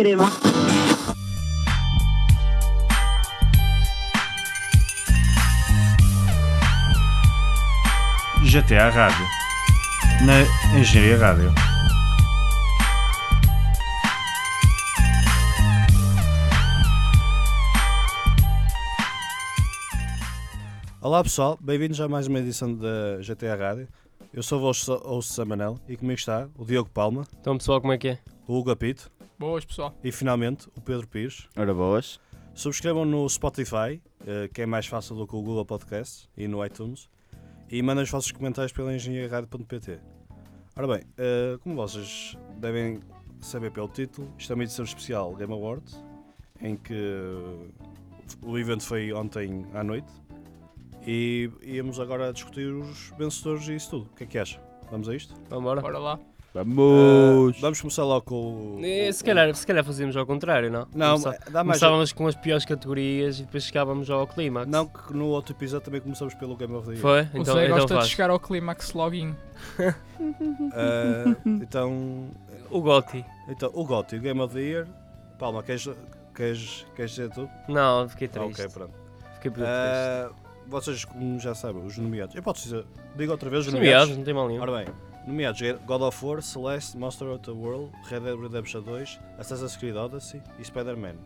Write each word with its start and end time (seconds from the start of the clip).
crema. 0.00 0.30
GTA 8.50 8.88
Rádio. 8.88 9.26
Na 10.24 10.78
Engenharia 10.80 11.18
Rádio. 11.18 11.52
Olá 21.02 21.22
pessoal, 21.22 21.58
bem-vindos 21.60 22.00
a 22.00 22.08
mais 22.08 22.26
uma 22.26 22.38
edição 22.38 22.74
da 22.74 23.18
GTA 23.18 23.54
Rádio. 23.54 23.86
Eu 24.32 24.42
sou 24.42 24.56
o 24.60 24.62
vosso 24.62 24.94
host 24.96 25.34
Samanel 25.34 25.78
e 25.86 25.94
comigo 25.94 26.18
está 26.18 26.48
o 26.56 26.64
Diogo 26.64 26.88
Palma, 26.88 27.26
Então 27.38 27.58
pessoal, 27.58 27.82
como 27.82 27.92
é 27.92 27.98
que 27.98 28.08
é? 28.08 28.18
o 28.48 28.58
Hugo 28.58 28.70
Apito 28.70 29.10
Boas, 29.40 29.64
pessoal. 29.64 29.94
e 30.04 30.12
finalmente 30.12 30.68
o 30.76 30.82
Pedro 30.82 31.08
Pires. 31.08 31.48
Ora 31.56 31.72
boas. 31.72 32.20
Subscrevam 32.52 33.06
no 33.06 33.26
Spotify, 33.26 33.98
eh, 34.26 34.50
que 34.52 34.60
é 34.60 34.66
mais 34.66 34.86
fácil 34.86 35.16
do 35.16 35.26
que 35.26 35.34
o 35.34 35.40
Google 35.40 35.64
Podcast, 35.64 36.28
e 36.36 36.46
no 36.46 36.62
iTunes. 36.62 37.08
E 37.70 37.80
mandem 37.80 38.04
os 38.04 38.10
vossos 38.10 38.30
comentários 38.32 38.70
pela 38.70 38.94
engenharia.pt. 38.94 39.98
Ora 40.76 40.86
bem, 40.86 41.04
eh, 41.16 41.56
como 41.62 41.74
vocês 41.74 42.36
devem 42.58 43.00
saber 43.40 43.70
pelo 43.70 43.88
título, 43.88 44.30
isto 44.36 44.52
é 44.52 44.54
uma 44.54 44.64
edição 44.64 44.84
especial 44.84 45.34
Game 45.34 45.54
Awards, 45.54 46.04
em 46.60 46.76
que 46.76 46.92
o 48.42 48.58
evento 48.58 48.84
foi 48.84 49.10
ontem 49.10 49.64
à 49.72 49.82
noite. 49.82 50.12
E 51.06 51.50
íamos 51.62 51.98
agora 51.98 52.30
discutir 52.30 52.70
os 52.70 53.10
vencedores 53.16 53.66
e 53.68 53.74
isso 53.74 53.88
tudo. 53.88 54.10
O 54.12 54.16
que 54.16 54.24
é 54.24 54.26
que 54.26 54.38
acha? 54.38 54.60
Vamos 54.90 55.08
a 55.08 55.16
isto? 55.16 55.34
Vamos 55.48 55.62
embora? 55.62 55.80
Bora 55.80 55.98
lá. 55.98 56.20
Vamos. 56.52 57.56
Eh, 57.56 57.60
vamos 57.60 57.80
começar 57.80 58.02
logo 58.04 58.22
com 58.26 58.78
o. 58.78 59.12
Se 59.12 59.22
calhar, 59.22 59.54
se 59.54 59.64
calhar 59.66 59.84
fazíamos 59.84 60.16
ao 60.16 60.26
contrário, 60.26 60.70
não? 60.70 60.86
Não, 60.94 61.20
Começá- 61.20 61.38
dá 61.50 61.62
mais. 61.64 61.78
Começávamos 61.78 62.12
com 62.12 62.26
as 62.26 62.34
piores 62.34 62.64
categorias 62.64 63.38
e 63.38 63.44
depois 63.44 63.62
chegávamos 63.64 64.10
ao 64.10 64.26
clímax. 64.26 64.68
Não, 64.68 64.86
que 64.86 65.12
no 65.14 65.26
outro 65.28 65.54
episódio 65.54 65.84
também 65.84 66.00
começamos 66.00 66.34
pelo 66.34 66.56
Game 66.56 66.74
of 66.74 66.86
the 66.88 66.92
Year. 66.94 67.00
Foi? 67.02 67.22
o 67.38 67.42
Então, 67.42 67.54
Zé 67.54 67.64
então 67.66 67.76
gosta 67.78 67.94
faz. 67.94 68.04
de 68.06 68.10
chegar 68.10 68.30
ao 68.30 68.40
clímax 68.40 68.92
login. 68.92 69.34
Ah, 70.74 71.34
então, 71.46 72.28
O 72.70 72.80
Gotti. 72.80 73.24
então, 73.48 73.70
o 73.72 73.84
GOTY, 73.84 74.18
o 74.18 74.20
Game 74.20 74.40
of 74.40 74.54
the 74.54 74.60
Year. 74.60 74.86
Palma, 75.38 75.62
queres, 75.62 75.88
queres, 76.34 76.86
queres 76.94 77.10
dizer 77.12 77.30
tu? 77.30 77.48
Não, 77.68 78.08
fiquei 78.08 78.28
Ah, 78.28 78.38
triste. 78.40 78.62
ok, 78.62 78.68
pronto. 78.74 78.92
Fiquei 79.34 79.50
muito 79.50 79.64
Ah, 79.66 80.30
vocês, 80.66 81.04
como 81.04 81.38
já 81.40 81.54
sabem, 81.54 81.84
os 81.84 81.96
nomeados. 81.96 82.34
Eu 82.36 82.42
posso 82.42 82.62
dizer, 82.64 82.84
digo 83.16 83.32
outra 83.32 83.48
vez 83.48 83.66
os. 83.66 83.72
Nomeados, 83.72 83.92
nomeados. 84.10 84.16
não 84.18 84.24
tem 84.24 84.34
mal 84.34 84.48
nenhum. 84.48 84.60
Ora 84.62 84.84
bem, 84.84 84.86
nomeados 85.26 85.60
é 85.62 85.72
God 85.72 86.02
of 86.02 86.24
War, 86.24 86.42
Celeste, 86.42 86.96
Monster 86.96 87.28
Hunter 87.28 87.54
World, 87.54 87.92
Red 88.04 88.20
Dead 88.20 88.38
Redemption 88.38 88.82
2, 88.82 89.20
Assassin's 89.38 89.76
Creed 89.76 89.96
Odyssey 89.96 90.42
e 90.58 90.64
Spider-Man. 90.64 91.16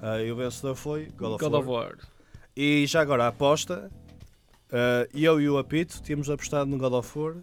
Ah, 0.00 0.20
e 0.22 0.30
o 0.30 0.36
vencedor 0.36 0.74
foi 0.74 1.06
God 1.16 1.32
of 1.32 1.44
God 1.44 1.52
War. 1.52 1.62
of 1.62 1.70
War. 1.70 1.98
E 2.56 2.86
já 2.86 3.00
agora 3.00 3.24
a 3.24 3.28
aposta, 3.28 3.90
ah, 4.72 5.06
eu 5.14 5.40
e 5.40 5.48
o 5.48 5.58
Apito 5.58 6.02
tínhamos 6.02 6.28
apostado 6.30 6.70
no 6.70 6.78
God 6.78 6.92
of 6.92 7.18
War, 7.18 7.36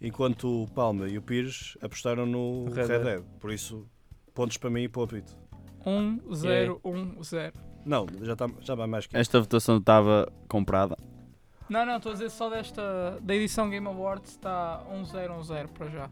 enquanto 0.00 0.64
o 0.64 0.68
Palma 0.68 1.08
e 1.08 1.16
o 1.16 1.22
Pires 1.22 1.76
apostaram 1.80 2.26
no 2.26 2.64
Red 2.70 2.86
Red, 2.86 2.88
Dead. 2.88 3.02
Dead. 3.04 3.24
Por 3.40 3.52
isso, 3.52 3.86
pontos 4.34 4.56
para 4.56 4.70
mim 4.70 4.82
e 4.82 4.88
para 4.88 5.00
o 5.00 5.04
Apito. 5.04 5.36
1, 5.84 6.34
0, 6.34 6.80
1, 6.84 7.22
0. 7.22 7.52
Não, 7.84 8.06
já, 8.22 8.36
tá, 8.36 8.48
já 8.60 8.74
vai 8.74 8.86
mais 8.86 9.06
que 9.06 9.14
isso. 9.14 9.20
Esta 9.20 9.40
votação 9.40 9.78
estava 9.78 10.30
comprada. 10.48 10.96
Não, 11.72 11.86
não, 11.86 11.96
estou 11.96 12.10
a 12.10 12.12
dizer 12.14 12.30
só 12.30 12.50
desta. 12.50 13.18
Da 13.22 13.34
edição 13.34 13.70
Game 13.70 13.86
Awards 13.86 14.30
está 14.30 14.82
1, 14.90 15.04
0, 15.06 15.34
1, 15.38 15.42
0 15.44 15.68
para 15.70 15.88
já. 15.88 16.10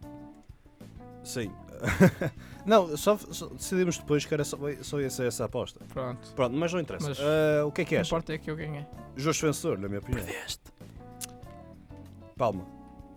Sim. 1.23 1.53
não, 2.65 2.97
só, 2.97 3.17
só 3.19 3.47
decidimos 3.49 3.99
depois 3.99 4.25
que 4.25 4.33
era 4.33 4.43
só, 4.45 4.57
só 4.83 5.01
ia 5.01 5.11
ser 5.11 5.27
essa 5.27 5.45
aposta. 5.45 5.85
Pronto. 5.93 6.33
Pronto, 6.35 6.57
mas 6.57 6.73
não 6.73 6.81
interessa. 6.81 7.09
Mas- 7.11 7.21
Ah, 7.21 7.67
o 7.67 7.71
que 7.73 7.83
é 7.83 7.85
O 7.85 7.87
que 7.87 7.89
que 7.91 7.97
acha? 7.97 8.09
importa 8.09 8.33
é 8.35 8.39
que 8.39 8.51
eu 8.51 8.57
ganhei. 8.57 8.87
Justo 9.17 9.47
vencedor, 9.47 9.79
na 9.79 9.89
minha 9.89 10.01
opinião. 10.01 10.25
Palma. 12.37 12.67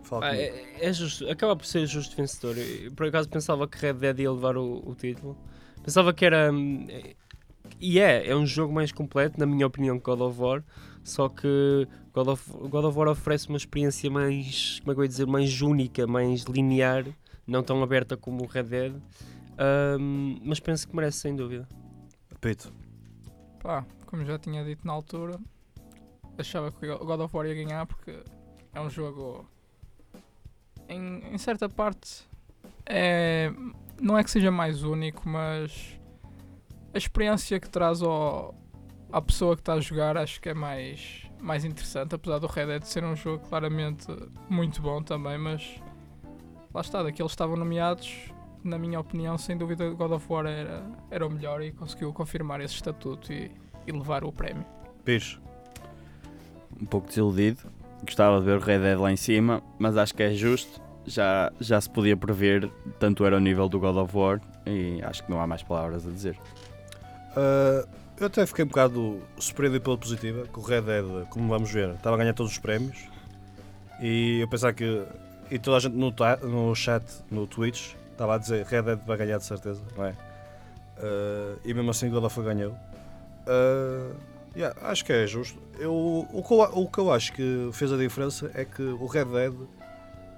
Fala 0.02 0.26
Ah, 0.26 0.36
é, 0.36 0.76
é 0.80 0.92
justo, 0.92 1.26
acaba 1.30 1.56
por 1.56 1.64
ser 1.64 1.86
justo 1.86 2.14
vencedor. 2.14 2.56
Eu, 2.58 2.92
por 2.92 3.06
acaso 3.06 3.28
pensava 3.28 3.66
que 3.66 3.78
Red 3.78 3.94
Dead 3.94 4.20
ia 4.20 4.30
levar 4.32 4.56
o, 4.58 4.82
o 4.86 4.94
título. 4.94 5.36
Pensava 5.82 6.12
que 6.12 6.24
era. 6.26 6.52
hum, 6.52 6.84
é- 6.90 7.14
E 7.80 7.98
é, 7.98 8.28
é 8.28 8.36
um 8.36 8.44
jogo 8.46 8.72
mais 8.72 8.92
completo, 8.92 9.40
na 9.40 9.46
minha 9.46 9.66
opinião, 9.66 9.98
que 9.98 10.04
God 10.04 10.20
of 10.20 10.38
War. 10.40 10.62
Só 11.04 11.28
que 11.28 11.86
God 12.14 12.28
of, 12.28 12.50
God 12.50 12.84
of 12.86 12.98
War 12.98 13.08
oferece 13.08 13.48
uma 13.48 13.58
experiência 13.58 14.10
mais. 14.10 14.80
Como 14.80 14.90
é 14.90 14.94
que 14.94 15.00
eu 15.00 15.04
ia 15.04 15.08
dizer? 15.08 15.26
Mais 15.26 15.60
única, 15.60 16.06
mais 16.06 16.44
linear, 16.44 17.04
não 17.46 17.62
tão 17.62 17.82
aberta 17.82 18.16
como 18.16 18.42
o 18.42 18.46
Red 18.46 18.64
Dead. 18.64 18.94
Hum, 20.00 20.40
mas 20.42 20.58
penso 20.58 20.88
que 20.88 20.96
merece, 20.96 21.18
sem 21.18 21.36
dúvida. 21.36 21.68
Apito. 22.34 22.72
Pá, 23.62 23.84
como 24.06 24.24
já 24.24 24.38
tinha 24.38 24.64
dito 24.64 24.86
na 24.86 24.94
altura, 24.94 25.38
achava 26.38 26.72
que 26.72 26.86
o 26.86 27.04
God 27.04 27.20
of 27.20 27.36
War 27.36 27.46
ia 27.46 27.54
ganhar 27.54 27.86
porque 27.86 28.18
é 28.72 28.80
um 28.80 28.88
jogo. 28.88 29.46
Em, 30.88 31.34
em 31.34 31.38
certa 31.38 31.68
parte, 31.68 32.26
é, 32.86 33.50
não 34.00 34.16
é 34.18 34.24
que 34.24 34.30
seja 34.30 34.50
mais 34.50 34.82
único, 34.82 35.28
mas 35.28 35.98
a 36.92 36.98
experiência 36.98 37.58
que 37.58 37.68
traz 37.68 38.02
ao, 38.02 38.54
à 39.14 39.22
pessoa 39.22 39.54
que 39.54 39.62
está 39.62 39.74
a 39.74 39.80
jogar 39.80 40.16
acho 40.16 40.40
que 40.40 40.48
é 40.48 40.54
mais, 40.54 41.22
mais 41.40 41.64
interessante. 41.64 42.16
Apesar 42.16 42.40
do 42.40 42.48
Red 42.48 42.66
Dead 42.66 42.82
ser 42.82 43.04
um 43.04 43.14
jogo 43.14 43.46
claramente 43.48 44.08
muito 44.50 44.82
bom 44.82 45.00
também, 45.00 45.38
mas 45.38 45.80
lá 46.74 46.80
está, 46.80 47.00
daqueles 47.00 47.30
que 47.30 47.34
estavam 47.34 47.56
nomeados, 47.56 48.12
na 48.64 48.76
minha 48.76 48.98
opinião, 48.98 49.38
sem 49.38 49.56
dúvida, 49.56 49.88
God 49.90 50.10
of 50.10 50.26
War 50.28 50.46
era, 50.46 50.84
era 51.12 51.24
o 51.24 51.30
melhor 51.30 51.62
e 51.62 51.70
conseguiu 51.70 52.12
confirmar 52.12 52.60
esse 52.60 52.74
estatuto 52.74 53.32
e, 53.32 53.52
e 53.86 53.92
levar 53.92 54.24
o 54.24 54.32
prémio. 54.32 54.66
Pires. 55.04 55.38
Um 56.82 56.84
pouco 56.84 57.06
desiludido. 57.06 57.70
Gostava 58.04 58.40
de 58.40 58.46
ver 58.46 58.58
o 58.58 58.60
Red 58.60 58.80
Dead 58.80 58.98
lá 58.98 59.12
em 59.12 59.16
cima, 59.16 59.62
mas 59.78 59.96
acho 59.96 60.12
que 60.12 60.24
é 60.24 60.34
justo. 60.34 60.82
Já, 61.06 61.52
já 61.60 61.80
se 61.80 61.88
podia 61.88 62.16
prever, 62.16 62.68
tanto 62.98 63.24
era 63.24 63.36
o 63.36 63.40
nível 63.40 63.68
do 63.68 63.78
God 63.78 63.96
of 63.96 64.16
War, 64.16 64.40
e 64.66 65.00
acho 65.04 65.22
que 65.22 65.30
não 65.30 65.40
há 65.40 65.46
mais 65.46 65.62
palavras 65.62 66.04
a 66.04 66.10
dizer. 66.10 66.36
Ah, 67.36 67.86
eu 68.18 68.26
até 68.26 68.46
fiquei 68.46 68.64
um 68.64 68.68
bocado 68.68 69.22
surpreendido 69.38 69.82
pela 69.82 69.98
positiva, 69.98 70.46
que 70.46 70.58
o 70.58 70.62
Red 70.62 70.82
Dead, 70.82 71.26
como 71.30 71.48
vamos 71.48 71.70
ver, 71.70 71.90
estava 71.90 72.16
a 72.16 72.18
ganhar 72.18 72.34
todos 72.34 72.52
os 72.52 72.58
prémios. 72.58 72.98
E 74.00 74.40
eu 74.40 74.48
pensava 74.48 74.72
que. 74.72 75.04
E 75.50 75.58
toda 75.58 75.76
a 75.76 75.80
gente 75.80 75.94
no, 75.94 76.12
no 76.42 76.74
chat, 76.74 77.04
no 77.30 77.46
Twitch, 77.46 77.94
estava 78.12 78.34
a 78.36 78.38
dizer 78.38 78.64
Red 78.66 78.82
Dead 78.82 78.98
vai 79.06 79.16
ganhar 79.16 79.38
de 79.38 79.44
certeza, 79.44 79.82
não 79.96 80.04
é? 80.04 80.14
Ah, 80.98 81.56
e 81.64 81.74
mesmo 81.74 81.90
assim 81.90 82.10
God 82.10 82.24
of 82.24 82.38
War 82.38 82.54
ganhou. 82.54 82.74
Ah, 83.46 84.12
yeah, 84.56 84.76
acho 84.88 85.04
que 85.04 85.12
é 85.12 85.26
justo. 85.26 85.58
Eu, 85.78 85.92
o, 86.32 86.42
que 86.42 86.52
eu, 86.52 86.58
o 86.60 86.90
que 86.90 86.98
eu 86.98 87.12
acho 87.12 87.32
que 87.32 87.70
fez 87.72 87.92
a 87.92 87.96
diferença 87.96 88.50
é 88.54 88.64
que 88.64 88.82
o 88.82 89.06
Red 89.06 89.26
Dead 89.26 89.54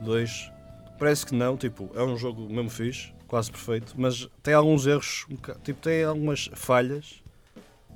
2 0.00 0.52
parece 0.98 1.26
que 1.26 1.34
não, 1.34 1.56
tipo, 1.56 1.90
é 1.94 2.02
um 2.02 2.16
jogo 2.16 2.48
mesmo 2.48 2.70
fixe, 2.70 3.12
quase 3.28 3.50
perfeito, 3.50 3.94
mas 3.96 4.28
tem 4.42 4.54
alguns 4.54 4.86
erros, 4.86 5.26
tipo, 5.62 5.80
tem 5.80 6.04
algumas 6.04 6.48
falhas, 6.54 7.22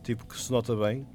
tipo, 0.02 0.26
que 0.26 0.38
se 0.38 0.50
nota 0.50 0.74
bem. 0.76 1.06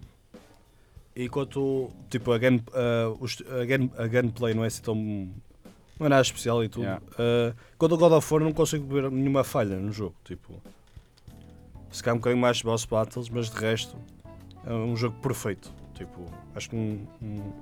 Enquanto, 1.15 1.89
tipo, 2.09 2.31
a, 2.33 2.35
ah, 2.37 3.15
os- 3.19 3.41
a, 3.41 3.65
gun- 3.65 3.89
a 3.97 4.07
gunplay 4.07 4.53
não 4.53 4.63
é 4.63 4.67
assim 4.67 4.81
tão. 4.81 4.95
não 4.95 6.05
é 6.05 6.09
nada 6.09 6.21
especial 6.21 6.63
e 6.63 6.67
tudo. 6.69 6.83
Yeah. 6.83 7.01
Ah, 7.17 7.53
quando 7.77 7.93
o 7.93 7.97
God 7.97 8.11
of 8.13 8.33
War 8.33 8.43
não 8.43 8.51
consigo 8.51 8.85
ver 8.93 9.09
nenhuma 9.09 9.43
falha 9.43 9.77
no 9.77 9.91
jogo, 9.91 10.15
tipo. 10.25 10.61
Se 11.89 12.03
calhar 12.03 12.15
um 12.15 12.19
bocadinho 12.19 12.41
mais 12.41 12.61
boss 12.61 12.83
battles, 12.83 13.29
mas 13.29 13.49
de 13.49 13.57
resto 13.57 13.95
é 14.65 14.73
um 14.73 14.95
jogo 14.97 15.15
perfeito. 15.21 15.71
Tipo, 15.93 16.25
acho 16.53 16.69
que 16.69 16.75
não, 16.75 17.07
não, 17.21 17.53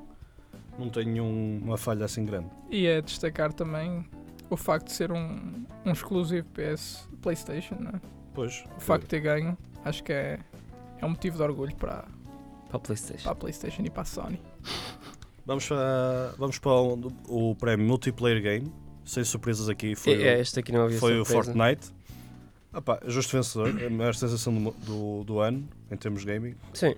não 0.79 0.89
tem 0.89 1.05
nenhuma 1.05 1.77
falha 1.77 2.05
assim 2.05 2.25
grande. 2.25 2.47
E 2.71 2.87
é 2.87 2.99
destacar 2.99 3.53
também 3.53 4.03
o 4.49 4.57
facto 4.57 4.87
de 4.87 4.93
ser 4.93 5.11
um, 5.11 5.63
um 5.85 5.91
exclusivo 5.91 6.47
PS 6.49 7.07
PlayStation, 7.21 7.75
né? 7.75 8.01
Pois, 8.33 8.63
o 8.75 8.79
facto 8.81 9.03
de 9.03 9.09
ter 9.09 9.19
ganho, 9.19 9.55
acho 9.85 10.03
que 10.03 10.11
é, 10.11 10.39
é 11.03 11.05
um 11.05 11.09
motivo 11.09 11.37
de 11.37 11.43
orgulho 11.43 11.75
para, 11.75 12.05
Para 12.69 12.77
a 12.77 12.79
PlayStation. 12.79 13.23
para 13.23 13.31
a 13.33 13.35
PlayStation 13.35 13.81
e 13.83 13.89
para 13.89 14.01
a 14.01 14.05
Sony. 14.05 14.41
Vamos 15.45 15.67
para, 15.67 16.33
vamos 16.37 16.57
para 16.57 16.71
o, 16.71 17.11
o 17.27 17.55
prémio 17.55 17.85
Multiplayer 17.85 18.41
Game. 18.41 18.71
Sem 19.03 19.25
surpresas 19.25 19.67
aqui, 19.67 19.93
foi, 19.93 20.23
é, 20.23 20.39
este 20.39 20.61
aqui 20.61 20.71
não 20.71 20.83
havia 20.85 20.95
o, 20.95 20.99
foi 21.01 21.19
o. 21.19 21.25
Fortnite. 21.25 21.91
Ah 22.71 22.81
pá, 22.81 22.97
justo 23.07 23.35
vencedor, 23.35 23.77
é 23.77 23.87
a 23.87 23.89
maior 23.89 24.15
sensação 24.15 24.55
do, 24.55 24.71
do, 24.71 25.23
do 25.25 25.39
ano, 25.41 25.67
em 25.91 25.97
termos 25.97 26.21
de 26.21 26.27
gaming. 26.27 26.55
Sim, 26.73 26.95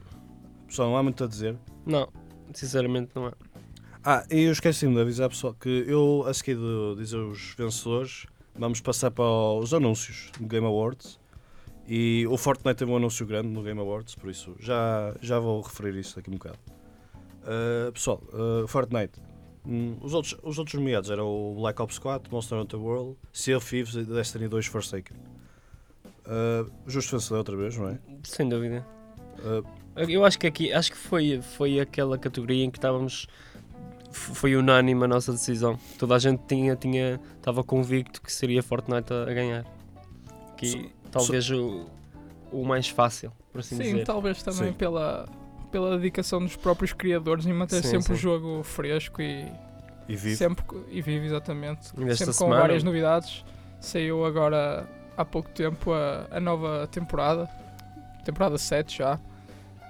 Pessoal, 0.68 0.90
não 0.90 0.98
há 0.98 1.02
muito 1.02 1.24
a 1.24 1.28
dizer. 1.28 1.58
não, 1.88 2.08
sinceramente 2.54 3.10
não 3.16 3.30
é. 3.30 3.32
Ah, 4.04 4.24
e 4.30 4.44
eu 4.44 4.52
esqueci-me 4.52 4.94
de 4.94 5.02
avisar 5.02 5.28
pessoal 5.28 5.56
que 5.60 5.84
eu, 5.88 6.24
a 6.28 6.32
seguir 6.36 6.56
de 6.58 6.96
dizer 6.98 7.18
os 7.18 7.56
vencedores, 7.58 8.28
vamos 8.56 8.80
passar 8.80 9.10
para 9.10 9.26
os 9.26 9.74
anúncios 9.74 10.30
do 10.40 10.46
Game 10.46 10.68
Awards. 10.68 11.20
E 11.88 12.26
o 12.28 12.38
Fortnite 12.38 12.78
teve 12.78 12.92
um 12.92 12.98
anúncio 12.98 13.26
grande 13.26 13.50
no 13.50 13.62
Game 13.62 13.80
Awards, 13.80 14.16
por 14.16 14.30
isso 14.30 14.56
já, 14.60 15.16
já 15.22 15.40
vou 15.40 15.62
referir 15.62 15.96
isso 16.00 16.16
daqui 16.16 16.30
um 16.30 16.34
bocado. 16.34 16.58
Ah, 17.46 17.92
pessoal, 17.94 18.22
ah, 18.34 18.68
Fortnite. 18.68 19.22
Hum, 19.68 19.98
os, 20.02 20.14
outros, 20.14 20.36
os 20.44 20.60
outros 20.60 20.76
nomeados 20.76 21.10
eram 21.10 21.28
o 21.28 21.56
Black 21.56 21.82
Ops 21.82 21.98
4, 21.98 22.32
Monster 22.32 22.60
Hunter 22.60 22.80
World, 22.80 23.18
Sea 23.34 23.58
of 23.58 23.68
Thieves 23.68 23.96
e 23.96 24.04
Destiny 24.04 24.48
2 24.48 24.68
Forsaken. 24.68 25.18
Uh, 26.28 26.72
justo 26.88 27.16
vencedor 27.16 27.40
outra 27.40 27.56
vez, 27.56 27.78
não 27.78 27.90
é? 27.90 28.00
Sem 28.24 28.50
dúvida. 28.50 28.86
Uh, 29.40 29.64
Eu 29.96 30.26
acho 30.26 30.40
que 30.40 30.48
aqui, 30.48 30.74
acho 30.74 30.92
que 30.92 30.98
foi, 30.98 31.40
foi 31.42 31.80
aquela 31.80 32.18
categoria 32.18 32.64
em 32.64 32.72
que 32.72 32.78
estávamos. 32.78 33.28
Foi 34.12 34.56
unânime 34.56 35.04
a 35.04 35.08
nossa 35.08 35.32
decisão. 35.32 35.78
Toda 36.00 36.16
a 36.16 36.20
gente 36.20 36.42
tinha, 36.48 36.76
tinha, 36.76 37.20
estava 37.36 37.64
convicto 37.64 38.22
que 38.22 38.32
seria 38.32 38.64
Fortnite 38.64 39.14
a, 39.14 39.24
a 39.24 39.34
ganhar. 39.34 39.66
Que 40.58 40.92
So- 41.20 41.26
talvez 41.26 41.50
o, 41.50 41.86
o 42.52 42.64
mais 42.66 42.88
fácil, 42.90 43.32
por 43.52 43.60
assim 43.60 43.78
Sim, 43.78 43.84
dizer. 43.84 44.06
talvez 44.06 44.42
também 44.44 44.70
Sim. 44.70 44.74
pela, 44.74 45.26
pela 45.72 45.96
dedicação 45.98 46.40
dos 46.40 46.56
próprios 46.56 46.94
criadores 46.94 47.46
em 47.46 47.54
manter 47.54 47.82
Sim, 47.84 47.92
sempre 47.92 48.14
o 48.14 48.16
sim. 48.16 48.22
jogo 48.22 48.64
fresco 48.64 49.22
e 49.22 49.46
e 50.08 50.16
vive. 50.16 50.36
sempre 50.36 50.64
e 50.90 51.02
vive 51.02 51.26
exatamente. 51.26 51.88
E 51.98 52.16
sempre 52.16 52.26
com 52.28 52.34
semana- 52.34 52.62
várias 52.62 52.84
novidades. 52.84 53.44
Saiu 53.80 54.26
agora 54.26 54.88
há 55.18 55.24
pouco 55.26 55.50
tempo 55.50 55.92
a, 55.94 56.28
a 56.32 56.40
nova 56.40 56.88
temporada, 56.88 57.50
temporada 58.24 58.58
7 58.58 58.98
já. 59.00 59.20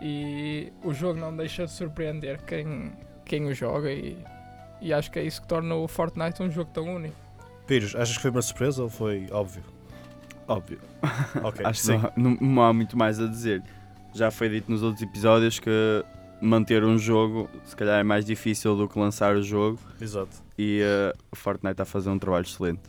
E 0.01 0.71
o 0.83 0.94
jogo 0.94 1.19
não 1.19 1.36
deixa 1.36 1.66
de 1.66 1.71
surpreender 1.71 2.42
quem, 2.44 2.92
quem 3.24 3.45
o 3.45 3.54
joga 3.54 3.92
e, 3.92 4.18
e 4.81 4.94
acho 4.94 5.10
que 5.10 5.19
é 5.19 5.24
isso 5.24 5.42
que 5.42 5.48
torna 5.48 5.74
o 5.75 5.88
Fortnite 5.88 6.44
um 6.44 6.51
jogo 6.51 6.69
tão 6.74 6.83
único. 6.95 7.16
Pires, 7.66 7.95
achas 7.95 8.16
que 8.18 8.21
foi 8.21 8.31
uma 8.31 8.42
surpresa 8.42 8.83
ou 8.83 8.89
foi 8.89 9.28
óbvio? 9.31 9.63
Óbvio. 10.47 10.80
Ok, 11.44 11.65
Acho 11.65 11.81
que 11.81 11.88
sim. 11.88 11.97
não, 12.18 12.31
não- 12.31 12.38
não 12.42 12.63
há 12.63 12.74
muito 12.74 12.97
mais 12.97 13.19
a 13.19 13.27
dizer. 13.27 13.62
Já 14.13 14.31
foi 14.31 14.50
dito 14.50 14.71
nos 14.71 14.81
outros 14.83 15.01
episódios 15.01 15.59
que 15.59 15.69
manter 16.42 16.83
um 16.83 16.97
jogo 16.97 17.50
se 17.65 17.75
calhar 17.75 18.00
é 18.00 18.03
mais 18.03 18.25
difícil 18.25 18.75
do 18.75 18.88
que 18.88 18.97
lançar 19.00 19.36
o 19.36 19.42
jogo 19.44 19.80
Exato. 20.00 20.38
e 20.57 20.81
eh, 20.83 21.13
o 21.31 21.36
Fortnite 21.36 21.71
está 21.71 21.83
a 21.83 21.86
fazer 21.86 22.09
um 22.09 22.19
trabalho 22.19 22.45
excelente. 22.45 22.81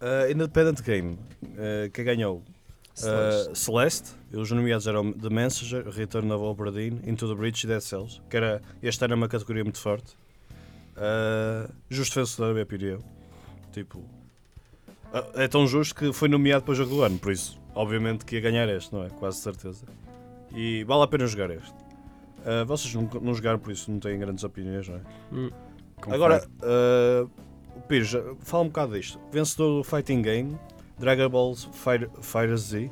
Uh, 0.00 0.30
Independent 0.30 0.80
Game, 0.82 1.14
uh, 1.42 1.90
quem 1.92 2.04
ganhou? 2.04 2.42
Uh, 3.00 3.54
Celeste, 3.54 4.10
os 4.32 4.50
nomeados 4.50 4.86
eram 4.86 5.12
The 5.12 5.28
Messenger, 5.28 5.88
Return 5.88 6.30
of 6.32 6.44
Obra 6.44 6.70
Dinn, 6.70 6.98
Into 7.04 7.28
the 7.28 7.34
Breach 7.34 7.64
e 7.64 7.68
Dead 7.68 7.80
Cells, 7.80 8.20
que 8.28 8.36
era, 8.36 8.60
este 8.82 9.04
ano 9.04 9.14
é 9.14 9.16
uma 9.16 9.28
categoria 9.28 9.62
muito 9.64 9.80
forte. 9.80 10.16
Uh, 10.96 11.72
justo 11.90 12.18
vencedor, 12.18 12.50
a 12.50 12.52
minha 12.52 12.64
opinião. 12.64 12.98
Tipo, 13.72 13.98
uh, 13.98 14.04
é 15.34 15.48
tão 15.48 15.66
justo 15.66 15.94
que 15.94 16.12
foi 16.12 16.28
nomeado 16.28 16.64
para 16.64 16.72
o 16.72 16.74
jogo 16.74 16.94
do 16.96 17.02
ano, 17.02 17.18
por 17.18 17.32
isso, 17.32 17.60
obviamente 17.74 18.24
que 18.24 18.36
ia 18.36 18.40
ganhar 18.40 18.68
este, 18.68 18.92
não 18.92 19.04
é? 19.04 19.08
Quase 19.10 19.38
certeza. 19.38 19.86
E 20.54 20.84
vale 20.84 21.02
a 21.02 21.06
pena 21.06 21.26
jogar 21.26 21.50
este. 21.50 21.74
Uh, 22.38 22.64
vocês 22.66 22.94
não, 22.94 23.08
não 23.20 23.34
jogaram, 23.34 23.58
por 23.58 23.72
isso 23.72 23.90
não 23.90 23.98
têm 23.98 24.18
grandes 24.18 24.44
opiniões, 24.44 24.88
não 24.88 24.96
é? 24.96 25.00
Hum. 25.32 25.50
Agora, 26.10 26.46
uh, 26.62 27.30
Pires, 27.88 28.12
fala 28.40 28.64
um 28.64 28.66
bocado 28.68 28.94
disto. 28.94 29.20
Vencedor 29.32 29.78
do 29.78 29.84
Fighting 29.84 30.22
Game, 30.22 30.58
Dragon 30.98 31.28
Ball 31.28 31.54
Fire, 31.54 32.08
Fire 32.20 32.56
Z. 32.56 32.90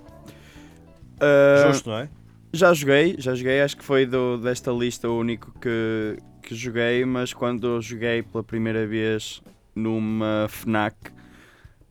Eh, 1.21 1.65
Justo, 1.67 1.91
não 1.91 1.99
é? 1.99 2.09
Já 2.53 2.73
joguei, 2.73 3.17
já 3.19 3.35
joguei, 3.35 3.61
acho 3.61 3.77
que 3.77 3.85
foi 3.85 4.07
do, 4.07 4.39
desta 4.39 4.71
lista 4.71 5.09
o 5.09 5.19
único 5.19 5.53
que, 5.61 6.19
que 6.43 6.55
joguei, 6.55 7.05
mas 7.05 7.33
quando 7.33 7.81
joguei 7.81 8.23
pela 8.23 8.43
primeira 8.43 8.87
vez 8.87 9.43
numa 9.75 10.47
FNAC, 10.49 10.97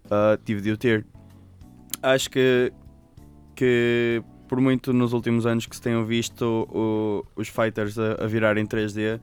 ah, 0.10 0.38
tive 0.44 0.62
de 0.62 0.72
o 0.72 0.78
ter. 0.78 1.06
Acho 2.02 2.30
que, 2.30 2.72
que 3.56 4.22
por 4.48 4.60
muito 4.62 4.94
nos 4.94 5.14
últimos 5.14 5.46
anos 5.46 5.66
que 5.66 5.76
se 5.76 5.82
tenham 5.82 6.06
visto 6.06 6.68
o- 6.72 7.26
os 7.36 7.48
fighters 7.48 7.98
a, 7.98 8.24
a 8.24 8.28
virar 8.28 8.58
em 8.58 8.66
3D, 8.66 9.20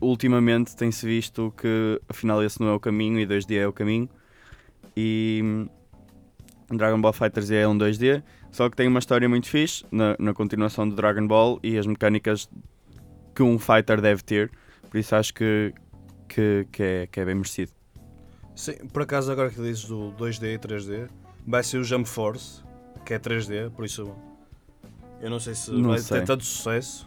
ultimamente 0.00 0.76
tem-se 0.76 1.06
visto 1.06 1.52
que 1.56 2.00
afinal 2.08 2.42
esse 2.42 2.60
não 2.60 2.68
é 2.68 2.72
o 2.72 2.80
caminho 2.80 3.18
e 3.18 3.26
2D 3.26 3.56
é 3.56 3.66
o 3.66 3.72
caminho. 3.72 4.08
E 4.96 5.66
Dragon 6.70 7.00
Ball 7.00 7.12
FighterZ 7.12 7.50
é 7.52 7.68
um 7.68 7.76
2D, 7.76 8.22
só 8.50 8.68
que 8.70 8.76
tem 8.76 8.88
uma 8.88 8.98
história 8.98 9.28
muito 9.28 9.48
fixe 9.48 9.84
na, 9.90 10.16
na 10.18 10.32
continuação 10.32 10.88
do 10.88 10.94
Dragon 10.96 11.26
Ball 11.26 11.58
e 11.62 11.76
as 11.76 11.86
mecânicas 11.86 12.48
que 13.34 13.42
um 13.42 13.58
fighter 13.58 14.00
deve 14.00 14.22
ter, 14.22 14.50
por 14.90 14.96
isso 14.98 15.14
acho 15.16 15.34
que, 15.34 15.74
que, 16.28 16.66
que, 16.70 16.82
é, 16.82 17.06
que 17.08 17.20
é 17.20 17.24
bem 17.24 17.34
merecido. 17.34 17.72
Sim, 18.54 18.74
por 18.92 19.02
acaso 19.02 19.30
agora 19.32 19.50
que 19.50 19.60
dizes 19.60 19.84
do 19.86 20.12
2D 20.18 20.54
e 20.54 20.58
3D, 20.58 21.08
vai 21.46 21.62
ser 21.62 21.78
o 21.78 21.84
Jump 21.84 22.08
Force, 22.08 22.62
que 23.04 23.14
é 23.14 23.18
3D, 23.18 23.70
por 23.70 23.84
isso 23.84 24.14
eu 25.20 25.30
não 25.30 25.40
sei 25.40 25.54
se 25.54 25.70
Não 25.72 25.90
vai 25.90 25.98
sei. 25.98 26.20
ter 26.20 26.26
tanto 26.26 26.44
sucesso. 26.44 27.06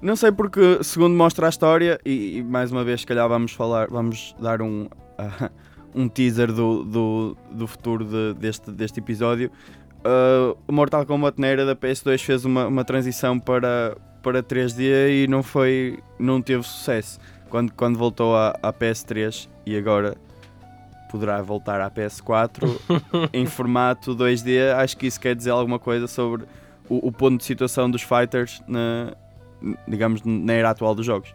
Não 0.00 0.14
sei 0.16 0.30
porque, 0.30 0.82
segundo 0.82 1.14
mostra 1.16 1.46
a 1.46 1.48
história, 1.48 1.98
e, 2.04 2.38
e 2.38 2.42
mais 2.42 2.70
uma 2.70 2.84
vez, 2.84 3.00
se 3.00 3.06
calhar 3.06 3.28
vamos 3.28 3.52
falar, 3.52 3.88
vamos 3.88 4.34
dar 4.40 4.62
um, 4.62 4.88
ah, 5.18 5.50
um 5.94 6.08
teaser 6.08 6.52
do, 6.52 6.84
do, 6.84 7.36
do 7.50 7.66
futuro 7.66 8.04
de- 8.04 8.34
deste, 8.34 8.70
deste 8.70 9.00
episódio. 9.00 9.50
O 10.66 10.72
Mortal 10.72 11.04
Kombat 11.04 11.38
na 11.40 11.48
era 11.48 11.66
da 11.66 11.74
PS2 11.76 12.22
fez 12.22 12.44
uma, 12.44 12.66
uma 12.68 12.84
transição 12.84 13.38
para, 13.38 13.96
para 14.22 14.42
3D 14.42 15.24
e 15.24 15.26
não 15.28 15.42
foi 15.42 15.98
não 16.18 16.40
teve 16.40 16.62
sucesso. 16.62 17.18
Quando, 17.50 17.72
quando 17.72 17.98
voltou 17.98 18.36
à, 18.36 18.56
à 18.62 18.72
PS3 18.72 19.48
e 19.66 19.76
agora 19.76 20.16
poderá 21.10 21.40
voltar 21.42 21.80
à 21.80 21.90
PS4 21.90 22.64
em 23.32 23.46
formato 23.46 24.14
2D, 24.14 24.74
acho 24.74 24.96
que 24.96 25.06
isso 25.06 25.20
quer 25.20 25.34
dizer 25.34 25.50
alguma 25.50 25.78
coisa 25.78 26.06
sobre 26.06 26.46
o, 26.88 27.08
o 27.08 27.12
ponto 27.12 27.38
de 27.38 27.44
situação 27.44 27.90
dos 27.90 28.02
fighters 28.02 28.62
na, 28.66 29.14
digamos, 29.86 30.22
na 30.24 30.52
era 30.52 30.70
atual 30.70 30.94
dos 30.94 31.06
jogos. 31.06 31.34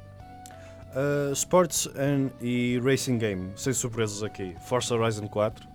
Uh, 0.95 1.33
sports 1.33 1.87
and 1.97 2.29
e 2.39 2.79
Racing 2.83 3.17
Game, 3.17 3.51
sem 3.55 3.73
surpresas 3.73 4.21
aqui. 4.21 4.55
Forza 4.67 4.93
Horizon 4.95 5.27
4. 5.27 5.67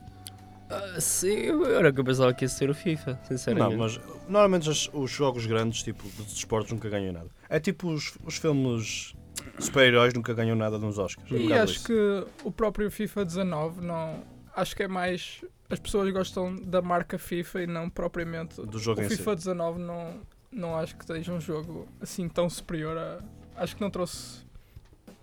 Ah, 0.70 1.00
sim, 1.00 1.48
era 1.74 1.92
que 1.92 1.98
eu 1.98 2.04
pensava 2.04 2.32
que 2.34 2.44
ia 2.44 2.48
ser 2.48 2.68
o 2.68 2.74
FIFA, 2.74 3.18
sinceramente. 3.26 3.70
Não, 3.70 3.78
mas 3.78 4.00
normalmente 4.28 4.68
os, 4.68 4.90
os 4.92 5.10
jogos 5.10 5.46
grandes, 5.46 5.82
tipo 5.82 6.04
de 6.04 6.22
desportos, 6.24 6.70
nunca 6.70 6.88
ganham 6.88 7.12
nada. 7.12 7.28
É 7.48 7.58
tipo 7.58 7.88
os, 7.88 8.16
os 8.24 8.36
filmes 8.36 9.14
super-heróis 9.58 10.14
nunca 10.14 10.32
ganham 10.34 10.56
nada 10.56 10.78
nos 10.78 10.98
Oscars. 10.98 11.30
E 11.30 11.52
acho 11.52 11.74
isso. 11.74 11.86
que 11.86 12.26
o 12.44 12.52
próprio 12.52 12.90
FIFA 12.90 13.24
19 13.24 13.84
não. 13.84 14.22
Acho 14.54 14.74
que 14.74 14.82
é 14.82 14.88
mais. 14.88 15.44
As 15.70 15.78
pessoas 15.78 16.10
gostam 16.12 16.56
da 16.56 16.80
marca 16.80 17.18
FIFA 17.18 17.62
e 17.62 17.66
não 17.66 17.90
propriamente. 17.90 18.60
Do 18.62 18.78
jogo 18.78 19.00
o 19.00 19.04
em 19.04 19.08
si. 19.08 19.16
FIFA 19.16 19.36
19 19.36 19.80
não, 19.80 20.14
não 20.50 20.76
acho 20.76 20.96
que 20.96 21.04
seja 21.04 21.32
um 21.32 21.40
jogo 21.40 21.86
assim 22.00 22.28
tão 22.28 22.48
superior 22.48 22.96
a. 22.96 23.18
Acho 23.56 23.76
que 23.76 23.82
não 23.82 23.90
trouxe 23.90 24.46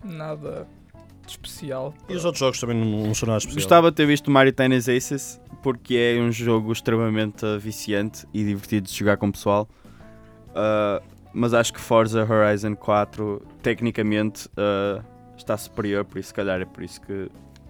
nada 0.04 0.68
de 1.26 1.32
especial. 1.32 1.94
E 2.10 2.16
os 2.16 2.26
outros 2.26 2.40
jogos 2.40 2.60
também 2.60 2.78
não, 2.78 3.08
não 3.08 3.14
são 3.14 3.28
nada 3.28 3.40
especial. 3.40 3.62
Gostava 3.62 3.92
de 3.92 3.98
ter 3.98 4.06
visto 4.06 4.30
Mario 4.30 4.54
Tennis 4.54 4.88
Aces 4.88 5.40
porque 5.66 5.96
é 5.96 6.22
um 6.22 6.32
jogo 6.32 6.72
extremamente 6.72 7.44
viciante 7.58 8.28
e 8.32 8.44
divertido 8.44 8.88
de 8.88 8.94
jogar 8.94 9.18
com 9.18 9.30
o 9.30 9.32
pessoal. 9.32 9.68
Uh, 10.51 11.04
mas 11.36 11.54
acho 11.54 11.74
que 11.74 11.80
Forza 11.82 12.22
Horizon 12.24 12.75
4 12.75 13.42
tecnicamente 13.62 14.48
uh, 14.50 15.04
está 15.38 15.58
superior, 15.58 16.06
por 16.06 16.18
isso 16.18 16.30
se 16.30 16.34
calhar 16.34 16.62
é 16.62 16.65
por 16.65 16.82
isso 16.82 17.01
que 17.01 17.30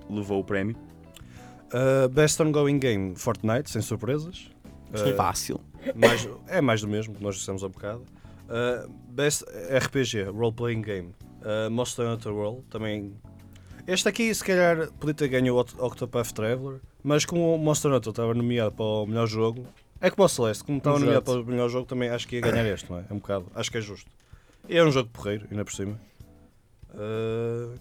levou 0.09 0.39
o 0.39 0.43
prémio. 0.43 0.75
Uh, 1.73 2.07
best 2.09 2.39
Ongoing 2.39 2.77
Game, 2.79 3.15
Fortnite, 3.15 3.69
sem 3.69 3.81
surpresas. 3.81 4.49
Uh, 4.93 5.15
Fácil. 5.15 5.59
mais, 5.95 6.29
é 6.47 6.61
mais 6.61 6.81
do 6.81 6.87
mesmo 6.87 7.15
que 7.15 7.23
nós 7.23 7.35
dissemos 7.35 7.63
há 7.63 7.67
bocado. 7.67 8.03
Uh, 8.47 8.87
best 9.09 9.43
RPG, 9.43 10.25
Role 10.25 10.53
Playing 10.53 10.81
Game, 10.81 11.11
uh, 11.41 11.69
Monster 11.71 12.05
Hunter 12.07 12.31
World, 12.33 12.61
também. 12.69 13.13
Este 13.87 14.07
aqui, 14.07 14.33
se 14.33 14.43
calhar, 14.43 14.91
podia 14.99 15.13
ter 15.15 15.27
ganho 15.27 15.55
o 15.55 15.57
Oct- 15.59 15.75
Octopath 15.79 16.31
Traveler, 16.31 16.79
mas 17.03 17.25
como 17.25 17.55
o 17.55 17.57
Monster 17.57 17.91
Hunter 17.91 18.11
estava 18.11 18.33
nomeado 18.33 18.71
para 18.71 18.85
o 18.85 19.05
melhor 19.07 19.27
jogo, 19.27 19.65
é 20.05 20.11
como 20.11 20.23
o 20.23 20.29
Celeste, 20.29 20.63
como 20.63 20.77
estava 20.77 20.99
nomeado 20.99 21.23
para 21.23 21.41
o 21.41 21.45
melhor 21.45 21.67
jogo, 21.67 21.87
também 21.87 22.09
acho 22.09 22.27
que 22.27 22.35
ia 22.35 22.41
ganhar 22.41 22.63
este, 22.65 22.91
não 22.91 22.99
é? 22.99 23.05
É 23.09 23.13
um 23.13 23.17
bocado, 23.17 23.47
acho 23.55 23.71
que 23.71 23.77
é 23.79 23.81
justo. 23.81 24.11
E 24.69 24.77
é 24.77 24.83
um 24.83 24.91
jogo 24.91 25.09
porreiro, 25.09 25.47
ainda 25.49 25.65
por 25.65 25.73
cima. 25.73 25.99
Uh, 26.93 27.75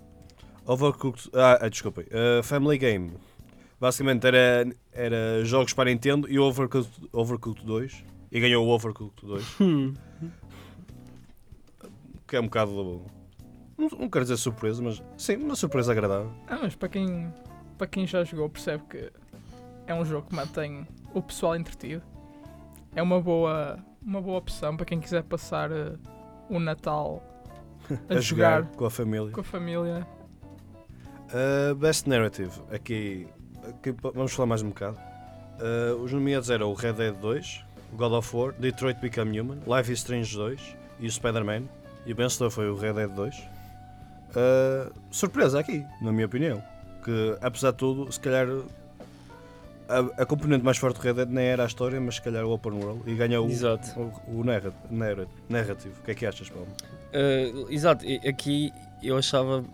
Overcooked. 0.64 1.28
Ah, 1.34 1.58
ah, 1.60 1.68
desculpem. 1.68 2.06
Uh, 2.06 2.42
Family 2.42 2.78
Game. 2.78 3.12
Basicamente 3.78 4.26
era, 4.26 4.66
era 4.90 5.44
jogos 5.44 5.74
para 5.74 5.90
Nintendo 5.90 6.26
e 6.30 6.38
o 6.38 6.44
Overcooked, 6.44 6.90
Overcooked 7.12 7.66
2. 7.66 8.04
E 8.32 8.40
ganhou 8.40 8.66
o 8.66 8.70
Overcooked 8.70 9.26
2. 9.26 9.60
Hum. 9.60 9.94
Que 12.26 12.36
é 12.36 12.40
um 12.40 12.44
bocado. 12.44 13.02
Não, 13.76 13.88
não 13.98 14.08
quero 14.08 14.24
dizer 14.24 14.38
surpresa, 14.38 14.82
mas 14.82 15.02
sim, 15.18 15.36
uma 15.36 15.54
surpresa 15.54 15.92
agradável. 15.92 16.32
Ah, 16.48 16.58
mas 16.62 16.74
para 16.74 16.88
quem, 16.88 17.30
para 17.76 17.86
quem 17.86 18.06
já 18.06 18.24
jogou 18.24 18.48
percebe 18.48 18.82
que 18.88 19.12
é 19.86 19.94
um 19.94 20.06
jogo 20.06 20.28
que 20.28 20.34
mantém 20.34 20.88
o 21.12 21.20
pessoal 21.20 21.54
entretido. 21.54 22.02
É 22.96 23.02
uma 23.02 23.20
boa, 23.20 23.78
uma 24.00 24.20
boa 24.20 24.38
opção 24.38 24.76
para 24.76 24.86
quem 24.86 25.00
quiser 25.00 25.24
passar 25.24 25.72
eh, 25.72 25.94
o 26.48 26.60
Natal 26.60 27.22
a, 28.08 28.14
A, 28.14 28.20
jogar, 28.20 28.62
jogar 28.62 28.66
com 28.76 28.84
a 28.84 28.90
família. 28.90 29.32
com 29.32 29.40
a 29.40 29.44
família. 29.44 30.06
Uh, 31.30 31.74
Best 31.74 32.08
Narrative. 32.08 32.52
Aqui, 32.70 33.26
aqui 33.68 33.92
vamos 34.14 34.32
falar 34.32 34.46
mais 34.46 34.62
um 34.62 34.68
bocado. 34.68 34.96
Uh, 35.58 36.00
os 36.02 36.12
nomeados 36.12 36.50
eram 36.50 36.70
o 36.70 36.74
Red 36.74 36.92
Dead 36.92 37.14
2, 37.16 37.64
o 37.92 37.96
God 37.96 38.12
of 38.12 38.36
War, 38.36 38.52
Detroit 38.52 39.00
Become 39.00 39.40
Human, 39.40 39.58
Life 39.66 39.90
is 39.92 39.98
Strange 39.98 40.36
2 40.36 40.76
e 41.00 41.06
o 41.06 41.10
Spider-Man. 41.10 41.64
E 42.06 42.12
o 42.12 42.16
vencedor 42.16 42.50
foi 42.50 42.68
o 42.70 42.76
Red 42.76 42.92
Dead 42.92 43.10
2. 43.10 43.36
Uh, 43.36 44.92
surpresa 45.10 45.58
aqui, 45.58 45.84
na 46.00 46.12
minha 46.12 46.26
opinião. 46.26 46.62
Que 47.02 47.36
apesar 47.40 47.72
de 47.72 47.78
tudo, 47.78 48.10
se 48.12 48.20
calhar 48.20 48.46
a, 49.88 50.22
a 50.22 50.26
componente 50.26 50.64
mais 50.64 50.76
forte 50.78 50.96
do 50.96 51.02
Red 51.02 51.14
Dead 51.14 51.28
nem 51.28 51.44
era 51.46 51.62
a 51.64 51.66
história, 51.66 52.00
mas 52.00 52.16
se 52.16 52.22
calhar 52.22 52.44
o 52.44 52.52
Open 52.52 52.72
World 52.72 53.02
e 53.10 53.14
ganha 53.14 53.40
o, 53.40 53.48
Exato. 53.48 53.88
o, 54.28 54.40
o 54.40 54.44
narra- 54.44 54.72
narrativo. 55.48 55.94
O 56.00 56.04
que 56.04 56.10
é 56.10 56.14
que 56.14 56.26
achas, 56.26 56.48
Paulo? 56.48 56.68
Uh, 57.12 57.70
exato, 57.70 58.04
aqui 58.28 58.72
eu 59.02 59.16
achava. 59.16 59.64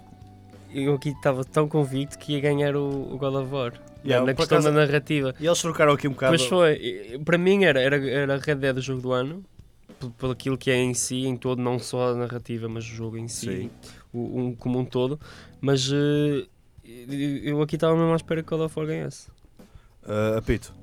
Eu 0.73 0.95
aqui 0.95 1.09
estava 1.11 1.45
tão 1.45 1.67
convicto 1.69 2.17
que 2.19 2.35
ia 2.35 2.41
ganhar 2.41 2.77
o, 2.77 3.13
o 3.15 3.19
God 3.19 3.35
of 3.35 3.53
War. 3.53 3.73
Yeah, 4.05 4.25
na 4.25 4.35
questão 4.35 4.59
acaso- 4.59 4.73
da 4.75 4.87
narrativa. 4.87 5.35
E 5.41 5.47
eles 5.47 5.61
trocaram 5.61 5.93
aqui 5.93 6.07
um 6.09 6.13
bocado. 6.13 6.33
Mas 6.33 6.45
foi, 6.45 7.21
para 7.25 7.37
mim 7.37 7.65
era, 7.65 7.81
era, 7.81 7.97
era 8.11 8.37
Red 8.39 8.55
Dead 8.57 8.77
o 8.77 8.81
jogo 8.81 9.01
do 9.03 9.13
ano, 9.13 9.45
por, 9.99 10.11
por 10.13 10.31
aquilo 10.31 10.57
que 10.57 10.71
é 10.71 10.77
em 10.77 10.95
si, 10.95 11.27
em 11.27 11.37
todo, 11.37 11.61
não 11.61 11.79
só 11.79 12.13
a 12.13 12.15
narrativa, 12.15 12.69
mas 12.69 12.85
o 12.85 12.89
jogo 12.89 13.17
em 13.19 13.29
si, 13.29 13.71
o, 14.13 14.41
um, 14.41 14.55
como 14.55 14.79
um 14.79 14.85
todo. 14.85 15.19
Mas 15.61 15.91
uh, 15.91 16.47
eu 17.43 17.61
aqui 17.63 17.75
estava 17.77 17.95
mesmo 17.97 18.13
à 18.13 18.17
espera 18.17 18.43
que 18.43 18.55
o 18.55 18.57
God 18.57 18.67
of 18.67 18.79
War 18.79 18.87
ganhasse. 18.89 19.29
Uh, 20.03 20.39
apito. 20.39 20.75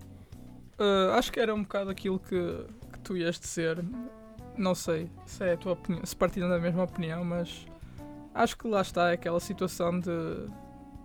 Uh, 0.80 1.12
acho 1.14 1.32
que 1.32 1.40
era 1.40 1.54
um 1.54 1.64
bocado 1.64 1.90
aquilo 1.90 2.20
que, 2.20 2.66
que 2.94 3.00
tu 3.00 3.18
ias 3.18 3.40
dizer. 3.40 3.84
Não 4.56 4.74
sei 4.74 5.10
se 5.26 5.44
é 5.44 5.54
a 5.54 5.58
tua 5.58 5.74
opinião, 5.74 6.06
se 6.06 6.16
partilham 6.16 6.50
da 6.50 6.60
mesma 6.60 6.84
opinião, 6.84 7.24
mas 7.24 7.66
acho 8.34 8.58
que 8.58 8.68
lá 8.68 8.82
está 8.82 9.12
aquela 9.12 9.40
situação 9.40 10.00
de 10.00 10.10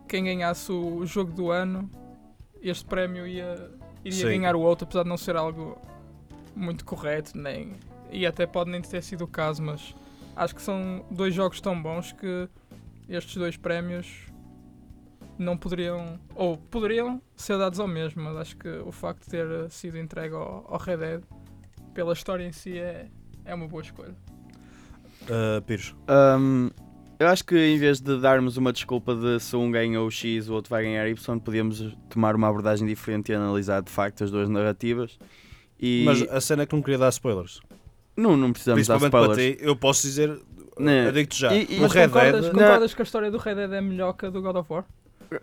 quem 0.09 0.25
ganhasse 0.25 0.71
o 0.71 1.05
jogo 1.07 1.33
do 1.33 1.51
ano, 1.51 1.91
este 2.61 2.85
prémio 2.85 3.27
ia, 3.27 3.71
iria 4.05 4.19
Sim. 4.19 4.39
ganhar 4.39 4.55
o 4.55 4.61
outro, 4.61 4.85
apesar 4.85 5.03
de 5.03 5.09
não 5.09 5.17
ser 5.17 5.37
algo 5.37 5.79
muito 6.55 6.85
correto, 6.85 7.37
nem, 7.37 7.73
e 8.11 8.27
até 8.27 8.47
pode 8.47 8.71
nem 8.71 8.81
ter 8.81 9.03
sido 9.03 9.25
o 9.25 9.27
caso, 9.27 9.63
mas 9.63 9.95
acho 10.37 10.55
que 10.55 10.63
são 10.63 11.05
dois 11.11 11.35
jogos 11.35 11.61
tão 11.61 11.81
bons 11.81 12.13
que 12.13 12.49
estes 13.09 13.37
dois 13.37 13.57
prémios 13.57 14.27
não 15.39 15.57
poderiam, 15.57 16.19
ou 16.35 16.57
poderiam 16.57 17.21
ser 17.37 17.59
dados 17.59 17.81
ao 17.81 17.89
mesmo, 17.89 18.23
mas 18.23 18.37
acho 18.37 18.57
que 18.57 18.69
o 18.69 18.93
facto 18.93 19.25
de 19.25 19.31
ter 19.31 19.71
sido 19.71 19.99
entregue 19.99 20.35
ao, 20.35 20.67
ao 20.69 20.79
Red 20.79 20.97
Dead 20.99 21.23
pela 21.95 22.13
história 22.13 22.45
em 22.45 22.53
si 22.53 22.79
é, 22.79 23.09
é 23.45 23.55
uma 23.55 23.67
boa 23.69 23.83
escolha. 23.83 24.15
Uh, 25.23 25.63
Pires. 25.63 25.95
Hum, 26.39 26.71
eu 27.19 27.29
acho 27.29 27.45
que 27.45 27.57
em 27.57 27.79
vez 27.79 28.01
de 28.01 28.19
darmos 28.21 28.57
uma 28.57 28.73
desculpa 28.73 29.15
de 29.15 29.39
se 29.41 29.55
um 29.55 29.71
ganha 29.71 30.01
o 30.01 30.11
X 30.11 30.49
o 30.49 30.55
outro 30.55 30.71
vai 30.71 30.83
ganhar 30.83 31.07
Y, 31.09 31.39
podíamos 31.39 31.97
tomar 32.09 32.35
uma 32.35 32.49
abordagem 32.49 32.87
diferente 32.87 33.31
e 33.31 33.35
analisar 33.35 33.83
de 33.83 33.91
facto 33.91 34.25
as 34.25 34.31
duas 34.31 34.49
narrativas. 34.49 35.19
E 35.79 36.03
Mas 36.05 36.23
a 36.23 36.41
cena 36.41 36.63
é 36.63 36.67
que 36.67 36.75
não 36.75 36.83
queria 36.83 36.99
dar 36.99 37.09
spoilers. 37.11 37.61
não, 38.17 38.37
não 38.37 38.53
precisamos 38.53 38.87
dar 38.87 38.99
Principalmente 38.99 39.11
para 39.13 39.33
spoilers. 39.33 39.59
ti, 39.61 39.65
eu 39.65 39.77
posso 39.77 40.03
dizer. 40.03 40.41
Eu 40.79 41.13
digo-te 41.13 41.39
já. 41.39 41.55
E- 41.55 41.67
e- 41.71 41.81
Mas 41.81 41.93
Red 41.93 42.09
concordas, 42.09 42.43
Dead. 42.45 42.53
concordas 42.53 42.95
que 42.95 43.03
a 43.03 43.05
história 43.05 43.31
do 43.31 43.39
Red 43.39 43.55
Dead 43.55 43.73
é 43.73 43.81
melhor 43.81 44.15
que 44.15 44.27
a 44.27 44.31
do 44.31 44.41
God 44.43 44.57
of 44.57 44.73
War? 44.73 44.85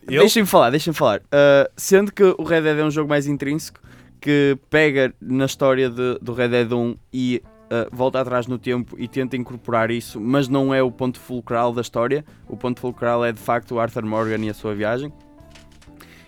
Eu, 0.08 0.20
Deixem-me 0.22 0.48
falar, 0.48 0.70
deixem-me 0.70 0.96
falar. 0.98 1.20
Uh, 1.20 1.70
sendo 1.76 2.12
que 2.12 2.24
o 2.24 2.44
Red 2.44 2.62
Dead 2.62 2.80
é 2.80 2.84
um 2.84 2.92
jogo 2.92 3.10
mais 3.10 3.28
intrínseco, 3.28 3.80
que 4.22 4.58
pega 4.70 5.14
na 5.22 5.46
história 5.46 5.90
de- 5.90 6.20
do 6.22 6.34
Red 6.34 6.50
Dead 6.50 6.72
1 6.72 6.96
e 7.14 7.42
uh, 7.66 7.90
volta 7.96 8.20
atrás 8.20 8.48
no 8.48 8.58
tempo 8.58 8.96
e 9.00 9.08
tenta 9.08 9.38
incorporar 9.38 9.90
isso, 9.92 10.20
mas 10.20 10.48
não 10.50 10.74
é 10.74 10.84
o 10.84 10.92
ponto 10.92 11.20
fulcral 11.20 11.72
da 11.72 11.82
história. 11.82 12.26
O 12.48 12.58
ponto 12.58 12.80
fulcral 12.82 13.24
é 13.24 13.32
de 13.32 13.40
facto 13.40 13.76
o 13.76 13.80
Arthur 13.80 14.04
Morgan 14.06 14.44
e 14.46 14.50
a 14.50 14.54
sua 14.54 14.76
viagem. 14.76 15.12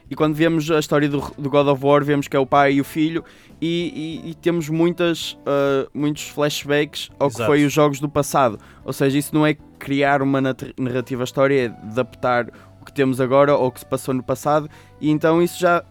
E 0.09 0.15
quando 0.15 0.35
vemos 0.35 0.69
a 0.69 0.77
história 0.77 1.07
do, 1.07 1.19
do 1.37 1.49
God 1.49 1.67
of 1.67 1.85
War, 1.85 2.03
vemos 2.03 2.27
que 2.27 2.35
é 2.35 2.39
o 2.39 2.45
pai 2.45 2.73
e 2.73 2.81
o 2.81 2.83
filho, 2.83 3.23
e, 3.61 4.21
e- 4.25 4.31
e 4.31 4.35
temos 4.35 4.67
muitas, 4.67 5.33
uh, 5.45 5.89
muitos 5.93 6.27
flashbacks 6.27 7.09
ao 7.17 7.29
que 7.29 7.35
Exato. 7.35 7.49
foi 7.49 7.63
os 7.63 7.71
jogos 7.71 7.99
do 8.01 8.09
passado. 8.09 8.59
Ou 8.83 8.91
seja, 8.91 9.17
isso 9.17 9.33
não 9.33 9.45
é 9.45 9.53
criar 9.79 10.21
uma 10.21 10.41
narrativa 10.77 11.23
história, 11.23 11.61
é 11.61 11.65
adaptar 11.67 12.47
o 12.81 12.85
que 12.85 12.91
temos 12.91 13.21
agora 13.21 13.55
ou 13.55 13.67
o 13.67 13.71
que 13.71 13.79
se 13.79 13.85
passou 13.85 14.13
no 14.13 14.23
passado, 14.23 14.69
e 14.99 15.09
então 15.09 15.41
isso 15.41 15.59
já, 15.59 15.83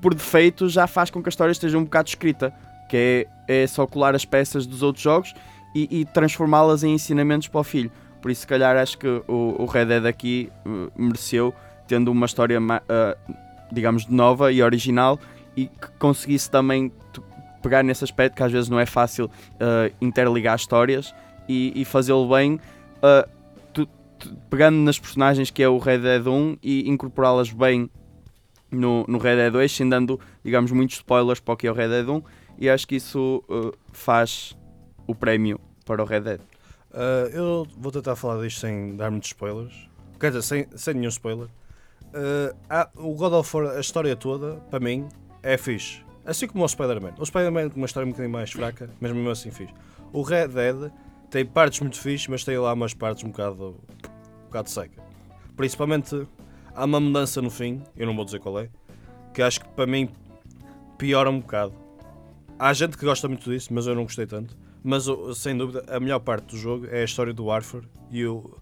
por 0.00 0.14
defeito, 0.14 0.68
já 0.68 0.86
faz 0.86 1.10
com 1.10 1.22
que 1.22 1.28
a 1.28 1.30
história 1.30 1.52
esteja 1.52 1.78
um 1.78 1.84
bocado 1.84 2.08
escrita, 2.08 2.52
que 2.88 3.26
é, 3.48 3.62
é 3.62 3.66
só 3.66 3.86
colar 3.86 4.14
as 4.14 4.24
peças 4.24 4.66
dos 4.66 4.82
outros 4.82 5.02
jogos 5.02 5.32
e, 5.74 6.00
e 6.00 6.04
transformá-las 6.04 6.82
em 6.82 6.92
ensinamentos 6.92 7.48
para 7.48 7.60
o 7.60 7.64
filho. 7.64 7.90
Por 8.20 8.30
isso, 8.30 8.42
se 8.42 8.46
calhar, 8.46 8.76
acho 8.76 8.98
que 8.98 9.06
o, 9.06 9.56
o 9.58 9.66
Red 9.66 9.86
Dead 9.86 10.04
aqui 10.04 10.52
uh, 10.66 10.90
mereceu, 10.96 11.54
tendo 11.86 12.10
uma 12.10 12.26
história, 12.26 12.60
uh, 12.60 13.34
digamos, 13.72 14.06
nova 14.06 14.52
e 14.52 14.62
original, 14.62 15.18
e 15.56 15.66
que 15.66 15.88
conseguisse 15.98 16.50
também 16.50 16.92
pegar 17.62 17.82
nesse 17.82 18.04
aspecto, 18.04 18.36
que 18.36 18.42
às 18.42 18.52
vezes 18.52 18.68
não 18.68 18.78
é 18.78 18.86
fácil 18.86 19.26
uh, 19.26 19.94
interligar 20.00 20.56
histórias, 20.56 21.14
e, 21.48 21.72
e 21.74 21.84
fazê-lo 21.84 22.28
bem. 22.28 22.60
uh, 23.02 23.39
pegando 24.48 24.78
nas 24.78 24.98
personagens 24.98 25.50
que 25.50 25.62
é 25.62 25.68
o 25.68 25.78
Red 25.78 25.98
Dead 25.98 26.26
1 26.26 26.58
e 26.62 26.88
incorporá-las 26.88 27.50
bem 27.52 27.90
no, 28.70 29.04
no 29.08 29.18
Red 29.18 29.36
Dead 29.36 29.52
2, 29.52 29.72
sem 29.72 29.88
dando, 29.88 30.18
digamos, 30.44 30.70
muitos 30.70 30.96
spoilers 30.96 31.40
para 31.40 31.54
o 31.54 31.56
que 31.56 31.66
é 31.66 31.70
o 31.70 31.74
Red 31.74 31.88
Dead 31.88 32.08
1, 32.08 32.22
e 32.58 32.68
acho 32.70 32.86
que 32.86 32.96
isso 32.96 33.42
uh, 33.48 33.72
faz 33.92 34.56
o 35.06 35.14
prémio 35.14 35.60
para 35.84 36.02
o 36.02 36.06
Red 36.06 36.20
Dead. 36.20 36.40
Uh, 36.92 37.28
eu 37.32 37.66
vou 37.76 37.92
tentar 37.92 38.16
falar 38.16 38.42
disto 38.42 38.60
sem 38.60 38.96
dar 38.96 39.10
muitos 39.10 39.28
spoilers. 39.28 39.88
Quer 40.18 40.28
dizer, 40.28 40.42
sem, 40.42 40.66
sem 40.76 40.94
nenhum 40.94 41.08
spoiler. 41.08 41.46
Uh, 42.08 42.54
há- 42.68 42.88
o 42.96 43.14
God 43.14 43.32
of 43.32 43.56
War, 43.56 43.76
a 43.76 43.80
história 43.80 44.14
toda, 44.16 44.56
para 44.70 44.80
mim, 44.80 45.08
é 45.42 45.56
fixe. 45.56 46.02
Assim 46.24 46.46
como 46.46 46.64
o 46.64 46.68
Spider-Man. 46.68 47.14
O 47.18 47.24
Spider-Man 47.24 47.70
com 47.70 47.76
uma 47.76 47.86
história 47.86 48.06
um 48.06 48.10
bocadinho 48.10 48.32
mais 48.32 48.50
fraca, 48.52 48.90
mas 49.00 49.12
mesmo 49.12 49.30
assim 49.30 49.50
fixe. 49.50 49.72
O 50.12 50.22
Red 50.22 50.48
Dead 50.48 50.90
tem 51.30 51.46
partes 51.46 51.80
muito 51.80 51.98
fixe, 51.98 52.30
mas 52.30 52.44
tem 52.44 52.58
lá 52.58 52.72
umas 52.72 52.92
partes 52.92 53.24
um 53.24 53.28
bocado, 53.28 53.76
bocado 54.50 54.68
seca. 54.68 55.02
Principalmente, 55.56 56.26
há 56.74 56.84
uma 56.84 57.00
mudança 57.00 57.40
no 57.40 57.50
fim, 57.50 57.82
eu 57.96 58.06
não 58.06 58.14
vou 58.14 58.24
dizer 58.24 58.40
qual 58.40 58.58
é, 58.58 58.68
que 59.32 59.40
acho 59.40 59.60
que 59.60 59.68
para 59.68 59.86
mim 59.86 60.10
piora 60.98 61.30
um 61.30 61.40
bocado. 61.40 61.72
Há 62.58 62.72
gente 62.72 62.98
que 62.98 63.04
gosta 63.04 63.26
muito 63.26 63.48
disso, 63.48 63.72
mas 63.72 63.86
eu 63.86 63.94
não 63.94 64.02
gostei 64.02 64.26
tanto. 64.26 64.56
Mas 64.82 65.06
sem 65.34 65.56
dúvida, 65.56 65.84
a 65.88 66.00
melhor 66.00 66.20
parte 66.20 66.46
do 66.48 66.56
jogo 66.56 66.86
é 66.90 67.00
a 67.00 67.04
história 67.04 67.32
do 67.32 67.50
Arthur 67.50 67.84
e 68.10 68.24
o. 68.26 68.58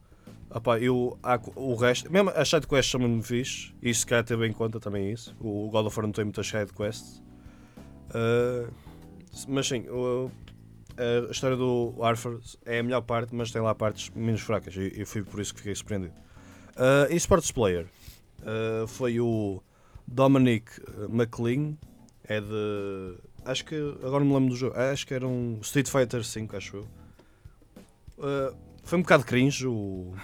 Opá, 0.50 0.78
eu, 0.78 1.18
o 1.54 1.74
resto, 1.74 2.10
mesmo 2.10 2.30
as 2.30 2.48
sidequests 2.48 2.90
são 2.90 3.00
muito 3.00 3.26
fixe, 3.26 3.74
e 3.82 3.92
se 3.92 4.06
calhar 4.06 4.24
teve 4.24 4.46
em 4.46 4.52
conta 4.52 4.80
também 4.80 5.12
isso. 5.12 5.36
O 5.38 5.68
God 5.68 5.86
of 5.86 5.96
War 5.98 6.06
não 6.06 6.12
tem 6.12 6.24
muitas 6.24 6.46
sidequests. 6.46 7.22
Uh, 8.08 8.72
mas 9.46 9.68
sim, 9.68 9.84
a 10.98 11.30
história 11.30 11.56
do 11.56 11.94
Arthur 12.02 12.40
é 12.66 12.80
a 12.80 12.82
melhor 12.82 13.02
parte, 13.02 13.34
mas 13.34 13.50
tem 13.50 13.62
lá 13.62 13.74
partes 13.74 14.10
menos 14.14 14.40
fracas, 14.40 14.74
e, 14.76 15.00
e 15.00 15.04
foi 15.04 15.22
por 15.22 15.40
isso 15.40 15.54
que 15.54 15.60
fiquei 15.60 15.74
surpreendido. 15.74 16.14
Uh, 16.76 17.12
eSports 17.12 17.50
Player 17.50 17.86
uh, 18.40 18.86
foi 18.86 19.20
o 19.20 19.62
Dominic 20.06 20.70
McLean, 21.08 21.76
é 22.24 22.40
de. 22.40 23.18
Acho 23.44 23.64
que. 23.64 23.74
Agora 24.02 24.20
não 24.20 24.26
me 24.26 24.34
lembro 24.34 24.50
do 24.50 24.56
jogo. 24.56 24.76
Acho 24.76 25.06
que 25.06 25.14
era 25.14 25.26
um 25.26 25.58
Street 25.62 25.88
Fighter 25.88 26.22
V, 26.22 26.56
acho 26.56 26.76
eu. 26.76 26.88
Uh, 28.18 28.56
foi 28.84 28.98
um 28.98 29.02
bocado 29.02 29.24
cringe 29.24 29.66
o, 29.66 30.14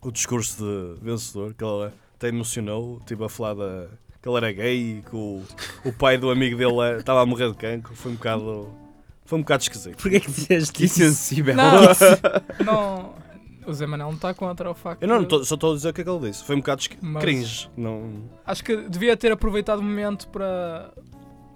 o 0.00 0.10
discurso 0.10 0.62
de 0.62 1.04
vencedor, 1.04 1.54
que 1.54 1.64
ele 1.64 1.92
até 2.14 2.28
emocionou, 2.28 3.00
tipo 3.06 3.24
a 3.24 3.28
falar 3.28 3.54
da, 3.54 3.88
que 4.20 4.28
ele 4.28 4.36
era 4.36 4.52
gay 4.52 4.98
e 4.98 5.02
que 5.02 5.16
o, 5.16 5.42
o 5.84 5.92
pai 5.92 6.16
do 6.16 6.30
amigo 6.30 6.56
dele 6.56 6.98
estava 6.98 7.20
a 7.22 7.26
morrer 7.26 7.50
de 7.50 7.56
cancro. 7.56 7.94
Foi 7.94 8.12
um 8.12 8.14
bocado. 8.14 8.81
Foi 9.24 9.38
um 9.38 9.42
bocado 9.42 9.62
esquisito. 9.62 9.96
Porquê 10.00 10.20
que 10.20 10.30
disseste 10.30 10.72
Que 10.72 10.84
isso? 10.84 10.96
sensível. 10.96 11.54
Não, 11.54 11.72
não. 12.64 13.14
O 13.64 13.72
Zé 13.72 13.86
Manel 13.86 14.08
não 14.08 14.14
está 14.16 14.34
contra 14.34 14.68
o 14.68 14.74
facto 14.74 15.02
Eu 15.02 15.08
não, 15.08 15.20
de- 15.20 15.28
tô- 15.28 15.44
só 15.44 15.54
estou 15.54 15.70
a 15.72 15.76
dizer 15.76 15.90
o 15.90 15.92
que 15.92 16.00
é 16.00 16.04
que 16.04 16.10
ele 16.10 16.28
disse. 16.30 16.42
Foi 16.42 16.56
um 16.56 16.58
bocado 16.58 16.80
esqui- 16.80 16.98
Mas- 17.00 17.22
cringe. 17.22 17.70
Não, 17.76 18.28
Acho 18.44 18.64
que 18.64 18.76
devia 18.88 19.16
ter 19.16 19.30
aproveitado 19.30 19.78
o 19.78 19.82
momento 19.82 20.26
para, 20.28 20.92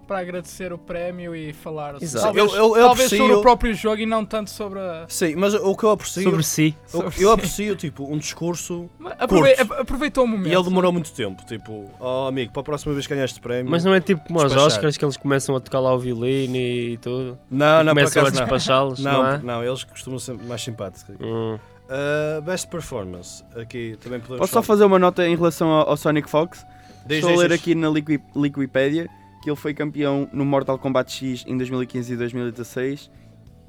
para 0.06 0.18
agradecer 0.20 0.72
o 0.72 0.78
prémio 0.78 1.34
e 1.34 1.52
falar 1.52 1.96
Exato. 2.00 2.24
talvez, 2.26 2.46
Eu- 2.52 2.56
eu- 2.56 2.64
eu 2.76 2.84
talvez 2.86 3.06
aprecio- 3.06 3.18
sobre 3.18 3.32
o 3.34 3.40
próprio 3.42 3.74
jogo 3.74 4.00
e 4.02 4.06
não 4.06 4.24
tanto 4.24 4.50
sobre 4.50 4.78
a. 4.78 5.06
Sim, 5.08 5.34
mas 5.36 5.54
o 5.54 5.74
que 5.76 5.84
eu 5.84 5.90
aprecio. 5.90 6.22
Sobre 6.22 6.42
si. 6.42 6.74
eu, 6.84 6.90
sobre- 7.02 7.22
eu 7.22 7.32
aprecio 7.32 7.76
tipo, 7.76 8.04
um 8.12 8.18
discurso 8.18 8.88
aprove- 9.18 9.56
aproveitou 9.78 10.24
o 10.24 10.28
momento. 10.28 10.48
e 10.48 10.54
ele 10.54 10.64
demorou 10.64 10.92
muito 10.92 11.12
tempo. 11.12 11.44
Tipo, 11.46 11.90
oh 12.00 12.26
amigo, 12.28 12.52
para 12.52 12.60
a 12.60 12.64
próxima 12.64 12.92
vez 12.94 13.06
que 13.06 13.12
ganhar 13.14 13.24
este 13.24 13.40
prémio. 13.40 13.70
Mas 13.70 13.84
não 13.84 13.94
é 13.94 14.00
tipo 14.00 14.24
como 14.26 14.40
aos. 14.40 14.54
Oscars 14.56 14.96
que 14.96 15.04
eles 15.04 15.16
começam 15.16 15.54
a 15.56 15.60
tocar 15.60 15.80
lá 15.80 15.94
o 15.94 15.98
violino 15.98 16.56
e 16.56 16.98
tudo. 16.98 17.38
não, 17.50 17.84
não, 17.84 17.94
por 17.94 18.00
começam 18.00 18.22
a 18.22 18.24
não. 18.24 18.30
despachá-los, 18.32 18.98
não, 19.00 19.12
Não, 19.22 19.30
é? 19.30 19.38
não, 19.38 19.64
eles 19.64 19.84
costumam 19.84 20.18
ser 20.18 20.34
mais 20.34 20.62
simpáticos. 20.62 21.14
Hum. 21.20 21.58
Uh, 21.88 22.42
best 22.42 22.68
performance. 22.68 23.44
Aqui 23.54 23.96
também 24.02 24.18
podemos. 24.18 24.40
Posso 24.40 24.52
só 24.54 24.62
fazer 24.62 24.84
uma 24.84 24.98
nota 24.98 25.26
em 25.26 25.36
relação 25.36 25.68
ao, 25.68 25.90
ao 25.90 25.96
Sonic 25.96 26.28
Fox? 26.28 26.66
Diz, 27.06 27.18
Estou 27.18 27.34
a 27.34 27.42
ler 27.42 27.52
aqui 27.52 27.74
na 27.76 27.88
Liqui- 27.88 28.20
Liquipedia 28.34 29.08
que 29.46 29.50
ele 29.50 29.56
foi 29.56 29.72
campeão 29.72 30.28
no 30.32 30.44
Mortal 30.44 30.76
Kombat 30.76 31.08
X 31.12 31.44
em 31.46 31.56
2015 31.56 32.12
e 32.12 32.16
2016 32.16 33.08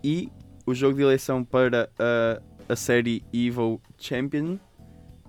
e 0.03 0.27
o 0.65 0.73
jogo 0.73 0.95
de 0.97 1.03
eleição 1.03 1.43
para 1.43 1.87
a, 1.99 2.41
a 2.67 2.75
série 2.75 3.23
Evo 3.31 3.79
Champion 3.95 4.57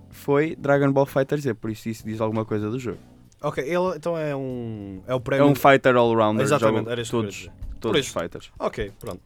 foi 0.09 0.55
Dragon 0.55 0.91
Ball 0.91 1.05
Fighter 1.05 1.39
Z, 1.39 1.53
por 1.53 1.69
isso 1.69 1.87
isso 1.87 2.03
diz 2.03 2.19
alguma 2.19 2.45
coisa 2.45 2.67
do 2.67 2.79
jogo. 2.79 2.97
Ok, 3.43 3.63
ele 3.63 3.95
então 3.95 4.17
é 4.17 4.35
um. 4.35 5.03
É 5.05 5.13
o 5.13 5.17
É 5.17 5.19
prémio. 5.19 5.45
um 5.45 5.53
fighter 5.53 5.95
all-rounder, 5.95 6.41
Exatamente, 6.43 6.89
era 6.89 6.99
isso 6.99 7.11
todos, 7.11 7.47
todos 7.79 7.99
os 8.01 8.07
fighters. 8.07 8.51
Ok, 8.57 8.91
pronto. 8.99 9.21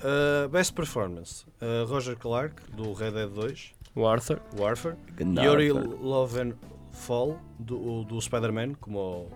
Uh, 0.00 0.48
best 0.48 0.74
performance. 0.74 1.46
Uh, 1.62 1.86
Roger 1.86 2.16
Clark, 2.16 2.56
do 2.72 2.92
Red 2.94 3.12
Dead 3.12 3.30
2, 3.30 3.72
O 3.94 4.08
Arthur. 4.08 4.40
o 4.58 4.66
Arthur. 4.66 4.96
Yuri 5.20 5.70
Lovenfall, 5.70 7.38
do, 7.60 8.02
do 8.02 8.20
Spider-Man, 8.20 8.74
como 8.80 8.98
o, 8.98 9.28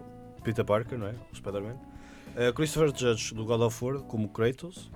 Peter 0.48 0.64
Parker, 0.64 0.96
não 0.98 1.08
é? 1.08 1.14
O 1.30 1.36
Spider-Man. 1.36 1.74
Uh, 1.74 2.52
Christopher 2.54 2.90
Judge 2.96 3.34
do 3.34 3.44
God 3.44 3.60
of 3.60 3.84
War 3.84 3.98
como 4.00 4.28
Kratos. 4.30 4.90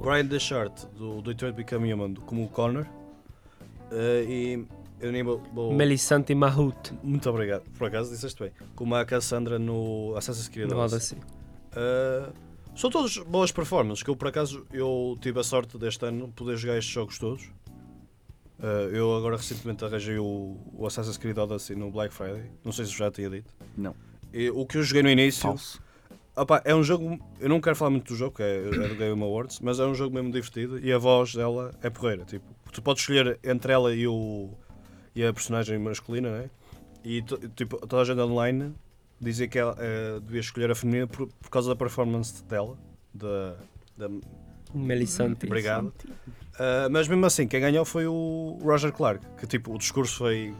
Brian 0.00 0.24
Deschart 0.26 0.86
do 0.96 1.20
Detroit 1.20 1.54
Become 1.54 1.92
Human 1.92 2.14
como 2.14 2.48
Connor. 2.48 2.86
Uh, 3.90 4.24
e 4.26 4.66
eu 5.00 5.12
nem 5.12 5.22
vou. 5.22 5.42
vou- 5.52 5.74
Melisante 5.74 6.34
Mahut. 6.34 6.94
Muito 7.02 7.28
obrigado, 7.28 7.62
por 7.76 7.88
acaso 7.88 8.10
disseste 8.10 8.42
bem. 8.42 8.52
Como 8.74 8.94
a 8.94 9.04
Cassandra 9.04 9.58
no 9.58 10.14
Assassin's 10.16 10.48
Creed. 10.48 10.70
Roda 10.70 10.94
Odyssey. 10.94 11.18
Uh, 11.18 12.32
são 12.74 12.88
todas 12.88 13.18
boas 13.18 13.52
performances, 13.52 14.02
que 14.02 14.08
eu 14.08 14.16
por 14.16 14.28
acaso 14.28 14.66
eu 14.72 15.18
tive 15.20 15.40
a 15.40 15.44
sorte 15.44 15.76
deste 15.76 16.06
ano 16.06 16.26
de 16.28 16.32
poder 16.32 16.56
jogar 16.56 16.78
estes 16.78 16.92
jogos 16.94 17.18
todos. 17.18 17.44
Uh, 18.58 18.88
eu 18.94 19.14
agora 19.16 19.36
recentemente 19.36 19.84
arranjei 19.84 20.18
o, 20.18 20.56
o 20.72 20.86
Assassin's 20.86 21.18
Creed 21.18 21.36
Odyssey 21.36 21.74
no 21.76 21.90
Black 21.90 22.14
Friday. 22.14 22.50
Não 22.64 22.70
sei 22.72 22.84
se 22.86 22.92
já 22.96 23.10
tinha 23.10 23.28
dito. 23.28 23.52
Não. 23.76 23.94
O 24.54 24.66
que 24.66 24.78
eu 24.78 24.82
joguei 24.82 25.02
no 25.02 25.10
início. 25.10 25.42
Falso. 25.42 25.80
Opa, 26.34 26.62
é 26.64 26.74
um 26.74 26.82
jogo. 26.82 27.18
Eu 27.38 27.48
não 27.48 27.60
quero 27.60 27.76
falar 27.76 27.90
muito 27.90 28.12
do 28.12 28.16
jogo, 28.16 28.36
que 28.36 28.42
é, 28.42 28.66
é 28.66 28.88
do 28.88 28.96
Game 28.96 29.22
Awards, 29.22 29.60
mas 29.60 29.78
é 29.78 29.84
um 29.84 29.94
jogo 29.94 30.14
mesmo 30.14 30.32
divertido 30.32 30.78
e 30.78 30.92
a 30.92 30.98
voz 30.98 31.34
dela 31.34 31.72
é 31.82 31.90
porreira. 31.90 32.24
Tipo, 32.24 32.46
tu 32.72 32.80
podes 32.80 33.02
escolher 33.02 33.38
entre 33.44 33.72
ela 33.72 33.94
e, 33.94 34.06
o, 34.06 34.48
e 35.14 35.24
a 35.24 35.32
personagem 35.32 35.78
masculina, 35.78 36.30
né? 36.30 36.50
E 37.04 37.22
tipo, 37.54 37.76
toda 37.86 38.02
a 38.02 38.04
gente 38.04 38.20
online 38.20 38.74
dizia 39.20 39.46
que 39.46 39.58
ela 39.58 39.76
eh, 39.78 40.20
devia 40.20 40.40
escolher 40.40 40.70
a 40.70 40.74
feminina 40.74 41.06
por, 41.06 41.26
por 41.26 41.50
causa 41.50 41.68
da 41.68 41.76
performance 41.76 42.42
dela. 42.44 42.78
Da, 43.12 43.56
da, 43.98 44.08
Melisante. 44.74 45.46
Obrigado. 45.46 45.92
Ah, 46.58 46.88
mas 46.90 47.08
mesmo 47.08 47.24
assim, 47.26 47.46
quem 47.46 47.60
ganhou 47.60 47.84
foi 47.84 48.06
o 48.06 48.58
Roger 48.62 48.92
Clark, 48.92 49.24
que 49.38 49.46
tipo, 49.46 49.74
o 49.74 49.78
discurso 49.78 50.16
foi. 50.16 50.54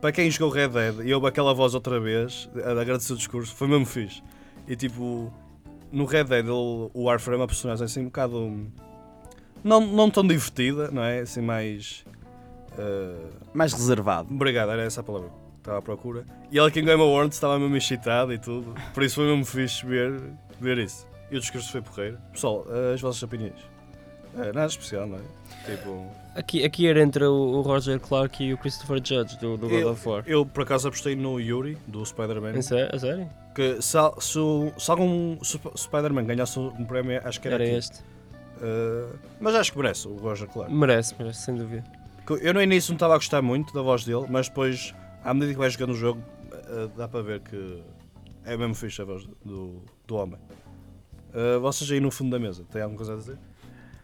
Para 0.00 0.12
quem 0.12 0.30
jogou 0.30 0.48
Red 0.50 0.68
Dead 0.68 1.00
e 1.06 1.12
ouve 1.12 1.26
aquela 1.26 1.52
voz 1.52 1.74
outra 1.74 1.98
vez, 1.98 2.48
a 2.64 2.70
agradecer 2.80 3.12
o 3.12 3.16
discurso, 3.16 3.54
foi 3.54 3.66
mesmo 3.66 3.84
fixe. 3.84 4.22
E 4.66 4.76
tipo, 4.76 5.32
no 5.90 6.04
Red 6.04 6.24
Dead 6.24 6.44
ele- 6.44 6.52
o 6.52 7.04
Warframe 7.04 7.38
é 7.38 7.40
uma 7.42 7.46
personagem 7.48 7.84
assim 7.84 8.00
um 8.02 8.04
bocado. 8.04 8.66
Não, 9.64 9.80
não 9.80 10.08
tão 10.10 10.24
divertida, 10.26 10.90
não 10.90 11.02
é? 11.02 11.20
Assim 11.20 11.40
mais. 11.40 12.04
ah, 12.78 13.28
Mais 13.52 13.72
reservado. 13.72 14.32
Obrigado, 14.32 14.70
era 14.70 14.82
essa 14.82 15.00
a 15.00 15.04
palavra. 15.04 15.28
que 15.30 15.58
Estava 15.58 15.78
à 15.78 15.82
procura. 15.82 16.24
E 16.50 16.56
ele 16.58 16.66
aqui 16.68 16.80
em 16.80 16.84
Game 16.84 17.02
Awards 17.02 17.36
estava 17.36 17.58
mesmo 17.58 17.76
excitado 17.76 18.32
e 18.32 18.38
tudo. 18.38 18.74
Por 18.94 19.02
isso 19.02 19.16
foi 19.16 19.24
mesmo 19.26 19.44
fixe 19.44 19.84
ver, 19.84 20.20
ver 20.60 20.78
isso. 20.78 21.06
E 21.30 21.36
o 21.36 21.40
discurso 21.40 21.70
foi 21.72 21.82
porreiro. 21.82 22.18
Pessoal, 22.32 22.64
as 22.94 23.00
vossas 23.00 23.22
opiniões? 23.22 23.58
É, 24.38 24.52
nada 24.52 24.66
especial, 24.66 25.06
não 25.08 25.18
é? 25.18 25.20
Tipo, 25.66 26.06
Aqui, 26.38 26.64
aqui 26.64 26.86
era 26.86 27.00
entre 27.02 27.24
o, 27.24 27.32
o 27.32 27.60
Roger 27.62 27.98
Clark 27.98 28.42
e 28.44 28.52
o 28.54 28.58
Christopher 28.58 28.98
Judge 29.04 29.36
do, 29.38 29.56
do 29.56 29.68
God 29.68 29.78
Eu- 29.80 29.90
of 29.90 30.08
War. 30.08 30.22
eu 30.26 30.46
por 30.46 30.62
acaso 30.62 30.86
apostei 30.88 31.16
no 31.16 31.40
Yuri, 31.40 31.76
do 31.86 32.04
Spider-Man. 32.04 32.52
A 32.58 32.62
sério? 32.62 33.28
Que 33.54 33.82
se, 33.82 33.98
se, 34.20 34.38
se 34.78 34.90
algum 34.90 35.36
Sp- 35.42 35.74
Spider-Man 35.76 36.24
ganhasse 36.26 36.58
um 36.58 36.84
prémio, 36.84 37.20
acho 37.24 37.40
que 37.40 37.48
era, 37.48 37.56
Era 37.56 37.64
aqui. 37.64 37.74
este. 37.74 38.00
Uh, 38.60 39.18
mas 39.40 39.54
acho 39.54 39.72
que 39.72 39.78
merece 39.78 40.06
o 40.06 40.16
Roger 40.16 40.46
Clark. 40.48 40.72
Merece, 40.72 41.14
merece, 41.18 41.42
sem 41.42 41.56
dúvida. 41.56 41.84
Que 42.26 42.34
Eu 42.46 42.54
no 42.54 42.62
início 42.62 42.90
não 42.92 42.96
estava 42.96 43.14
a 43.14 43.16
gostar 43.16 43.42
muito 43.42 43.72
da 43.74 43.82
voz 43.82 44.04
dele, 44.04 44.26
mas 44.28 44.48
depois, 44.48 44.94
à 45.24 45.34
medida 45.34 45.52
que 45.54 45.58
vai 45.58 45.70
jogando 45.70 45.90
o 45.90 45.96
jogo, 45.96 46.20
uh, 46.52 46.88
dá 46.96 47.08
para 47.08 47.22
ver 47.22 47.40
que 47.40 47.82
é 48.44 48.56
mesmo 48.56 48.74
fixe 48.76 49.02
a 49.02 49.04
voz 49.04 49.26
do, 49.44 49.82
do 50.06 50.14
homem. 50.16 50.38
Uh, 51.34 51.58
vocês 51.60 51.90
aí 51.90 51.98
no 52.00 52.10
fundo 52.12 52.30
da 52.30 52.38
mesa, 52.38 52.64
têm 52.70 52.80
alguma 52.82 52.96
coisa 52.98 53.14
a 53.14 53.16
dizer? 53.16 53.38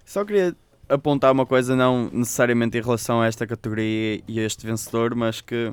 Só 0.04 0.24
queria 0.24 0.54
apontar 0.88 1.32
uma 1.32 1.46
coisa, 1.46 1.74
não 1.74 2.10
necessariamente 2.12 2.78
em 2.78 2.80
relação 2.80 3.20
a 3.20 3.26
esta 3.26 3.46
categoria 3.46 4.22
e 4.26 4.40
a 4.40 4.42
este 4.42 4.66
vencedor, 4.66 5.14
mas 5.14 5.40
que 5.40 5.72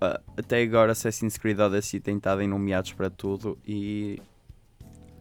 ah, 0.00 0.20
até 0.36 0.62
agora 0.62 0.92
Assassin's 0.92 1.36
Creed 1.36 1.58
Odyssey 1.58 2.00
tem 2.00 2.16
estado 2.16 2.42
em 2.42 2.48
nomeados 2.48 2.92
para 2.92 3.10
tudo 3.10 3.58
e 3.66 4.20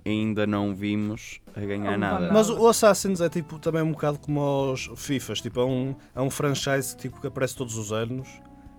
ainda 0.05 0.47
não 0.47 0.73
vimos 0.73 1.39
a 1.55 1.59
ganhar 1.59 1.97
nada. 1.97 2.31
Mas 2.31 2.49
o 2.49 2.67
Assassins 2.67 3.21
é 3.21 3.29
tipo 3.29 3.59
também 3.59 3.81
um 3.81 3.91
bocado 3.91 4.19
como 4.19 4.71
os 4.71 4.89
FIFAs, 4.95 5.41
tipo, 5.41 5.59
é 5.59 5.65
um, 5.65 5.95
é 6.15 6.21
um 6.21 6.29
franchise 6.29 6.95
tipo, 6.95 7.19
que 7.19 7.27
aparece 7.27 7.55
todos 7.55 7.77
os 7.77 7.91
anos 7.91 8.27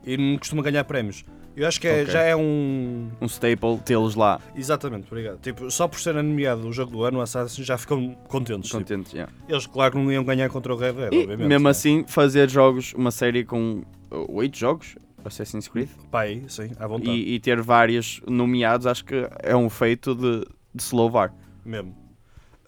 e 0.05 0.17
não 0.17 0.39
costuma 0.39 0.63
ganhar 0.63 0.85
prémios. 0.85 1.25
Eu 1.57 1.67
acho 1.67 1.81
que 1.81 1.89
é- 1.89 2.03
Ok. 2.03 2.13
já 2.13 2.21
é 2.23 2.35
um. 2.37 3.11
Um 3.21 3.27
staple 3.27 3.79
tê-los 3.85 4.15
lá, 4.15 4.41
Exatamente, 4.55 5.09
obrigado. 5.09 5.41
Tipo, 5.41 5.69
só 5.71 5.89
por 5.89 5.99
ser 6.01 6.15
nomeado 6.15 6.67
o 6.69 6.73
jogo 6.73 6.93
do 6.93 7.03
ano, 7.05 7.19
o 7.19 7.21
Assassin's 7.21 7.67
já 7.67 7.77
ficam 7.77 8.15
contentes. 8.29 8.71
tipo. 8.71 8.79
contentes. 8.79 9.13
yeah. 9.13 9.31
Eles, 9.49 9.67
claro 9.67 9.93
que 9.93 9.99
não 9.99 10.11
iam 10.13 10.25
ganhar 10.25 10.49
contra 10.49 10.73
o 10.73 10.77
Red 10.77 10.93
Dead, 10.93 11.13
E 11.13 11.19
obviamente. 11.23 11.49
mesmo 11.49 11.65
né? 11.65 11.71
assim, 11.71 12.05
fazer 12.07 12.49
jogos, 12.49 12.95
uma 12.95 13.11
série 13.11 13.45
com 13.45 13.83
uh, 14.13 14.33
oito 14.37 14.57
jogos, 14.57 14.95
Assassin's 15.25 15.67
Creed, 15.69 15.89
Pá, 16.11 16.23
aí, 16.23 16.45
sim, 16.49 16.71
à 16.79 16.87
vontade. 16.87 17.11
e, 17.11 17.35
e 17.35 17.41
ter 17.41 17.61
vários 17.61 18.23
nomeados, 18.27 18.87
acho 18.87 19.05
que 19.05 19.29
é 19.43 19.55
um 19.55 19.69
feito 19.69 20.15
de, 20.15 20.47
de 20.75 20.83
se 20.83 20.95
louvar. 20.95 21.35
Mesmo. 21.65 21.95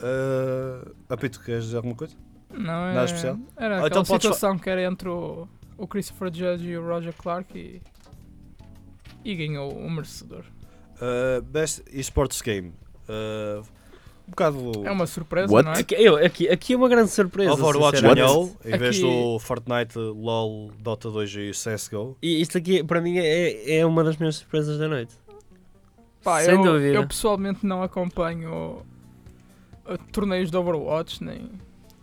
Uh, 0.01 0.95
Apito, 1.09 1.40
queres 1.42 1.64
dizer 1.64 1.77
alguma 1.77 1.95
coisa? 1.95 2.14
Não, 2.53 2.87
é, 2.88 2.95
Nada 2.95 3.05
especial? 3.07 3.38
Era 3.57 3.77
Ah, 3.77 3.79
aquela 3.79 3.88
então 3.88 4.05
podes 4.05 4.27
fa- 4.27 4.35
situação 4.35 4.59
que 4.59 4.68
era 4.68 4.83
entre 4.83 5.09
o, 5.09 5.47
o 5.76 5.87
Christopher 5.87 6.32
Judge 6.32 6.68
e 6.68 6.76
o 6.76 6.87
Roger 6.87 7.12
Clark 7.14 7.56
e, 7.58 7.80
e 9.24 9.35
ganhou 9.35 9.72
o 9.72 9.90
merecedor. 9.90 10.44
Uh, 10.96 11.42
best 11.42 11.82
Esports 11.92 12.40
Game. 12.42 12.72
Uh, 13.08 13.62
um 14.26 14.30
bocado. 14.30 14.87
É 14.87 14.90
uma 14.90 15.06
surpresa, 15.06 15.52
What? 15.52 15.64
não 15.66 15.72
é? 15.74 15.80
Aqui, 15.80 15.94
eu, 15.98 16.16
aqui, 16.16 16.48
aqui 16.48 16.72
é 16.74 16.76
uma 16.76 16.88
grande 16.88 17.11
surpresa. 17.11 17.52
Overwatch 17.52 18.00
ganhou 18.00 18.56
em 18.64 18.78
vez 18.78 18.96
Aqui- 18.96 19.02
do 19.02 19.38
Fortnite, 19.40 19.98
LOL, 19.98 20.70
Dota 20.78 21.11
2 21.11 21.35
e 21.35 21.50
CSGO. 21.50 22.16
E 22.22 22.40
isto 22.40 22.56
aqui, 22.56 22.85
para 22.85 23.00
mim, 23.00 23.18
é, 23.18 23.78
é 23.78 23.85
uma 23.87 24.04
das 24.04 24.16
minhas 24.16 24.37
surpresas 24.37 24.78
da 24.78 24.87
noite. 24.88 25.14
Pá, 26.22 26.40
Sem 26.40 26.54
eu, 26.54 26.62
dúvida. 26.62 26.94
eu 26.94 27.06
pessoalmente 27.06 27.66
não 27.66 27.82
acompanho 27.82 28.85
uh, 29.85 29.98
torneios 30.12 30.52
de 30.52 30.56
Overwatch, 30.56 31.22
nem, 31.24 31.50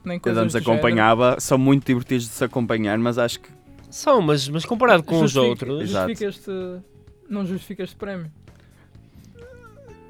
nem 0.04 0.18
Eu 0.18 0.20
coisas 0.22 0.44
antes 0.44 0.54
do 0.54 0.60
género. 0.60 0.74
acompanhava, 0.74 1.40
são 1.40 1.58
muito 1.58 1.86
divertidos 1.86 2.26
de 2.26 2.32
se 2.32 2.44
acompanhar, 2.44 2.98
mas 2.98 3.18
acho 3.18 3.40
que 3.40 3.50
São, 3.90 4.22
mas, 4.22 4.48
mas 4.48 4.66
comparado 4.66 5.04
com 5.04 5.22
os 5.22 5.32
Justifica- 5.32 5.72
outros. 5.72 5.90
Exato. 5.90 6.10
Justifica 6.10 6.30
este, 6.30 6.52
não 7.30 7.46
justifica 7.46 7.84
este 7.84 7.96
prémio. 7.96 8.32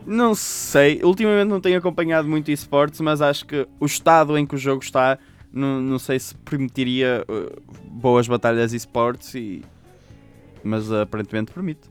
Não 0.05 0.33
sei, 0.33 1.01
ultimamente 1.03 1.49
não 1.49 1.61
tenho 1.61 1.77
acompanhado 1.77 2.27
muito 2.27 2.49
esportes, 2.49 2.99
mas 3.01 3.21
acho 3.21 3.45
que 3.45 3.67
o 3.79 3.85
estado 3.85 4.37
em 4.37 4.45
que 4.45 4.55
o 4.55 4.57
jogo 4.57 4.81
está, 4.83 5.19
não, 5.53 5.79
não 5.81 5.99
sei 5.99 6.17
se 6.19 6.33
permitiria 6.35 7.23
uh, 7.29 7.61
boas 7.85 8.27
batalhas 8.27 8.73
esportes, 8.73 9.35
e... 9.35 9.61
mas 10.63 10.89
uh, 10.89 11.01
aparentemente 11.01 11.51
permite. 11.51 11.81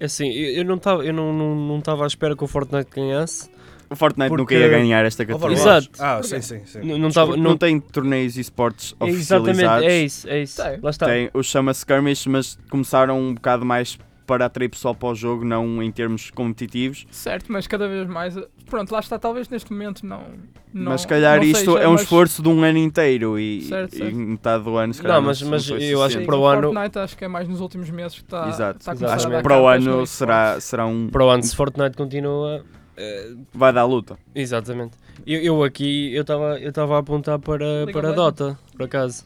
Assim, 0.00 0.30
eu, 0.30 0.58
eu 0.58 0.64
não 0.64 0.76
estava 0.76 1.04
eu 1.04 1.12
não, 1.12 1.32
não, 1.32 1.56
não 1.56 1.78
estava 1.80 2.04
à 2.04 2.06
espera 2.06 2.36
que 2.36 2.44
o 2.44 2.46
Fortnite 2.46 2.90
ganhasse. 2.94 3.50
O 3.90 3.96
Fortnite 3.96 4.30
nunca 4.30 4.42
Porque- 4.42 4.58
ia 4.58 4.68
ganhar 4.68 5.04
esta 5.04 5.24
categoria. 5.24 5.56
Exato. 5.56 5.88
Ah, 5.98 6.22
sim, 6.22 6.42
sim, 6.42 6.60
sim. 6.66 6.80
Não, 6.82 6.98
não, 6.98 7.08
estava, 7.08 7.36
Não, 7.36 7.42
não, 7.42 7.56
tem 7.56 7.80
torneios 7.80 8.36
esportes 8.36 8.94
Exatamente, 9.00 9.14
oficializados. 9.16 9.84
é 9.86 9.98
isso, 10.02 10.28
é 10.28 10.42
isso. 10.42 10.62
Tem. 10.62 10.78
Lá 10.82 10.90
está. 10.90 11.06
Tem 11.06 11.30
o 11.32 11.42
chama 11.42 11.72
Skirmish, 11.72 12.26
mas 12.26 12.58
começaram 12.70 13.18
um 13.18 13.34
bocado 13.34 13.64
mais 13.64 13.98
para 14.26 14.44
atrair 14.44 14.68
pessoal 14.68 14.94
para 14.94 15.08
o 15.08 15.14
jogo, 15.14 15.42
não 15.42 15.82
em 15.82 15.90
termos 15.90 16.30
competitivos. 16.30 17.06
Certo, 17.10 17.50
mas 17.50 17.66
cada 17.66 17.88
vez 17.88 18.06
mais. 18.06 18.38
Pronto, 18.68 18.92
lá 18.92 19.00
está, 19.00 19.18
talvez 19.18 19.48
neste 19.48 19.72
momento 19.72 20.04
não. 20.04 20.22
não 20.70 20.92
mas 20.92 21.00
se 21.00 21.06
calhar 21.06 21.38
não 21.38 21.44
isto 21.44 21.58
seja, 21.72 21.78
é 21.78 21.88
um 21.88 21.92
mas- 21.92 22.02
esforço 22.02 22.42
de 22.42 22.48
um 22.50 22.62
ano 22.62 22.76
inteiro 22.76 23.38
e, 23.38 23.62
Certo, 23.62 23.94
e 23.94 23.96
certo. 23.96 24.14
metade 24.14 24.64
do 24.64 24.76
ano 24.76 24.92
se 24.92 25.00
calhar 25.00 25.16
Não, 25.18 25.26
mas- 25.26 25.40
não 25.40 25.48
mas 25.48 25.66
eu 25.70 26.02
acho 26.02 26.18
que 26.18 26.26
para 26.26 26.36
o 26.36 26.40
o 26.40 26.46
ano- 26.46 26.72
Fortnite 26.74 26.98
acho 26.98 27.16
que 27.16 27.24
é 27.24 27.28
mais 27.28 27.48
nos 27.48 27.62
últimos 27.62 27.88
meses 27.88 28.18
que 28.18 28.24
está. 28.24 28.48
Exato. 28.50 28.80
está 28.80 28.92
a 28.92 28.94
Exato. 28.94 28.98
começar 28.98 29.14
Acho 29.28 29.36
que 29.38 29.42
para 29.42 29.58
o 29.62 29.66
ano 29.66 30.06
será, 30.06 30.60
será 30.60 30.84
um. 30.86 31.08
Para 31.08 31.24
o 31.24 31.30
ano, 31.30 31.42
se 31.42 31.56
Fortnite 31.56 31.96
continua. 31.96 32.62
Eh, 32.98 33.32
Vai 33.54 33.72
dar 33.72 33.84
luta. 33.84 34.18
exatamente. 34.34 34.96
Eu, 35.26 35.40
eu 35.42 35.62
aqui 35.64 36.14
eu 36.14 36.22
estava 36.22 36.58
eu 36.60 36.68
estava 36.70 36.96
a 36.96 36.98
apontar 37.00 37.38
para, 37.38 37.86
para 37.92 38.08
of 38.10 38.16
Dota, 38.16 38.58
por 38.72 38.82
acaso. 38.84 39.24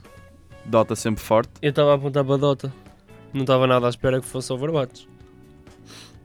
Dota 0.65 0.95
sempre 0.95 1.23
forte. 1.23 1.51
Eu 1.61 1.71
estava 1.71 1.93
a 1.93 1.95
apontar 1.95 2.25
para 2.25 2.37
Dota. 2.37 2.73
Não 3.33 3.41
estava 3.43 3.67
nada 3.67 3.87
à 3.87 3.91
espera 3.91 4.21
que 4.21 4.27
fosse 4.27 4.53
Overwatch. 4.53 5.09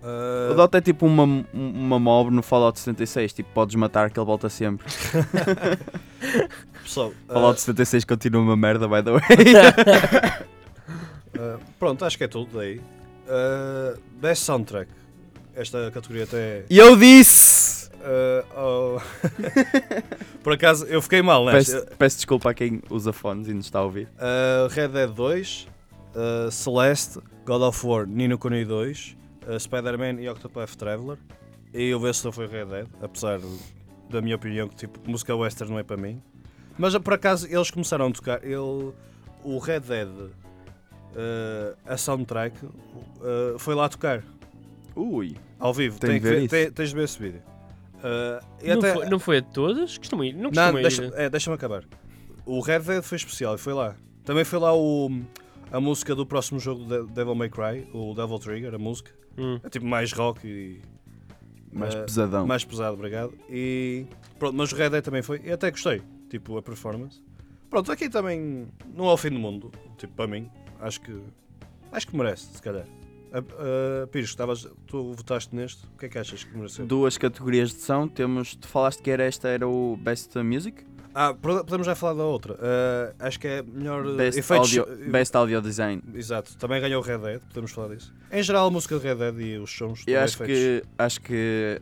Uh, 0.04 0.52
O 0.52 0.56
Dota 0.56 0.78
é 0.78 0.82
tipo 0.82 1.06
uma, 1.06 1.46
uma 1.54 2.00
mob 2.00 2.30
no 2.32 2.42
Fallout 2.44 2.80
76. 2.80 3.34
Tipo, 3.34 3.50
podes 3.54 3.76
matar 3.76 4.10
que 4.12 4.20
ele 4.20 4.26
volta 4.26 4.48
sempre. 4.48 4.86
pessoal, 6.84 7.10
uh, 7.10 7.34
Fallout 7.34 7.60
76 7.60 8.06
continua 8.06 8.42
uma 8.42 8.56
merda, 8.56 8.88
by 8.88 9.02
the 9.04 9.12
way. 9.12 10.42
uh, 11.36 11.60
pronto, 11.80 12.06
acho 12.06 12.18
que 12.18 12.24
é 12.24 12.28
tudo 12.28 12.58
daí. 12.58 12.80
Uh, 13.28 14.00
best 14.22 14.44
Soundtrack. 14.44 14.90
Esta 15.58 15.90
categoria 15.90 16.26
até. 16.26 16.66
E 16.70 16.78
eu 16.78 16.96
disse! 16.96 17.90
Uh, 17.98 18.46
oh. 18.56 19.02
Por 20.44 20.54
acaso, 20.54 20.86
eu 20.86 21.02
fiquei 21.02 21.24
mal 21.24 21.44
nesta. 21.46 21.82
Peço, 21.82 21.98
peço 21.98 22.16
desculpa 22.18 22.52
a 22.52 22.54
quem 22.54 22.80
usa 22.92 23.12
fones 23.12 23.48
e 23.48 23.54
nos 23.56 23.66
está 23.66 23.80
a 23.80 23.84
ouvir. 23.84 24.08
Uh, 24.18 24.68
Red 24.70 24.90
Dead 24.90 25.10
2, 25.10 25.68
uh, 26.16 26.52
Celeste, 26.52 27.20
God 27.44 27.64
of 27.64 27.88
War, 27.88 28.06
Nino 28.06 28.38
Kuni 28.38 28.64
2, 28.64 29.18
uh, 29.48 29.60
Spider-Man 29.60 30.22
e 30.22 30.30
Octopath 30.30 30.76
Traveler. 30.76 31.18
E 31.74 31.92
o 31.92 32.00
vencedor 32.00 32.34
foi 32.34 32.46
Red 32.46 32.66
Dead, 32.68 32.88
apesar 33.02 33.40
da 34.12 34.22
minha 34.22 34.36
opinião 34.36 34.68
que 34.70 34.76
tipo, 34.76 35.00
música 35.10 35.36
western 35.36 35.72
não 35.72 35.80
é 35.80 35.84
para 35.84 35.98
mim. 35.98 36.22
Mas 36.78 36.96
por 37.00 37.14
acaso 37.14 37.48
eles 37.48 37.72
começaram 37.72 38.06
a 38.06 38.12
tocar, 38.12 38.44
ele, 38.44 38.94
o 39.44 39.58
Red 39.58 39.80
Dead, 39.80 40.08
uh, 40.08 40.32
a 41.84 41.98
soundtrack, 41.98 42.64
uh, 42.64 43.58
foi 43.58 43.74
lá 43.74 43.90
tocar. 43.90 44.24
Ui, 45.00 45.36
Ao 45.60 45.74
vivo, 45.74 46.00
tem 46.00 46.12
de 46.14 46.20
que 46.20 46.26
ver 46.26 46.48
tem- 46.50 46.72
tens 46.72 46.90
de 46.90 46.96
ver 46.96 47.04
esse 47.04 47.20
vídeo. 47.20 47.42
Uh, 47.98 48.46
e 48.62 48.68
Não, 48.70 48.78
até- 48.80 48.94
foi, 48.94 49.06
não 49.10 49.20
foi 49.20 49.38
a 49.38 49.42
todas? 49.42 49.98
Costuma 49.98 50.26
ir. 50.26 50.34
Não 50.34 50.50
Não, 50.52 50.74
deixa, 50.74 51.06
é, 51.16 51.30
deixa-me 51.30 51.56
acabar. 51.56 51.84
O 52.46 52.60
Red 52.62 52.80
Dead 52.80 53.04
foi 53.04 53.16
especial 53.18 53.56
e 53.56 53.58
foi 53.58 53.74
lá. 53.74 53.96
Também 54.24 54.44
foi 54.44 54.60
lá 54.60 54.76
o, 54.76 55.10
a 55.72 55.80
música 55.80 56.14
do 56.16 56.26
próximo 56.26 56.60
jogo 56.60 56.84
de 56.86 57.12
Devil 57.14 57.36
May 57.36 57.50
Cry, 57.50 57.88
o 57.94 58.14
Devil 58.14 58.40
Trigger, 58.40 58.74
a 58.76 58.78
música. 58.78 59.12
Hum. 59.38 59.60
É 59.64 59.70
tipo 59.70 59.86
mais 59.86 60.12
rock 60.14 60.48
e 60.48 60.82
mais 61.72 61.94
Eh, 61.96 62.04
pesadão. 62.04 62.46
mais 62.48 62.64
pesado, 62.64 62.94
obrigado. 62.96 63.34
E 63.50 64.06
pronto, 64.40 64.56
mas 64.56 64.72
o 64.72 64.76
Red 64.76 64.90
Dead 64.92 65.04
também 65.04 65.22
foi. 65.22 65.42
E 65.44 65.52
até 65.52 65.70
gostei, 65.72 66.02
tipo, 66.30 66.58
a 66.58 66.62
performance. 66.62 67.22
Pronto, 67.70 67.92
aqui 67.92 68.10
também 68.10 68.68
não 68.96 69.10
é 69.10 69.14
o 69.14 69.18
fim 69.18 69.30
do 69.30 69.40
mundo, 69.40 69.72
tipo, 69.98 70.14
para 70.14 70.28
mim. 70.28 70.50
Acho 70.80 71.02
que 71.02 71.20
acho 71.92 72.08
que 72.08 72.16
merece, 72.16 72.48
se 72.56 72.62
calhar. 72.62 72.86
Uh, 73.32 74.04
uh, 74.04 74.08
Pires, 74.08 74.30
estavas, 74.30 74.68
tu 74.86 75.14
votaste 75.14 75.56
neste, 75.56 75.86
o 75.86 75.98
que 76.00 76.06
é 76.06 76.10
que 76.10 76.18
achas 76.18 76.44
que 76.44 76.56
mereceu? 76.56 76.86
Duas 76.86 77.18
categorias 77.18 77.70
de 77.74 77.82
som. 77.82 78.08
Temos, 78.08 78.56
tu 78.56 78.68
falaste 78.68 79.02
que 79.02 79.12
era 79.12 79.24
esta 79.24 79.48
era 79.50 79.68
o 79.68 79.98
Best 79.98 80.36
Music? 80.40 80.86
Ah, 81.14 81.34
pode- 81.34 81.64
podemos 81.66 81.88
já 81.88 81.96
falar 81.96 82.14
da 82.14 82.24
outra. 82.24 82.54
Uh, 82.54 83.16
acho 83.20 83.40
que 83.40 83.48
é 83.48 83.62
melhor 83.64 84.06
uh, 84.06 84.16
Best, 84.16 84.40
efeitos. 84.40 84.78
audio, 84.78 85.12
Best 85.12 85.36
Audio 85.36 85.62
Design. 85.62 86.02
Exato, 86.14 86.56
também 86.58 86.80
ganhou 86.80 87.02
o 87.02 87.06
Red 87.06 87.18
Dead, 87.18 87.42
podemos 87.50 87.72
falar 87.72 87.96
disso. 87.96 88.14
Em 88.32 88.44
geral, 88.44 88.68
a 88.68 88.72
música 88.72 88.98
de 89.00 89.04
Red 89.08 89.16
Dead 89.16 89.40
e 89.40 89.58
os 89.58 89.72
sons. 89.76 90.04
Eu 90.06 90.20
acho 90.22 90.42
efeitos. 90.44 90.56
que, 90.56 90.84
acho 90.98 91.22
que 91.22 91.82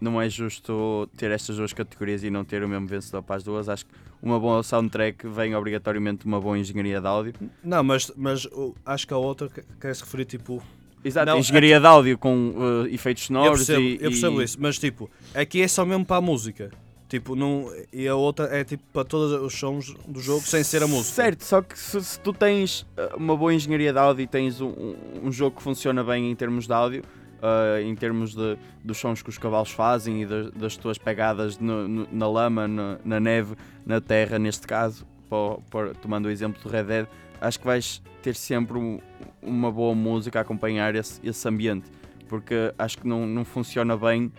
não 0.00 0.22
é 0.22 0.28
justo 0.30 1.08
ter 1.16 1.30
estas 1.32 1.56
duas 1.56 1.72
categorias 1.72 2.22
e 2.22 2.30
não 2.30 2.44
ter 2.44 2.62
o 2.62 2.68
mesmo 2.68 2.86
vencedor 2.86 3.20
para 3.22 3.34
as 3.36 3.42
duas. 3.42 3.68
Acho 3.68 3.84
que 3.84 3.92
uma 4.22 4.38
boa 4.38 4.62
soundtrack 4.62 5.26
vem 5.26 5.56
obrigatoriamente 5.56 6.20
de 6.20 6.26
uma 6.26 6.40
boa 6.40 6.56
engenharia 6.56 7.00
de 7.00 7.06
áudio. 7.06 7.34
Não, 7.64 7.82
mas, 7.82 8.12
mas 8.16 8.46
acho 8.86 9.06
que 9.08 9.12
a 9.12 9.16
outra 9.18 9.48
que- 9.48 9.64
quer 9.80 9.94
se 9.94 10.02
referir 10.04 10.24
tipo. 10.24 10.62
Exato, 11.04 11.30
Não, 11.30 11.38
engenharia 11.38 11.78
de 11.80 11.86
áudio 11.86 12.18
com 12.18 12.34
uh, 12.50 12.86
efeitos 12.88 13.22
Eu 13.24 13.26
sonoros 13.28 13.58
percebo, 13.58 13.80
e, 13.80 13.94
eu 13.94 14.10
percebo 14.10 14.40
e- 14.40 14.44
isso, 14.44 14.56
mas 14.60 14.78
tipo, 14.78 15.10
aqui 15.34 15.62
é 15.62 15.68
só 15.68 15.84
mesmo 15.84 16.04
para 16.04 16.16
a 16.16 16.20
música. 16.20 16.70
Tipo, 17.08 17.34
não, 17.34 17.72
e 17.90 18.06
a 18.06 18.14
outra 18.14 18.46
é 18.54 18.62
tipo 18.64 18.82
para 18.92 19.02
todos 19.02 19.32
os 19.40 19.58
sons 19.58 19.94
do 20.06 20.20
jogo 20.20 20.42
sem 20.42 20.62
ser 20.62 20.82
a 20.82 20.86
música. 20.86 21.14
Certo, 21.14 21.42
só 21.42 21.62
que 21.62 21.78
se, 21.78 22.02
se 22.04 22.20
tu 22.20 22.34
tens 22.34 22.82
uh, 22.82 23.16
uma 23.16 23.34
boa 23.34 23.54
engenharia 23.54 23.92
de 23.94 23.98
áudio 23.98 24.24
e 24.24 24.26
tens 24.26 24.60
um, 24.60 24.94
um- 25.24 25.32
jogo 25.32 25.56
que 25.56 25.62
funciona 25.62 26.04
bem 26.04 26.30
em 26.30 26.34
termos 26.34 26.66
de 26.66 26.72
áudio, 26.74 27.02
uh, 27.38 27.80
em 27.80 27.94
termos 27.96 28.34
de, 28.34 28.58
dos 28.84 28.98
sons 28.98 29.22
que 29.22 29.30
os 29.30 29.38
cavalos 29.38 29.70
fazem 29.70 30.20
e 30.22 30.26
das, 30.26 30.50
das 30.50 30.76
tuas 30.76 30.98
pegadas 30.98 31.58
no- 31.58 31.88
no- 31.88 32.08
na 32.12 32.28
lama, 32.28 32.68
na, 32.68 32.98
na 33.02 33.18
neve, 33.18 33.54
na 33.86 34.02
terra, 34.02 34.38
neste 34.38 34.66
caso, 34.66 35.06
pó- 35.30 35.62
pó- 35.70 35.94
tomando 36.02 36.26
o 36.26 36.30
exemplo 36.30 36.60
do 36.62 36.68
Red 36.68 36.84
Dead, 36.84 37.06
acho 37.40 37.58
que 37.58 37.66
vais 37.66 38.02
ter 38.22 38.34
sempre 38.34 38.76
um- 38.78 39.00
uma 39.42 39.70
boa 39.70 39.94
música 39.94 40.38
a 40.38 40.42
acompanhar 40.42 40.94
esse, 40.94 41.20
esse 41.26 41.48
ambiente, 41.48 41.90
porque 42.28 42.72
acho 42.78 42.98
que 42.98 43.06
não, 43.06 43.26
não 43.26 43.44
funciona 43.44 43.96
bem 43.96 44.32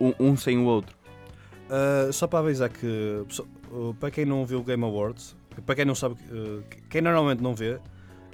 um, 0.00 0.12
um 0.18 0.36
sem 0.36 0.58
o 0.58 0.64
outro. 0.64 0.96
Uh, 1.68 2.12
só 2.12 2.26
para 2.26 2.40
avisar 2.40 2.68
que, 2.68 3.24
uh, 3.70 3.94
para 3.94 4.10
quem 4.10 4.24
não 4.26 4.44
viu 4.44 4.60
o 4.60 4.62
Game 4.64 4.84
Awards, 4.84 5.34
para 5.64 5.74
quem 5.74 5.84
não 5.84 5.94
sabe, 5.94 6.16
uh, 6.30 6.62
quem 6.90 7.00
normalmente 7.00 7.42
não 7.42 7.54
vê, 7.54 7.78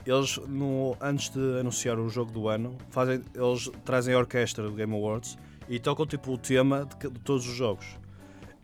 eles 0.05 0.39
no, 0.49 0.97
antes 1.01 1.29
de 1.29 1.61
anunciar 1.61 1.99
o 1.99 2.09
jogo 2.09 2.33
do 2.33 2.49
ano, 2.49 2.77
fazem, 2.91 3.23
eles 3.35 3.71
trazem 3.85 4.15
a 4.15 4.19
orquestra 4.19 4.65
do 4.65 4.73
Game 4.73 4.93
Awards 4.95 5.37
e 5.69 5.79
tocam 5.79 6.07
tipo 6.07 6.33
o 6.33 6.39
tema 6.39 6.87
de, 6.87 7.11
de 7.11 7.21
todos 7.21 7.47
os 7.47 7.55
jogos. 7.55 7.87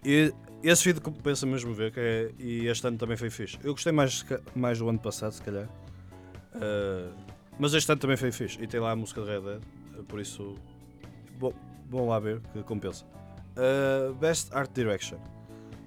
E 0.04 0.32
esse 0.68 0.84
vídeo 0.84 1.00
compensa 1.02 1.46
mesmo 1.46 1.72
ver, 1.74 1.92
que 1.92 2.00
é, 2.00 2.30
e 2.38 2.66
este 2.66 2.86
ano 2.86 2.96
também 2.98 3.16
foi 3.16 3.30
fixe. 3.30 3.58
Eu 3.62 3.72
gostei 3.72 3.92
mais, 3.92 4.24
mais 4.54 4.78
do 4.78 4.88
ano 4.88 4.98
passado, 4.98 5.32
se 5.32 5.42
calhar. 5.42 5.68
Uh, 6.54 7.12
mas 7.58 7.74
este 7.74 7.90
ano 7.90 8.00
também 8.00 8.16
foi 8.16 8.30
fixe. 8.32 8.60
E 8.62 8.66
tem 8.66 8.80
lá 8.80 8.92
a 8.92 8.96
música 8.96 9.20
de 9.22 9.28
Red 9.28 9.40
Dead, 9.40 9.62
uh, 9.98 10.04
por 10.04 10.20
isso, 10.20 10.54
bom, 11.38 12.08
lá 12.08 12.18
ver 12.18 12.40
que 12.52 12.62
compensa. 12.62 13.04
Uh, 13.56 14.14
Best 14.14 14.52
Art 14.54 14.70
Direction. 14.72 15.18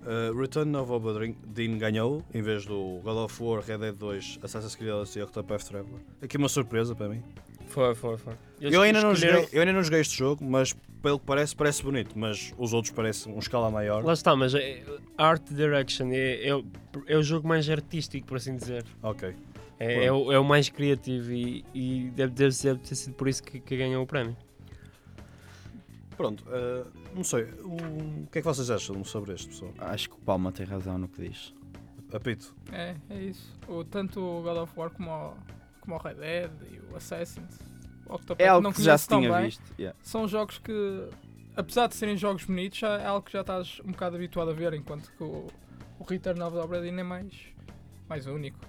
Uh, 0.04 0.34
Return 0.40 0.74
of 0.78 0.90
Obra 0.90 1.28
Dinn 1.48 1.78
ganhou, 1.78 2.24
em 2.34 2.42
vez 2.42 2.66
do 2.66 3.02
God 3.04 3.18
of 3.18 3.44
War, 3.44 3.62
Red 3.62 3.80
Dead 3.80 3.96
2, 3.96 4.40
Assassin's 4.42 4.74
Creed 4.76 4.92
Odyssey 4.92 5.20
e 5.20 5.24
Octopath 5.24 5.64
Traveler. 5.66 6.00
Aqui 6.22 6.38
uma 6.38 6.48
surpresa 6.48 6.96
para 6.96 7.10
mim. 7.10 7.22
Foi, 7.68 7.94
foi, 7.94 8.18
foi. 8.18 8.34
Eles 8.62 8.74
Eu 8.74 8.82
ainda, 8.84 9.02
não 9.02 9.12
escolheram- 9.12 9.42
joguei, 9.42 9.58
eu 9.58 9.62
ainda 9.62 9.74
não 9.74 9.84
joguei 9.84 10.00
este 10.00 10.18
jogo, 10.18 10.46
mas 10.46 10.74
pelo 11.02 11.20
que 11.20 11.26
parece, 11.26 11.56
parece 11.56 11.84
bonito. 11.84 12.18
Mas 12.18 12.54
os 12.58 12.74
outros 12.74 12.94
parecem 12.94 13.34
um 13.34 13.40
escala 13.40 13.70
maior. 13.72 14.04
Lá 14.04 14.14
está, 14.14 14.36
mas 14.36 14.54
é- 14.56 14.84
Art 15.18 15.44
Direction 15.52 16.10
é, 16.12 16.48
é, 16.48 16.56
o- 16.56 16.66
é 17.08 17.16
o 17.18 17.24
jogo 17.24 17.48
mais 17.48 17.70
artístico, 17.70 18.28
por 18.28 18.38
assim 18.38 18.56
dizer. 18.56 18.86
Ok. 19.02 19.36
É, 19.80 20.06
é, 20.06 20.12
o, 20.12 20.32
é 20.32 20.40
o 20.40 20.44
mais 20.44 20.70
criativo 20.70 21.32
e, 21.32 21.64
e 21.74 22.10
deve, 22.16 22.34
deve, 22.34 22.56
deve 22.64 22.80
ter 22.80 22.96
sido 22.96 23.14
por 23.14 23.28
isso 23.28 23.44
que, 23.44 23.60
que 23.60 23.78
ganhou 23.78 24.04
o 24.04 24.08
prémio. 24.08 24.36
Pronto, 26.16 26.44
uh, 26.48 26.92
não 27.16 27.24
sei. 27.24 27.44
O, 27.62 27.76
o 28.24 28.28
que 28.32 28.40
é 28.40 28.42
que 28.42 28.48
vocês 28.48 28.72
acham 28.72 29.04
sobre 29.04 29.34
este, 29.36 29.50
pessoal? 29.50 29.72
Acho 29.78 30.10
que 30.10 30.16
o 30.16 30.20
Palma 30.20 30.52
tem 30.52 30.66
razão 30.66 30.98
no 30.98 31.08
que 31.08 31.30
diz. 31.30 31.54
Apito. 32.12 32.56
É, 32.72 32.96
é 33.10 33.22
isso. 33.22 33.56
O, 33.68 33.84
tanto 33.84 34.20
o 34.20 34.42
God 34.42 34.58
of 34.58 34.74
War 34.76 34.90
como 34.90 35.12
o, 35.12 35.34
como 35.80 35.96
o 35.96 36.00
Red 36.00 36.16
Dead 36.16 36.50
e 36.72 36.80
o 36.92 36.96
Assassin's. 36.96 37.60
Octopath, 38.10 38.40
É 38.40 38.48
algo 38.48 38.64
não 38.64 38.72
que 38.74 38.82
já 38.84 38.98
se 38.98 39.08
tinha 39.08 39.32
bem. 39.34 39.46
visto. 39.46 39.62
yeah. 39.80 39.98
São 40.02 40.28
jogos 40.28 40.58
que, 40.58 41.08
apesar 41.56 41.88
de 41.88 41.96
serem 41.96 42.18
jogos 42.18 42.44
bonitos, 42.46 42.80
já 42.80 42.98
é 43.00 43.06
algo 43.06 43.26
que 43.26 43.34
já 43.34 43.42
estás 43.42 43.80
um 43.86 43.92
bocado 43.92 44.16
habituado 44.16 44.52
a 44.52 44.54
ver, 44.54 44.74
enquanto 44.74 45.12
que 45.12 45.24
o, 45.24 45.48
o 46.00 46.04
Return 46.04 46.42
of 46.42 46.56
the 46.56 46.62
Obra 46.62 46.82
Dinn 46.82 46.98
é 47.00 47.04
mais, 47.04 47.34
mais 48.10 48.26
único. 48.28 48.60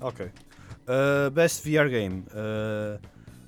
Ok. 0.00 0.26
Uh, 0.26 1.30
best 1.30 1.62
VR 1.64 1.88
Game. 1.88 2.24
Uh, 2.30 3.00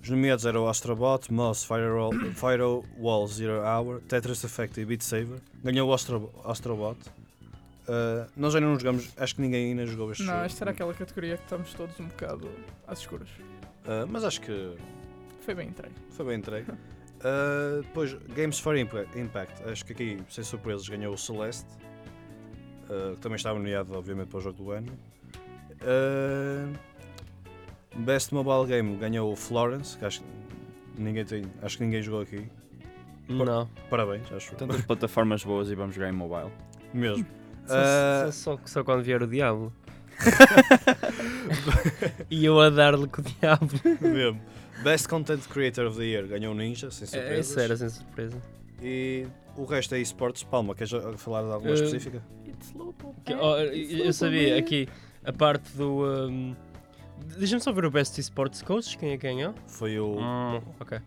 os 0.02 0.08
nomeados 0.08 0.46
eram 0.46 0.68
Astrobot, 0.68 1.32
Moss, 1.32 1.64
Firewall, 1.64 2.12
Firewall 2.34 3.26
Zero 3.26 3.60
Hour, 3.62 4.00
Tetris 4.02 4.42
Effect 4.44 4.80
e 4.80 4.84
Beat 4.84 5.02
Saber. 5.02 5.40
Ganhou 5.64 5.88
o 5.90 5.92
Astro, 5.92 6.32
Astrobot. 6.44 6.96
Uh, 7.88 8.28
nós 8.36 8.54
ainda 8.54 8.66
não 8.66 8.78
jogamos, 8.78 9.10
acho 9.16 9.34
que 9.36 9.40
ninguém 9.40 9.70
ainda 9.70 9.86
jogou 9.86 10.10
este 10.10 10.24
Não, 10.24 10.32
jogo. 10.34 10.44
esta 10.46 10.64
era 10.64 10.70
aquela 10.72 10.92
categoria 10.94 11.36
que 11.36 11.42
estamos 11.44 11.72
todos 11.74 11.98
um 12.00 12.06
bocado 12.06 12.50
às 12.86 12.98
escuras. 13.00 13.28
Uh, 13.84 14.06
mas 14.08 14.24
acho 14.24 14.40
que 14.40 14.76
Foi 15.46 15.54
bem 15.54 15.68
entregue. 15.68 15.94
foi 16.10 16.26
bem 16.26 16.38
entregue. 16.38 16.70
Uh, 16.70 17.80
depois, 17.82 18.12
Games 18.34 18.58
for 18.58 18.76
Impa- 18.76 19.06
Impact. 19.16 19.62
Acho 19.70 19.84
que 19.86 19.92
aqui, 19.94 20.18
sem 20.28 20.44
surpresas, 20.44 20.86
ganhou 20.88 21.14
o 21.14 21.18
Celeste. 21.18 21.66
uh, 22.90 23.14
que 23.14 23.20
também 23.20 23.36
estava 23.36 23.58
nomeado, 23.58 23.96
obviamente, 23.96 24.28
para 24.28 24.38
o 24.38 24.42
jogo 24.42 24.62
do 24.62 24.70
ano. 24.72 24.92
Uh, 25.82 26.72
Best 28.00 28.34
Mobile 28.34 28.66
Game 28.66 28.96
ganhou 28.96 29.32
o 29.32 29.36
Florence, 29.36 29.96
que 29.96 30.04
acho 30.04 30.20
que 30.20 30.26
ninguém 31.00 31.24
tem, 31.24 31.44
acho 31.62 31.78
que 31.78 31.84
ninguém 31.84 32.02
jogou 32.02 32.20
aqui. 32.20 32.46
Não. 33.28 33.68
Parabéns, 33.88 34.30
acho. 34.32 34.54
Tantas 34.54 34.82
plataformas 34.82 35.42
boas 35.42 35.70
e 35.70 35.74
vamos 35.74 35.94
jogar 35.94 36.10
em 36.10 36.12
mobile. 36.12 36.52
Mesmo. 36.92 37.24
Só, 37.66 37.74
Uh, 37.74 38.32
só, 38.32 38.56
só, 38.56 38.60
só 38.64 38.84
quando 38.84 39.02
vier 39.02 39.20
o 39.22 39.26
diabo. 39.26 39.72
e 42.30 42.44
eu 42.44 42.60
a 42.60 42.70
dar-lhe 42.70 43.06
com 43.08 43.20
o 43.20 43.24
diabo. 43.24 43.68
mesmo. 44.00 44.40
Best 44.82 45.08
Content 45.08 45.40
Creator 45.48 45.86
of 45.86 45.96
the 45.98 46.04
Year 46.04 46.26
ganhou 46.26 46.52
o 46.52 46.56
Ninja, 46.56 46.90
sem 46.90 47.04
É, 47.04 47.10
surpresas. 47.10 47.48
isso 47.50 47.60
era 47.60 47.76
sem 47.76 47.88
surpresa. 47.88 48.42
E 48.82 49.26
o 49.56 49.64
resto 49.64 49.94
é 49.94 50.00
esportes. 50.00 50.42
Palma, 50.42 50.74
queres 50.74 50.92
falar 51.16 51.42
de 51.42 51.52
alguma 51.52 51.72
Uh, 51.72 51.74
específica? 51.74 52.22
It's 52.46 52.72
local. 52.74 53.14
Que- 53.24 53.34
oh, 53.34 53.56
eu 53.58 54.04
eu 54.06 54.12
sabia 54.12 54.58
aqui 54.58 54.88
a 55.24 55.32
parte 55.32 55.70
do. 55.76 56.04
Um, 56.28 56.54
Deixa-me 57.38 57.62
só 57.62 57.72
ver 57.72 57.86
o 57.86 57.90
Best 57.90 58.18
Esports 58.20 58.60
Coach, 58.60 58.98
quem 58.98 59.10
é 59.12 59.16
que 59.16 59.22
ganhou? 59.26 59.54
Foi 59.66 59.98
o. 59.98 60.18
Hum, 60.18 60.60
ok. 60.78 60.98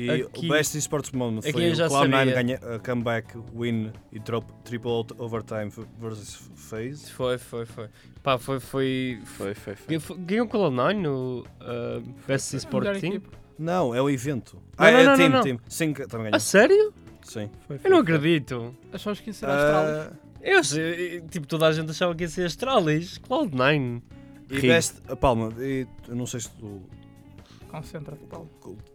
E 0.00 0.08
Aqui- 0.22 0.46
o 0.46 0.48
Best 0.50 0.78
Esports 0.78 1.10
Moment 1.10 1.42
foi 1.42 1.72
o 1.72 1.74
já 1.74 1.88
Cloud9 1.88 2.10
sabia. 2.18 2.34
ganha 2.42 2.56
a 2.58 2.78
comeback, 2.78 3.36
win 3.52 3.90
e 4.12 4.20
drop, 4.20 4.46
triple 4.62 4.90
out- 4.92 5.12
overtime 5.18 5.72
versus 5.98 6.48
phase. 6.54 7.10
Foi, 7.10 7.36
foi, 7.36 7.66
foi. 7.66 7.88
Pá, 8.22 8.38
foi. 8.38 8.60
foi, 8.60 9.18
Foi, 9.24 9.54
foi, 9.54 9.74
foi. 9.74 9.76
foi- 9.76 9.98
foi 9.98 10.16
ganhou 10.18 10.46
o 10.46 10.48
Call 10.48 10.70
9 10.70 10.94
no 10.94 11.40
uh, 11.60 12.00
Best 12.28 12.54
Esport 12.54 12.84
Melhor 12.86 13.00
Team? 13.00 13.14
equipe. 13.14 13.28
Não, 13.58 13.92
é 13.92 14.00
o 14.00 14.08
evento. 14.08 14.54
Não, 14.78 14.86
ah, 14.86 14.90
não, 14.92 14.98
é 15.00 15.04
não, 15.04 15.16
team, 15.16 15.28
não, 15.30 15.40
team. 15.42 15.60
Sim, 15.68 15.92
também 15.92 16.28
A 16.28 16.30
ganhou. 16.30 16.40
sério? 16.40 16.94
Sim. 17.22 17.50
Eu 17.82 17.90
não 17.90 17.98
acredito. 17.98 18.72
Achavas 18.92 19.18
que 19.18 19.30
isso 19.30 19.44
era 19.44 19.54
Astralis? 19.54 20.12
Ah, 20.12 20.28
Eu 20.40 20.62
sei, 20.62 21.20
tipo, 21.22 21.44
toda 21.48 21.66
a 21.66 21.72
gente 21.72 21.90
achava 21.90 22.14
que 22.14 22.22
ia 22.22 22.28
ser 22.28 22.44
Astralis. 22.46 23.18
Cloud9. 23.18 24.00
e 24.50 24.60
Sim. 24.60 24.68
Best. 24.68 25.00
Palma, 25.20 25.52
e 25.58 25.86
eu 26.08 26.14
não 26.14 26.24
sei 26.24 26.38
se 26.40 26.50
tu 26.52 26.82
Concentra-te, 27.68 28.24
Paulo. 28.24 28.48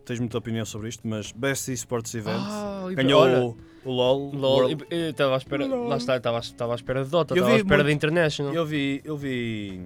tens 0.06 0.20
muita 0.20 0.38
opinião 0.38 0.66
sobre 0.66 0.90
isto, 0.90 1.08
mas 1.08 1.32
Best 1.32 1.72
Esports 1.72 2.14
Event 2.16 2.40
Ah, 2.40 2.86
ganhou 2.96 3.22
olha, 3.22 3.40
o, 3.44 3.58
o 3.86 3.92
LOL. 3.92 4.32
LOL, 4.36 4.70
estava 4.90 5.36
à 5.36 5.38
espera. 5.38 5.66
Lá 5.68 5.98
está, 5.98 6.18
estava 6.18 6.40
estava 6.40 6.74
à 6.74 6.76
espera 6.76 7.04
de 7.04 7.10
Dota, 7.12 7.34
Eu 7.34 7.38
estava 7.38 7.52
à 7.52 7.56
vi 7.58 7.62
espera 7.62 7.84
de 7.84 7.92
International. 7.92 8.54
Eu 8.54 8.66
vi, 8.66 9.02
eu 9.06 9.16
vi, 9.18 9.80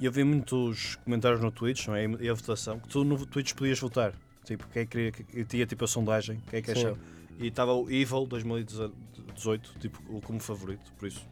eu 0.00 0.10
vi 0.12 0.24
muitos 0.24 0.96
comentários 1.04 1.40
no 1.40 1.50
Twitch, 1.52 1.86
não 1.86 1.94
é? 1.94 2.04
E 2.20 2.28
a 2.28 2.34
votação, 2.34 2.78
que 2.80 2.88
tu 2.88 3.04
no 3.04 3.24
Twitch 3.24 3.54
podias 3.54 3.78
votar. 3.78 4.12
Tipo, 4.44 4.66
quem 4.68 4.84
queria, 4.86 5.12
que- 5.12 5.44
tinha 5.44 5.64
tipo 5.64 5.84
a 5.84 5.88
sondagem, 5.88 6.42
quem 6.50 6.58
é 6.58 6.62
que 6.62 6.72
achava. 6.72 6.98
E 7.38 7.46
estava 7.46 7.72
o 7.72 7.88
Evil 7.90 8.26
2018, 8.26 9.78
tipo, 9.78 10.20
como 10.22 10.40
favorito, 10.40 10.92
por 10.98 11.06
isso. 11.06 11.26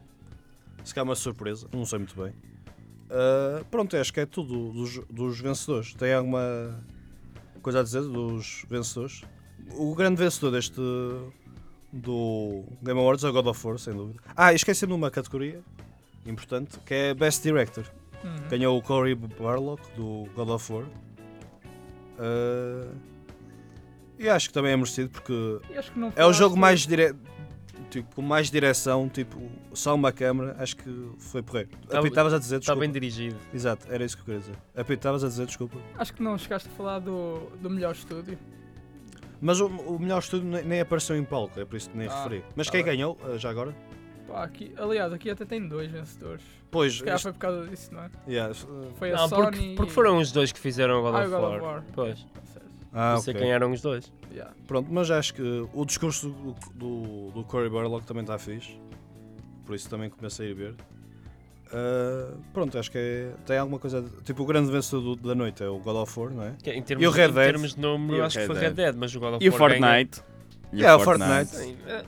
Se 0.83 0.93
calhar 0.95 1.05
uma 1.07 1.15
surpresa, 1.15 1.67
não 1.73 1.85
sei 1.85 1.99
muito 1.99 2.15
bem. 2.15 2.33
Ah, 3.11 3.63
pronto, 3.69 3.95
acho 3.97 4.13
que 4.13 4.21
é 4.21 4.25
tudo 4.25 4.71
dos, 4.71 4.99
dos 5.09 5.39
vencedores. 5.39 5.93
Tem 5.93 6.13
alguma. 6.13 6.81
coisa 7.61 7.81
a 7.81 7.83
dizer 7.83 8.01
dos 8.01 8.65
vencedores. 8.69 9.21
O 9.75 9.93
grande 9.93 10.15
vencedor 10.15 10.51
deste 10.51 10.81
do 11.91 12.63
Game 12.81 12.99
Awards 12.99 13.23
é 13.23 13.29
o 13.29 13.33
God 13.33 13.47
of 13.47 13.67
War, 13.67 13.77
sem 13.77 13.93
dúvida. 13.93 14.19
Ah, 14.35 14.53
esqueci 14.53 14.87
de 14.87 14.93
uma 14.93 15.11
categoria 15.11 15.61
importante 16.25 16.79
que 16.85 16.93
é 16.93 17.13
Best 17.13 17.43
Director. 17.43 17.85
Uhum. 18.23 18.47
Ganhou 18.49 18.77
o 18.77 18.81
Cory 18.81 19.15
Barlock 19.15 19.81
do 19.95 20.25
God 20.35 20.49
of 20.49 20.71
War. 20.71 20.85
Ah, 22.17 22.87
e 24.17 24.29
acho 24.29 24.47
que 24.49 24.53
também 24.53 24.71
é 24.71 24.77
merecido 24.77 25.09
porque 25.09 25.59
é 26.15 26.25
o 26.25 26.31
jogo 26.31 26.55
mais 26.55 26.85
dire... 26.85 27.15
tipo, 27.91 28.15
com 28.15 28.21
mais 28.23 28.49
direção, 28.49 29.07
tipo, 29.07 29.39
só 29.73 29.93
uma 29.93 30.11
câmera, 30.11 30.55
acho 30.57 30.75
que 30.77 31.09
foi 31.19 31.43
porreiro. 31.43 31.69
Tá- 31.87 31.99
A 31.99 32.01
Pete, 32.01 32.07
estavas 32.13 32.33
a 32.33 32.39
dizer, 32.39 32.55
Está 32.55 32.73
desculpa. 32.73 32.79
bem 32.81 32.91
dirigido. 32.91 33.35
Exato, 33.53 33.85
era 33.91 34.03
isso 34.03 34.15
que 34.17 34.21
eu 34.21 34.25
queria 34.25 34.39
dizer. 34.39 34.55
A 34.75 34.83
Pete, 34.83 34.93
estavas 34.99 35.23
a 35.23 35.27
dizer, 35.27 35.45
desculpa. 35.45 35.77
Acho 35.99 36.13
que 36.13 36.23
não 36.23 36.37
chegaste 36.37 36.67
a 36.69 36.71
falar 36.71 36.99
do, 36.99 37.49
do 37.61 37.69
melhor 37.69 37.93
estúdio. 37.93 38.37
Mas 39.39 39.59
o, 39.59 39.67
o 39.67 39.99
melhor 39.99 40.19
estúdio 40.19 40.47
nem, 40.47 40.79
apareceu 40.79 41.15
em 41.17 41.23
palco, 41.23 41.59
é 41.59 41.65
por 41.65 41.75
isso 41.75 41.89
que 41.89 41.97
nem 41.97 42.07
Ah, 42.07 42.15
referi. 42.23 42.43
Mas 42.55 42.67
tá 42.67 42.71
quem 42.73 42.83
bem. 42.83 42.95
ganhou, 42.95 43.17
ah, 43.23 43.37
já 43.37 43.49
agora? 43.49 43.75
Pá, 44.27 44.43
aqui, 44.43 44.71
aliás, 44.77 45.11
aqui 45.11 45.29
até 45.29 45.45
tem 45.45 45.67
dois 45.67 45.91
vencedores. 45.91 46.43
Pois, 46.69 46.93
Se 46.93 46.99
calhar 46.99 47.15
este- 47.15 47.23
foi 47.23 47.33
por 47.33 47.39
causa 47.39 47.67
disso, 47.67 47.93
não 47.93 48.03
é? 48.03 48.09
yeah, 48.27 48.53
Foi 48.95 49.11
a 49.11 49.15
Não, 49.17 49.27
Sony. 49.27 49.41
porque, 49.43 49.73
porque 49.75 49.91
foram 49.91 50.17
os 50.19 50.31
dois 50.31 50.51
que 50.51 50.59
fizeram 50.59 50.99
o 50.99 51.01
God 51.01 51.15
Ah, 51.15 51.19
of 51.21 51.29
God 51.29 51.41
War. 51.41 51.53
of 51.57 51.61
War. 51.65 51.83
Pois. 51.93 52.25
Ah, 52.93 53.13
não 53.15 53.21
sei 53.21 53.33
ok. 53.33 53.41
quem 53.43 53.51
eram 53.53 53.71
os 53.71 53.81
dois. 53.81 54.11
Yeah. 54.31 54.53
Pronto, 54.67 54.87
mas 54.91 55.09
acho 55.11 55.33
que 55.33 55.67
o 55.73 55.85
discurso 55.85 56.29
do, 56.29 56.55
do, 56.75 57.31
do 57.31 57.43
Cory 57.43 57.69
Barlock 57.69 58.05
também 58.05 58.21
está 58.23 58.37
fixe. 58.37 58.77
Por 59.65 59.75
isso 59.75 59.89
também 59.89 60.09
comecei 60.09 60.47
a 60.47 60.49
ir 60.49 60.53
ver. 60.53 60.75
Ah, 61.73 62.33
pronto, 62.53 62.77
acho 62.77 62.91
que 62.91 62.97
é, 62.97 63.31
tem 63.45 63.57
alguma 63.57 63.79
coisa. 63.79 64.01
de- 64.01 64.09
tipo, 64.23 64.43
o 64.43 64.45
grande 64.45 64.69
vencedor 64.71 65.15
do- 65.15 65.27
da 65.27 65.33
noite 65.35 65.63
é 65.63 65.69
o 65.69 65.77
God 65.79 65.95
of 65.95 66.19
War, 66.19 66.29
não 66.31 66.43
é? 66.43 66.53
Que 66.61 66.71
em 66.71 66.81
termos, 66.81 67.03
E 67.03 67.07
o 67.07 67.11
Red 67.11 67.29
em 67.29 67.33
Dead? 67.33 67.45
termos 67.45 67.75
de 67.75 67.81
número, 67.81 68.19
o 68.21 68.25
acho 68.25 68.33
que 68.35 68.39
Red 68.41 68.47
foi 68.47 68.55
Dead? 68.55 68.67
Red 68.69 68.73
Dead, 68.83 68.95
mas 68.97 69.15
o 69.15 69.19
God 69.19 69.33
of 69.35 69.45
E 69.45 69.49
o 69.49 69.51
War 69.53 69.69
ganha- 69.69 69.81
Fortnite. 69.81 70.21
E 70.73 70.77
Yeah, 70.77 71.01
o 71.01 71.05
Fortnite. 71.05 71.77
É, 71.87 72.03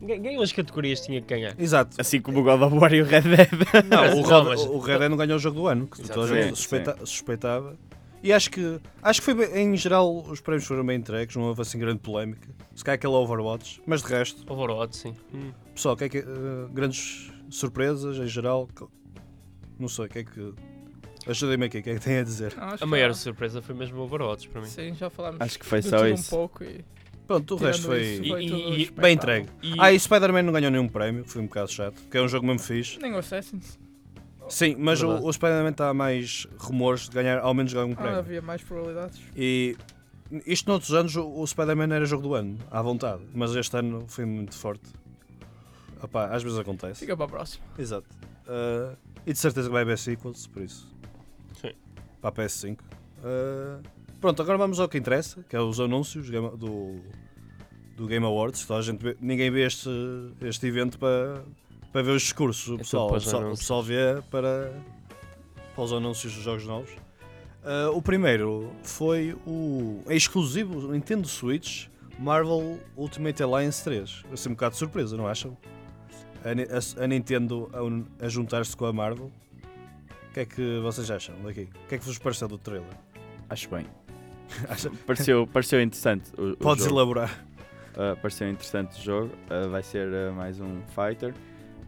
gan- 0.00 0.20
Ganhou 0.22 0.42
as 0.42 0.52
categorias 0.52 1.00
que 1.00 1.06
tinha 1.06 1.20
que 1.20 1.28
ganhar. 1.28 1.54
Exato. 1.58 1.96
Assim 2.00 2.20
como 2.20 2.40
o 2.40 2.42
God 2.42 2.60
of 2.62 2.76
War 2.76 2.92
e 2.92 3.02
o 3.02 3.04
Red 3.04 3.20
Dead. 3.22 3.48
Não, 3.88 4.18
o, 4.22 4.28
não, 4.28 4.44
mas- 4.44 4.60
o 4.66 4.78
Red 4.78 4.98
Dead 4.98 5.10
não 5.10 5.16
ganhou 5.16 5.36
o 5.36 5.38
jogo 5.40 5.60
do 5.60 5.66
ano, 5.68 5.86
que 5.86 6.02
toda 6.08 6.32
a 6.34 6.42
gente 6.42 6.56
suspeita- 6.56 6.96
suspeitava. 7.06 7.76
E 8.24 8.32
acho 8.32 8.50
que, 8.50 8.80
acho 9.02 9.20
que 9.20 9.24
foi 9.26 9.34
bem- 9.34 9.54
em 9.74 9.76
geral 9.76 10.22
os 10.22 10.40
prémios 10.40 10.64
foram 10.66 10.84
bem 10.84 10.96
entregues, 10.98 11.36
não 11.36 11.42
houve 11.44 11.60
assim 11.60 11.78
grande 11.78 11.98
polémica. 12.00 12.48
Se 12.74 12.82
calhar 12.82 12.94
aquele 12.96 13.12
Overwatch, 13.12 13.82
mas 13.86 14.02
de 14.02 14.08
resto, 14.08 14.50
Overwatch, 14.50 14.96
sim. 14.96 15.14
Hum. 15.34 15.52
pessoal, 15.74 15.94
que 15.94 16.04
é 16.04 16.08
que, 16.08 16.18
eh, 16.18 16.24
grandes 16.72 17.30
surpresas 17.50 18.16
em 18.16 18.26
geral. 18.26 18.66
que- 18.66 18.86
Não 19.78 19.88
sei, 19.88 20.06
o 20.06 20.08
que 20.08 20.18
é 20.20 20.24
que. 20.24 20.54
Ajudem-me 21.26 21.66
aqui, 21.66 21.78
o 21.78 21.82
que 21.82 21.90
é 21.90 21.94
que 21.94 22.00
tem 22.00 22.18
a 22.18 22.22
dizer? 22.22 22.54
Não, 22.56 22.64
acho 22.64 22.84
A 22.84 22.86
maior 22.86 23.08
já- 23.08 23.14
surpresa 23.14 23.60
foi 23.60 23.74
mesmo 23.74 23.98
o 23.98 24.04
Overwatch 24.04 24.48
para 24.48 24.60
mim. 24.62 24.68
Sim, 24.68 24.94
já 24.94 25.10
falámos. 25.10 25.40
Acho 25.40 25.58
que 25.58 25.66
foi 25.66 25.82
só 25.82 26.06
isso. 26.08 26.34
um 26.34 26.38
pouco 26.38 26.64
e 26.64 26.82
Pronto, 27.26 27.54
o 27.54 27.56
resto 27.58 27.82
foi 27.86 28.02
isso, 28.02 28.28
foi 28.28 28.44
E- 28.44 28.82
e- 28.84 28.90
bem 28.90 29.14
entregue. 29.14 29.48
E, 29.62 29.74
Ah, 29.78 29.92
e 29.92 29.98
Spider-Man 29.98 30.42
não 30.42 30.52
ganhou 30.52 30.70
nenhum 30.70 30.86
prémio, 30.88 31.24
foi 31.26 31.42
um 31.42 31.46
bocado 31.46 31.70
chato, 31.72 32.00
que 32.10 32.16
é 32.16 32.22
um 32.22 32.28
jogo 32.28 32.46
mesmo 32.46 32.60
fixe. 32.60 32.98
Nem 33.00 33.12
o 33.14 33.18
Assassin's. 33.18 33.78
Sim, 34.48 34.76
mas 34.78 35.02
o, 35.02 35.08
o 35.26 35.32
Spider-Man 35.32 35.70
está 35.70 35.88
a 35.88 35.94
mais 35.94 36.46
rumores 36.58 37.08
de 37.08 37.14
ganhar, 37.14 37.38
ao 37.40 37.54
menos 37.54 37.72
ganhar 37.72 37.86
um 37.86 37.92
Ah, 37.92 37.96
prémio. 37.96 38.18
havia 38.18 38.42
mais 38.42 38.62
probabilidades. 38.62 39.20
E 39.36 39.76
isto 40.46 40.68
noutros 40.68 40.92
anos 40.92 41.16
o, 41.16 41.26
o 41.40 41.46
Spider-Man 41.46 41.94
era 41.94 42.04
jogo 42.04 42.22
do 42.22 42.34
ano, 42.34 42.58
à 42.70 42.80
vontade, 42.82 43.22
mas 43.34 43.54
este 43.54 43.76
ano 43.76 44.04
foi 44.08 44.24
muito 44.24 44.54
forte. 44.56 44.84
Opá, 46.02 46.26
às 46.26 46.42
vezes 46.42 46.58
acontece. 46.58 47.00
Fica 47.00 47.16
para 47.16 47.26
a 47.26 47.28
próxima. 47.28 47.64
Exato. 47.78 48.06
Ah, 48.46 48.94
e 49.26 49.32
de 49.32 49.38
certeza 49.38 49.68
que 49.68 49.72
vai 49.72 49.82
haver 49.82 49.98
sequels, 49.98 50.46
por 50.46 50.62
isso. 50.62 50.86
Sim. 51.60 51.72
Para 52.20 52.30
a 52.30 52.32
PS5. 52.46 52.78
Ah, 53.24 53.80
pronto, 54.20 54.42
agora 54.42 54.58
vamos 54.58 54.78
ao 54.78 54.88
que 54.88 54.98
interessa, 54.98 55.42
que 55.48 55.56
é 55.56 55.60
os 55.60 55.80
anúncios 55.80 56.28
do, 56.30 57.00
do 57.96 58.06
Game 58.06 58.24
Awards. 58.26 58.66
Toda 58.66 58.80
a 58.80 58.82
gente 58.82 59.02
vê- 59.02 59.16
ninguém 59.20 59.50
vê 59.50 59.64
este, 59.66 59.88
este 60.42 60.66
evento 60.66 60.98
para, 60.98 61.42
para 61.94 62.02
ver 62.02 62.10
os 62.10 62.22
discursos. 62.22 62.68
O 62.68 62.74
É 62.74 62.78
pessoal, 62.78 63.06
tudo 63.06 63.10
para 63.12 63.20
o 63.20 63.24
pessoal, 63.24 63.52
o 63.52 63.56
pessoal 63.56 63.82
vê 63.82 64.22
para, 64.30 64.72
para 65.74 65.84
os 65.84 65.92
anúncios 65.92 66.34
dos 66.34 66.42
jogos 66.42 66.66
novos. 66.66 66.90
Ah, 67.64 67.90
o 67.92 68.02
primeiro 68.02 68.70
foi 68.82 69.34
o 69.46 70.02
é 70.08 70.16
exclusivo 70.16 70.80
do 70.80 70.88
Nintendo 70.92 71.26
Switch 71.28 71.86
Marvel 72.18 72.78
Ultimate 72.96 73.42
Alliance 73.42 73.82
3. 73.84 74.24
Assim 74.32 74.48
um 74.50 74.52
bocado 74.52 74.72
de 74.72 74.78
surpresa, 74.78 75.16
não 75.16 75.26
acham? 75.28 75.56
A, 76.44 76.50
a- 77.00 77.04
a 77.04 77.06
Nintendo 77.06 77.70
a, 78.20 78.26
a 78.26 78.28
juntar-se 78.28 78.76
com 78.76 78.84
a 78.86 78.92
Marvel. 78.92 79.30
O 80.30 80.34
que 80.34 80.40
é 80.40 80.44
que 80.44 80.80
vocês 80.80 81.08
acham 81.12 81.34
daqui? 81.44 81.68
O 81.84 81.88
que 81.88 81.94
é 81.94 81.98
que 81.98 82.04
vos 82.04 82.18
pareceu 82.18 82.48
do 82.48 82.58
trailer? 82.58 82.88
Acho 83.48 83.68
bem. 83.70 83.86
Pareceu, 85.06 85.46
pareceu 85.46 85.80
interessante 85.80 86.30
o, 86.36 86.50
o 86.52 86.56
Podes 86.56 86.84
jogo. 86.84 86.96
elaborar. 86.96 87.44
Uh, 87.96 88.14
pareceu 88.20 88.48
interessante 88.50 89.00
o 89.00 89.02
jogo. 89.02 89.30
Uh, 89.48 89.70
vai 89.70 89.82
ser 89.82 90.06
uh, 90.08 90.32
mais 90.34 90.60
um 90.60 90.82
fighter. 90.88 91.32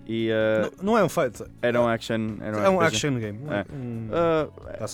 E 0.07 0.31
uh, 0.31 0.73
não, 0.79 0.93
não 0.93 0.99
é 0.99 1.03
um 1.05 1.09
fight, 1.09 1.43
era 1.61 1.81
um 1.81 1.89
action. 1.89 2.37
Era 2.41 2.59
é 2.59 2.69
um 2.71 2.79
RPG. 2.79 2.87
action 2.87 3.19
game. 3.19 3.41
É. 3.51 3.67
Um- 3.73 4.07
Uh, 4.07 4.53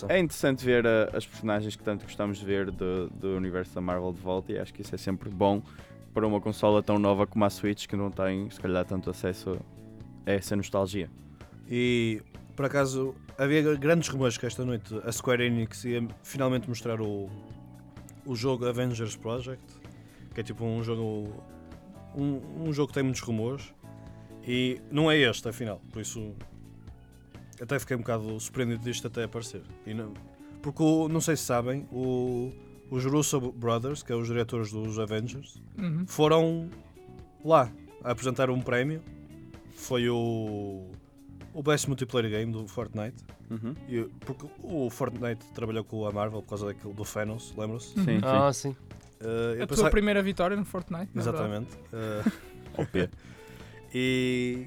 é 0.08 0.18
interessante 0.18 0.64
ver 0.64 0.86
uh, 0.86 1.14
as 1.14 1.26
personagens 1.26 1.76
que 1.76 1.82
tanto 1.82 2.04
gostamos 2.04 2.38
de 2.38 2.44
ver 2.46 2.70
do, 2.70 3.08
do 3.10 3.36
universo 3.36 3.74
da 3.74 3.80
Marvel 3.80 4.12
de 4.12 4.20
volta 4.20 4.52
e 4.52 4.58
acho 4.58 4.72
que 4.72 4.80
isso 4.80 4.94
é 4.94 4.98
sempre 4.98 5.28
bom 5.28 5.62
para 6.14 6.26
uma 6.26 6.40
consola 6.40 6.82
tão 6.82 6.98
nova 6.98 7.26
como 7.26 7.44
a 7.44 7.50
Switch 7.50 7.86
que 7.86 7.94
não 7.94 8.10
tem, 8.10 8.48
se 8.50 8.58
calhar, 8.58 8.84
tanto 8.86 9.10
acesso 9.10 9.58
a 10.26 10.30
essa 10.32 10.56
nostalgia. 10.56 11.10
E 11.70 12.22
por 12.56 12.64
acaso 12.66 13.14
havia 13.36 13.74
grandes 13.76 14.08
rumores 14.08 14.36
que 14.38 14.46
esta 14.46 14.64
noite 14.64 14.98
a 15.04 15.12
Square 15.12 15.44
Enix 15.44 15.84
ia 15.84 16.06
finalmente 16.22 16.68
mostrar 16.68 17.00
o, 17.00 17.28
o 18.24 18.34
jogo 18.34 18.66
Avengers 18.66 19.16
Project, 19.16 19.64
que 20.34 20.40
é 20.40 20.42
tipo 20.42 20.64
um 20.64 20.82
jogo 20.82 21.32
um, 22.14 22.40
um 22.68 22.72
jogo 22.72 22.88
que 22.88 22.94
tem 22.94 23.02
muitos 23.02 23.20
rumores 23.22 23.72
e 24.46 24.80
não 24.90 25.10
é 25.10 25.16
este 25.18 25.48
afinal, 25.48 25.80
por 25.92 26.00
isso 26.02 26.34
até 27.60 27.78
fiquei 27.78 27.96
um 27.96 28.00
bocado 28.00 28.38
surpreendido 28.40 28.82
disto 28.82 29.06
até 29.06 29.24
aparecer. 29.24 29.62
E 29.86 29.94
não, 29.94 30.12
porque 30.62 30.82
o- 30.82 31.08
não 31.08 31.20
sei 31.20 31.36
se 31.36 31.44
sabem, 31.44 31.86
o, 31.92 32.52
os 32.90 33.04
Russo 33.04 33.40
Brothers, 33.52 34.02
que 34.02 34.12
é 34.12 34.16
os 34.16 34.26
diretores 34.26 34.72
dos 34.72 34.98
Avengers, 34.98 35.60
Uhum. 35.78 36.04
foram 36.06 36.68
lá 37.44 37.70
a 38.02 38.10
apresentar 38.10 38.50
um 38.50 38.60
prémio. 38.60 39.02
Foi 39.74 40.08
o, 40.08 40.90
o 41.54 41.62
best 41.62 41.88
multiplayer 41.88 42.30
game 42.30 42.52
do 42.52 42.66
Fortnite. 42.68 43.24
Uhum. 43.50 43.74
E, 43.88 44.04
porque 44.20 44.46
o 44.62 44.88
Fortnite 44.90 45.44
trabalhou 45.54 45.84
com 45.84 46.06
a 46.06 46.12
Marvel 46.12 46.40
por 46.42 46.48
causa 46.50 46.66
daquilo 46.66 46.94
do 46.94 47.04
Thanos, 47.04 47.52
lembra-se? 47.56 47.96
Uhum. 47.98 48.04
Sim, 48.04 48.18
sim. 48.18 48.20
Ah, 48.24 48.52
sim. 48.52 48.68
Uh, 48.70 49.52
A 49.54 49.56
tua 49.58 49.66
pensava- 49.68 49.90
primeira 49.90 50.22
vitória 50.22 50.56
no 50.56 50.64
Fortnite. 50.64 51.10
Exatamente. 51.16 51.70
Uh, 51.92 52.80
OP. 52.82 53.08
e 53.94 54.66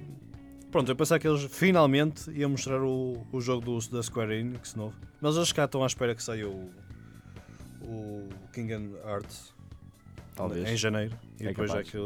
pronto, 0.71 0.91
eu 0.91 0.95
pensava 0.95 1.19
que 1.19 1.27
eles 1.27 1.43
finalmente 1.45 2.29
iam 2.31 2.49
mostrar 2.49 2.81
o, 2.81 3.25
o 3.31 3.41
jogo 3.41 3.65
do, 3.65 3.89
da 3.89 4.01
Square 4.03 4.33
Enix 4.35 4.75
novo. 4.75 4.95
Mas 5.21 5.35
eles 5.35 5.51
cá 5.51 5.65
estão 5.65 5.83
à 5.83 5.87
espera 5.87 6.13
que 6.13 6.21
saia 6.23 6.47
o, 6.47 6.69
o 7.81 8.29
Kingdom 8.53 8.95
Hearts 9.05 9.53
Talvez. 10.35 10.69
em 10.69 10.75
janeiro. 10.77 11.17
E 11.39 11.43
É 11.43 11.47
depois 11.49 11.71
capaz. 11.71 11.87
é 11.87 11.91
que 11.91 11.97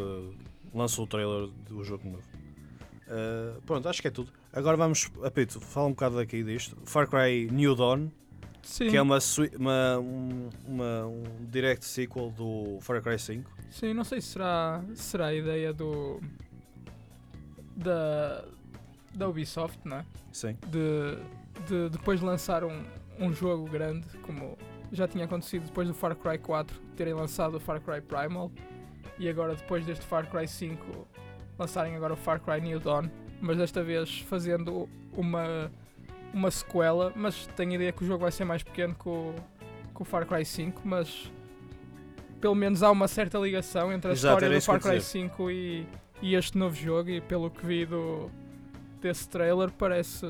lança 0.74 1.02
o 1.02 1.08
trailer 1.08 1.50
do 1.68 1.84
jogo 1.84 2.08
novo. 2.10 2.24
Uh, 3.08 3.60
pronto, 3.64 3.90
acho 3.90 4.02
que 4.02 4.08
é 4.08 4.12
tudo. 4.12 4.32
Agora 4.54 4.78
vamos, 4.78 5.10
apito, 5.24 5.60
fala 5.60 5.88
um 5.88 5.92
bocado 5.92 6.16
daqui 6.18 6.44
disto. 6.44 6.78
Far 6.86 7.08
Cry 7.08 7.50
New 7.52 7.76
Dawn, 7.76 8.10
Sim, 8.62 8.90
que 8.90 8.98
é 8.98 9.02
uma, 9.02 9.18
uma, 9.58 10.00
um, 10.00 10.50
uma- 10.68 11.06
um 11.08 11.24
direct 11.50 11.84
sequel 11.86 12.30
do 12.32 12.78
Far 12.82 13.02
Cry 13.02 13.18
5. 13.18 13.50
sim, 13.72 13.94
não 13.94 14.04
sei 14.04 14.22
se 14.22 14.28
será, 14.30 14.84
será 14.94 15.28
a 15.28 15.34
ideia 15.34 15.74
do. 15.74 16.22
Da. 17.80 18.46
da 19.14 19.28
Ubisoft, 19.28 19.80
não 19.86 19.98
é? 19.98 20.06
Sim. 20.32 20.56
de, 20.68 21.18
de 21.68 21.90
depois 21.90 22.20
de 22.20 22.26
lançar 22.26 22.64
um, 22.64 22.84
um 23.20 23.34
jogo 23.34 23.70
grande, 23.70 24.08
como 24.20 24.58
já 24.92 25.08
tinha 25.08 25.26
acontecido 25.26 25.66
depois 25.66 25.88
do 25.88 25.94
Far 25.94 26.16
Cry 26.16 26.38
4 26.38 26.80
terem 26.96 27.14
lançado 27.14 27.56
o 27.56 27.60
Far 27.60 27.80
Cry 27.82 28.02
Primal 28.02 28.52
e 29.18 29.28
agora 29.30 29.56
depois 29.56 29.86
deste 29.86 30.06
Far 30.06 30.30
Cry 30.30 30.48
5 30.48 31.08
lançarem 31.58 31.96
agora 31.96 32.14
o 32.14 32.18
Far 32.18 32.40
Cry 32.40 32.62
New 32.62 32.80
Dawn, 32.80 33.10
mas 33.42 33.58
desta 33.58 33.84
vez 33.84 34.20
fazendo 34.20 34.90
uma 35.14 35.72
uma 36.34 36.52
sequela, 36.52 37.12
mas 37.16 37.48
tenho 37.56 37.72
a 37.72 37.76
ideia 37.76 37.92
que 37.92 38.04
o 38.04 38.08
jogo 38.08 38.20
vai 38.20 38.32
ser 38.32 38.46
mais 38.46 38.62
pequeno 38.62 38.94
que 38.96 39.10
o, 39.10 39.34
que 39.96 40.02
o 40.02 40.06
Far 40.06 40.26
Cry 40.26 40.46
5, 40.46 40.82
mas 40.86 41.32
pelo 42.40 42.56
menos 42.56 42.84
há 42.84 42.92
uma 42.92 43.08
certa 43.08 43.38
ligação 43.38 43.92
entre 43.92 44.12
a 44.12 44.14
Exato, 44.14 44.36
história 44.36 44.58
do 44.58 44.64
Far 44.64 44.80
Cry 44.80 45.02
5 45.02 45.52
e, 45.52 45.88
e 46.22 46.36
este 46.36 46.58
novo 46.58 46.76
jogo 46.76 47.10
e 47.10 47.22
pelo 47.22 47.50
que 47.50 47.66
vi 47.66 47.86
do, 47.86 48.30
desse 49.02 49.28
trailer 49.30 49.72
parece 49.72 50.26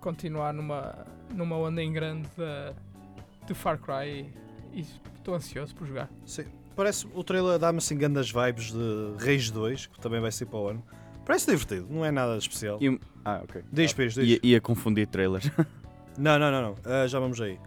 continuar 0.00 0.52
numa, 0.52 1.06
numa 1.34 1.56
onda 1.56 1.82
em 1.82 1.92
grande 1.92 2.28
de, 2.36 3.46
de 3.46 3.54
Far 3.54 3.78
Cry 3.78 4.32
e 4.72 4.84
estou 5.16 5.34
ansioso 5.34 5.74
por 5.74 5.86
jogar. 5.86 6.10
Sim. 6.24 6.44
Parece, 6.76 7.06
o 7.14 7.22
trailer 7.24 7.58
dá-me 7.58 7.78
assim 7.78 7.96
grandes 7.96 8.30
vibes 8.30 8.72
de 8.72 9.24
Rage 9.24 9.52
2, 9.52 9.86
que 9.86 10.00
também 10.00 10.20
vai 10.20 10.32
ser 10.32 10.46
para 10.46 10.58
o 10.58 10.68
ano. 10.68 10.82
Parece 11.26 11.46
divertido, 11.50 11.86
não 11.90 12.04
é 12.04 12.10
nada 12.10 12.36
especial. 12.38 12.78
E 12.80 12.98
Ah, 13.24 13.40
ok. 13.44 13.62
Diz, 13.70 13.92
Pires, 13.92 14.14
diz. 14.14 14.26
Ia, 14.26 14.40
ia 14.42 14.60
confundir 14.60 15.06
trailers. 15.06 15.50
Não, 16.18 16.38
não, 16.38 16.50
não, 16.50 16.60
não. 16.60 16.74
Ah, 16.84 17.06
já 17.06 17.18
vamos 17.18 17.40
aí. 17.40 17.58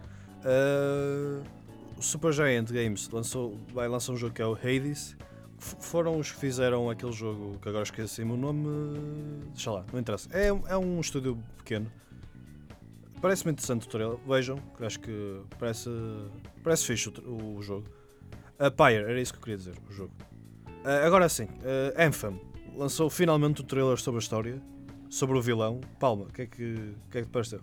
Ah, 0.44 1.42
Supergiant 2.00 2.70
Games 2.72 3.10
lançou, 3.10 3.58
vai 3.74 3.88
lançar 3.88 4.12
um 4.12 4.18
jogo 4.18 4.34
que 4.34 4.42
é 4.42 4.46
o 4.46 4.54
Hades. 4.54 5.16
Foram 5.64 6.20
os 6.20 6.32
que 6.32 6.40
fizeram 6.40 6.90
aquele 6.90 7.12
jogo 7.12 7.58
que 7.60 7.70
agora 7.70 7.84
esqueci-me 7.84 8.34
o 8.34 8.38
nome. 8.38 9.00
Deixa 9.54 9.72
lá, 9.72 9.86
não 9.92 10.00
interessa. 10.00 10.30
É, 10.32 10.48
é 10.48 10.78
um 10.78 11.00
estúdio 11.00 11.42
pequeno. 11.58 11.90
Parece-me 13.22 13.54
interessante 13.54 13.88
o 13.88 13.90
trailer. 13.90 14.18
Vejam, 14.28 14.60
acho 14.82 15.00
que 15.00 15.42
parece, 15.58 15.90
parece 16.62 16.86
fixe 16.86 17.10
o, 17.10 17.58
o 17.58 17.62
jogo. 17.62 17.88
A 18.60 18.70
Pyre, 18.70 19.04
era 19.04 19.22
isso 19.22 19.34
que 19.34 19.40
eu 19.40 19.44
queria 19.44 19.58
dizer, 19.58 19.76
o 19.90 19.94
jogo. 19.94 20.14
Ah, 20.84 21.06
agora 21.06 21.30
sim, 21.30 21.48
ah, 21.64 22.06
Anthem 22.06 22.40
lançou 22.76 23.10
finalmente 23.10 23.62
o 23.62 23.64
trailer 23.64 23.98
sobre 23.98 24.20
a 24.20 24.22
história, 24.22 24.62
sobre 25.10 25.38
o 25.38 25.42
vilão. 25.42 25.80
Palma, 26.00 26.26
o 26.26 26.34
que 26.34 26.42
é 26.42 26.46
que, 26.46 26.96
que, 27.10 27.18
é 27.18 27.22
que 27.22 27.28
te 27.28 27.32
pareceu? 27.32 27.62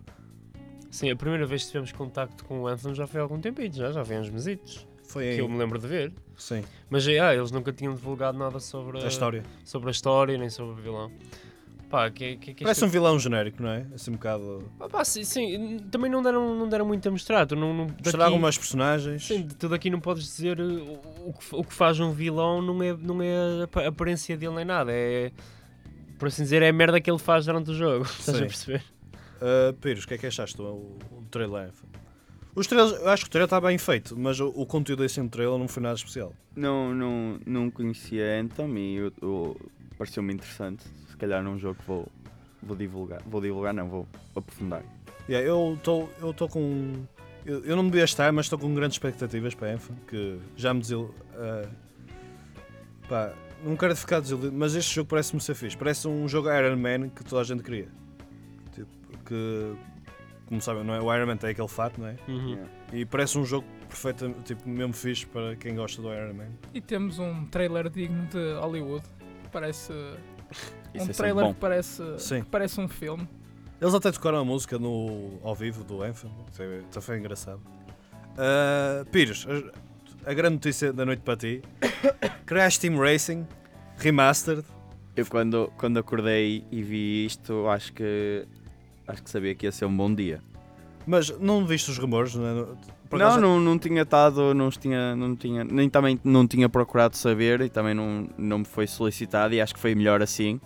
Sim, 0.90 1.10
a 1.10 1.16
primeira 1.16 1.46
vez 1.46 1.62
que 1.62 1.68
tivemos 1.68 1.92
contacto 1.92 2.44
com 2.44 2.62
o 2.62 2.66
Anthem 2.66 2.94
já 2.94 3.06
foi 3.06 3.20
há 3.20 3.22
algum 3.22 3.40
tempinho, 3.40 3.72
já, 3.72 3.92
já 3.92 4.00
há 4.00 4.20
uns 4.20 4.30
mesitos. 4.30 4.86
Foi 5.12 5.24
Que 5.24 5.34
em, 5.34 5.38
eu 5.38 5.48
me 5.48 5.58
lembro 5.58 5.78
de 5.78 5.86
ver. 5.88 6.12
sim, 6.36 6.62
Mas 6.88 7.06
ah, 7.08 7.34
eles 7.34 7.50
nunca 7.50 7.72
tinham 7.72 7.94
divulgado 7.94 8.38
nada 8.38 8.60
sobre 8.60 9.02
a 9.02 9.08
história. 9.08 9.42
sobre 9.64 9.88
a 9.88 9.90
história 9.90 10.38
nem 10.38 10.48
sobre 10.48 10.72
o 10.72 10.74
vilão. 10.76 11.10
Pá, 11.90 12.08
que, 12.08 12.36
que, 12.36 12.54
que 12.54 12.62
Parece 12.62 12.84
um 12.84 12.88
vilão 12.88 13.18
genérico, 13.18 13.60
não 13.60 13.70
é? 13.70 13.84
Assim 13.92 14.12
um 14.12 14.14
bocado. 14.14 14.70
Ah, 14.78 14.88
pá, 14.88 15.04
sim, 15.04 15.24
sim, 15.24 15.78
também 15.90 16.08
não 16.08 16.22
deram, 16.22 16.54
não 16.54 16.68
deram 16.68 16.86
muito 16.86 17.08
a 17.08 17.10
mostrar. 17.10 17.44
Tu 17.46 17.56
não, 17.56 17.74
não, 17.74 17.84
Mostrar 17.86 18.12
daqui- 18.12 18.22
algumas 18.22 18.56
personagens. 18.56 19.26
Sim, 19.26 19.48
aqui 19.74 19.90
não 19.90 19.98
podes 20.00 20.22
dizer 20.22 20.60
uh, 20.60 20.64
o, 20.64 21.30
o 21.30 21.32
que, 21.32 21.44
o 21.56 21.64
que 21.64 21.72
faz 21.74 21.98
um 21.98 22.12
vilão 22.12 22.62
não 22.62 22.80
é, 22.80 22.96
não 22.96 23.20
é 23.20 23.34
a 23.62 23.64
apa- 23.64 23.86
aparência 23.88 24.36
dele 24.36 24.54
nem 24.54 24.64
nada, 24.64 24.92
é 24.92 25.32
por 26.16 26.28
assim 26.28 26.42
dizer, 26.44 26.62
é 26.62 26.68
a 26.68 26.72
merda 26.72 27.00
que 27.00 27.10
ele 27.10 27.18
faz 27.18 27.46
durante 27.46 27.72
o 27.72 27.74
jogo. 27.74 28.04
Estás 28.20 28.28
a 28.28 28.32
Sim. 28.34 28.46
perceber? 28.46 28.84
Uh, 29.42 29.72
Pires, 29.80 30.04
o 30.04 30.06
que 30.06 30.14
é 30.14 30.18
que 30.18 30.26
achaste 30.28 30.56
do 30.56 30.96
trailer? 31.28 31.70
Os 32.54 32.66
trailers, 32.66 33.00
eu 33.00 33.08
acho 33.08 33.24
que 33.24 33.28
o 33.28 33.30
trailer 33.30 33.46
está 33.46 33.60
bem 33.60 33.78
feito, 33.78 34.18
mas 34.18 34.40
o, 34.40 34.48
o 34.48 34.66
conteúdo 34.66 35.00
desse 35.02 35.22
trailer 35.28 35.58
não 35.58 35.68
foi 35.68 35.82
nada 35.82 35.94
especial. 35.94 36.32
Não, 36.56 36.92
não, 36.94 37.38
não 37.46 37.70
conhecia 37.70 38.40
Anthem 38.40 38.76
e 38.76 38.96
eu- 38.96 39.12
eu- 39.22 39.56
pareceu-me 39.96 40.34
interessante. 40.34 40.84
Se 41.08 41.16
calhar 41.16 41.42
num 41.42 41.58
jogo 41.58 41.76
que 41.80 41.86
vou, 41.86 42.08
vou 42.62 42.76
divulgar. 42.76 43.22
Vou 43.24 43.40
divulgar, 43.40 43.72
não, 43.72 43.88
vou 43.88 44.08
aprofundar. 44.34 44.82
Yeah, 45.28 45.46
eu 45.46 45.74
estou 45.78 46.48
com. 46.48 47.04
Eu, 47.46 47.64
eu 47.64 47.76
não 47.76 47.84
me 47.84 47.90
devia 47.90 48.04
estar, 48.04 48.32
mas 48.32 48.46
estou 48.46 48.58
com 48.58 48.74
grandes 48.74 48.96
expectativas 48.96 49.54
para 49.54 49.68
a 49.70 49.74
Anthem, 49.74 49.96
que 50.08 50.38
já 50.56 50.74
me 50.74 50.80
desil. 50.80 51.14
Uh, 51.34 51.68
pá, 53.08 53.32
não 53.64 53.76
quero 53.76 53.94
ficar 53.94 54.20
desiludido, 54.20 54.52
mas 54.56 54.74
este 54.74 54.94
jogo 54.94 55.08
parece-me 55.08 55.40
ser 55.40 55.54
fixe. 55.54 55.76
Parece 55.76 56.08
um 56.08 56.26
jogo 56.28 56.48
Iron 56.52 56.76
Man 56.76 57.10
que 57.10 57.22
toda 57.24 57.42
a 57.42 57.44
gente 57.44 57.62
queria. 57.62 57.88
Tipo, 58.74 58.88
que. 59.24 59.74
Como 60.50 60.60
sabem, 60.60 60.82
não 60.82 60.94
é? 60.94 61.00
o 61.00 61.14
Iron 61.14 61.26
Man 61.26 61.36
tem 61.36 61.50
aquele 61.50 61.68
fato, 61.68 62.00
não 62.00 62.08
é? 62.08 62.16
Uhum. 62.26 62.48
Yeah. 62.48 62.70
E 62.92 63.04
parece 63.06 63.38
um 63.38 63.44
jogo 63.44 63.64
perfeito, 63.88 64.34
tipo, 64.44 64.68
mesmo 64.68 64.92
fixe 64.92 65.24
para 65.24 65.54
quem 65.54 65.76
gosta 65.76 66.02
do 66.02 66.12
Iron 66.12 66.34
Man. 66.34 66.48
E 66.74 66.80
temos 66.80 67.20
um 67.20 67.46
trailer 67.46 67.88
digno 67.88 68.26
de 68.26 68.54
Hollywood. 68.54 69.06
Parece. 69.52 69.92
Isso 70.92 71.06
um 71.06 71.10
é 71.10 71.12
trailer 71.12 71.46
que 71.54 71.60
parece, 71.60 72.02
Sim. 72.18 72.42
que 72.42 72.50
parece 72.50 72.80
um 72.80 72.88
filme. 72.88 73.28
Eles 73.80 73.94
até 73.94 74.10
tocaram 74.10 74.38
a 74.38 74.44
música 74.44 74.76
no, 74.76 75.38
ao 75.44 75.54
vivo 75.54 75.84
do 75.84 76.02
Anthem, 76.02 76.32
até 76.90 77.00
foi 77.00 77.18
engraçado. 77.18 77.60
Uh, 78.32 79.08
Pires, 79.12 79.46
a, 79.46 80.30
a 80.32 80.34
grande 80.34 80.54
notícia 80.54 80.92
da 80.92 81.06
noite 81.06 81.20
para 81.20 81.36
ti: 81.36 81.62
Crash 82.44 82.76
Team 82.76 82.98
Racing 82.98 83.46
Remastered. 83.98 84.64
Eu 85.14 85.26
quando, 85.26 85.72
quando 85.76 85.96
acordei 85.98 86.64
e 86.72 86.82
vi 86.82 87.24
isto, 87.24 87.68
acho 87.68 87.92
que 87.92 88.48
acho 89.10 89.22
que 89.22 89.30
sabia 89.30 89.54
que 89.54 89.66
ia 89.66 89.72
ser 89.72 89.84
um 89.84 89.96
bom 89.96 90.12
dia. 90.14 90.40
Mas 91.06 91.36
não 91.38 91.66
viste 91.66 91.90
os 91.90 91.98
rumores? 91.98 92.34
Não, 92.34 92.46
é? 92.46 93.18
Não, 93.18 93.40
não, 93.40 93.60
não 93.60 93.78
tinha 93.78 94.02
estado, 94.02 94.54
não 94.54 94.70
tinha, 94.70 95.16
não 95.16 95.34
tinha, 95.34 95.64
nem 95.64 95.88
também 95.88 96.20
não 96.22 96.46
tinha 96.46 96.68
procurado 96.68 97.16
saber 97.16 97.60
e 97.60 97.68
também 97.68 97.94
não, 97.94 98.28
não 98.38 98.58
me 98.60 98.64
foi 98.64 98.86
solicitado 98.86 99.52
e 99.54 99.60
acho 99.60 99.74
que 99.74 99.80
foi 99.80 99.94
melhor 99.94 100.22
assim. 100.22 100.60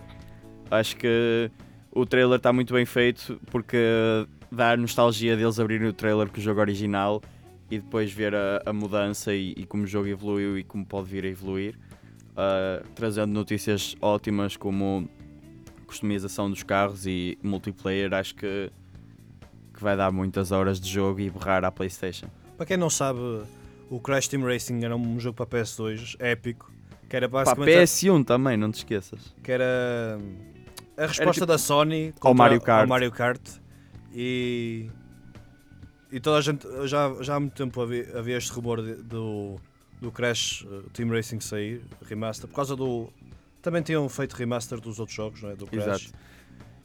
Acho 0.70 0.96
que 0.96 1.50
o 1.90 2.04
trailer 2.04 2.36
está 2.36 2.52
muito 2.52 2.74
bem 2.74 2.84
feito 2.84 3.40
porque 3.50 3.78
dá 4.50 4.76
nostalgia 4.76 5.36
deles 5.36 5.58
abrirem 5.58 5.88
o 5.88 5.92
trailer 5.92 6.28
com 6.28 6.38
o 6.38 6.40
jogo 6.40 6.60
original 6.60 7.22
e 7.70 7.78
depois 7.78 8.12
ver 8.12 8.34
a, 8.34 8.62
a 8.66 8.72
mudança 8.72 9.32
e, 9.34 9.54
e 9.56 9.64
como 9.64 9.84
o 9.84 9.86
jogo 9.86 10.08
evoluiu 10.08 10.58
e 10.58 10.64
como 10.64 10.84
pode 10.84 11.08
vir 11.08 11.24
a 11.24 11.28
evoluir, 11.28 11.78
Ah, 12.36 12.82
trazendo 12.94 13.32
notícias 13.32 13.94
ótimas 14.00 14.56
como 14.56 15.08
customização 15.98 16.50
dos 16.50 16.62
carros 16.62 17.06
e 17.06 17.38
multiplayer. 17.42 18.12
Acho 18.12 18.34
que, 18.34 18.70
que 19.72 19.80
vai 19.82 19.96
dar 19.96 20.10
muitas 20.10 20.50
horas 20.50 20.80
de 20.80 20.90
jogo 20.90 21.20
e 21.20 21.30
borrar 21.30 21.64
à 21.64 21.70
PlayStation. 21.70 22.26
Para 22.56 22.66
quem 22.66 22.76
não 22.76 22.90
sabe, 22.90 23.20
o 23.88 24.00
Crash 24.00 24.28
Team 24.28 24.42
Racing 24.44 24.84
era 24.84 24.96
um 24.96 25.18
jogo 25.20 25.36
para 25.36 25.46
PS2 25.62 26.16
épico. 26.18 26.72
Que 27.08 27.16
era 27.16 27.28
basicamente 27.28 27.70
PS1 27.70 28.24
também, 28.24 28.56
não 28.56 28.70
te 28.72 28.78
esqueças. 28.78 29.34
que 29.42 29.52
era 29.52 30.18
hum, 30.20 30.36
a 30.96 31.06
resposta 31.06 31.32
tipo 31.32 31.46
da 31.46 31.58
Sony 31.58 32.12
ao 32.20 32.34
Mario 32.34 32.60
Kart. 32.60 32.80
ao 32.82 32.88
Mario 32.88 33.12
Kart. 33.12 33.40
E, 34.12 34.88
e 36.10 36.18
toda 36.20 36.38
a 36.38 36.40
gente 36.40 36.66
já, 36.86 37.14
já 37.20 37.36
há 37.36 37.40
muito 37.40 37.54
tempo 37.54 37.80
havia, 37.80 38.18
havia 38.18 38.36
este 38.36 38.50
rumor 38.52 38.82
de- 38.82 39.02
do, 39.02 39.60
do 40.00 40.10
Crash 40.10 40.62
uh, 40.62 40.88
Team 40.92 41.10
Racing 41.10 41.40
sair, 41.40 41.82
remaster, 42.08 42.48
por 42.48 42.56
causa 42.56 42.74
do. 42.74 43.12
Também 43.64 43.82
tinham 43.82 44.06
feito 44.08 44.34
remaster 44.34 44.78
dos 44.78 45.00
outros 45.00 45.16
jogos, 45.16 45.42
não 45.42 45.50
é? 45.50 45.56
Do 45.56 45.66
Crash. 45.66 45.84
Exato. 45.86 46.14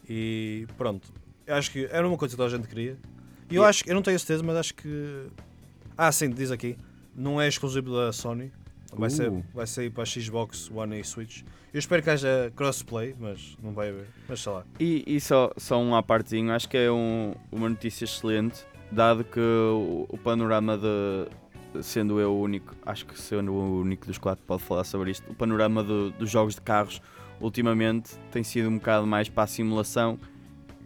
E 0.09 0.65
pronto, 0.77 1.11
acho 1.47 1.71
que 1.71 1.87
era 1.91 2.07
uma 2.07 2.17
coisa 2.17 2.33
que 2.33 2.37
toda 2.37 2.53
a 2.53 2.57
gente 2.57 2.67
queria. 2.69 2.97
E 3.51 3.55
eu 3.55 3.63
E- 3.63 3.65
acho 3.65 3.83
que, 3.83 3.91
eu 3.91 3.95
não 3.95 4.01
tenho 4.01 4.17
certeza, 4.17 4.41
mas 4.43 4.55
acho 4.55 4.73
que. 4.73 5.27
Ah, 5.97 6.11
sim, 6.11 6.29
diz 6.29 6.49
aqui, 6.51 6.77
não 7.15 7.39
é 7.39 7.47
exclusivo 7.47 7.93
da 7.93 8.11
Sony. 8.13 8.51
Vai, 8.93 9.09
ser, 9.11 9.29
Uh. 9.29 9.43
vai 9.53 9.67
sair 9.67 9.91
para 9.91 10.03
Xbox 10.05 10.71
One 10.71 10.99
e 10.99 11.03
Switch. 11.03 11.43
Eu 11.71 11.77
espero 11.77 12.01
que 12.01 12.09
haja 12.09 12.51
crossplay, 12.55 13.13
mas 13.19 13.55
não 13.61 13.71
vai 13.71 13.89
haver. 13.89 14.07
Mas 14.27 14.39
sei 14.39 14.51
lá. 14.51 14.63
E, 14.79 15.03
e 15.05 15.19
só, 15.21 15.51
só 15.57 15.79
um 15.79 15.93
à 15.93 16.01
partezinho, 16.01 16.51
acho 16.53 16.67
que 16.67 16.75
é 16.77 16.89
um- 16.91 17.35
uma 17.51 17.69
notícia 17.69 18.05
excelente, 18.05 18.65
dado 18.91 19.23
que 19.23 19.39
o, 19.39 20.07
o 20.09 20.17
panorama 20.17 20.75
de. 20.75 21.27
Sendo 21.81 22.19
eu 22.19 22.31
o 22.33 22.41
único, 22.41 22.75
acho 22.85 23.05
que 23.05 23.19
sendo 23.19 23.53
o 23.53 23.81
único 23.81 24.07
dos 24.07 24.17
quatro 24.17 24.43
pode 24.45 24.63
falar 24.63 24.83
sobre 24.83 25.11
isto, 25.11 25.29
o 25.31 25.35
panorama 25.35 25.83
do- 25.83 26.09
dos 26.11 26.29
jogos 26.29 26.55
de 26.55 26.61
carros 26.61 27.01
ultimamente 27.39 28.15
tem 28.31 28.43
sido 28.43 28.69
um 28.69 28.77
bocado 28.77 29.05
mais 29.05 29.29
para 29.29 29.43
a 29.43 29.47
simulação 29.47 30.19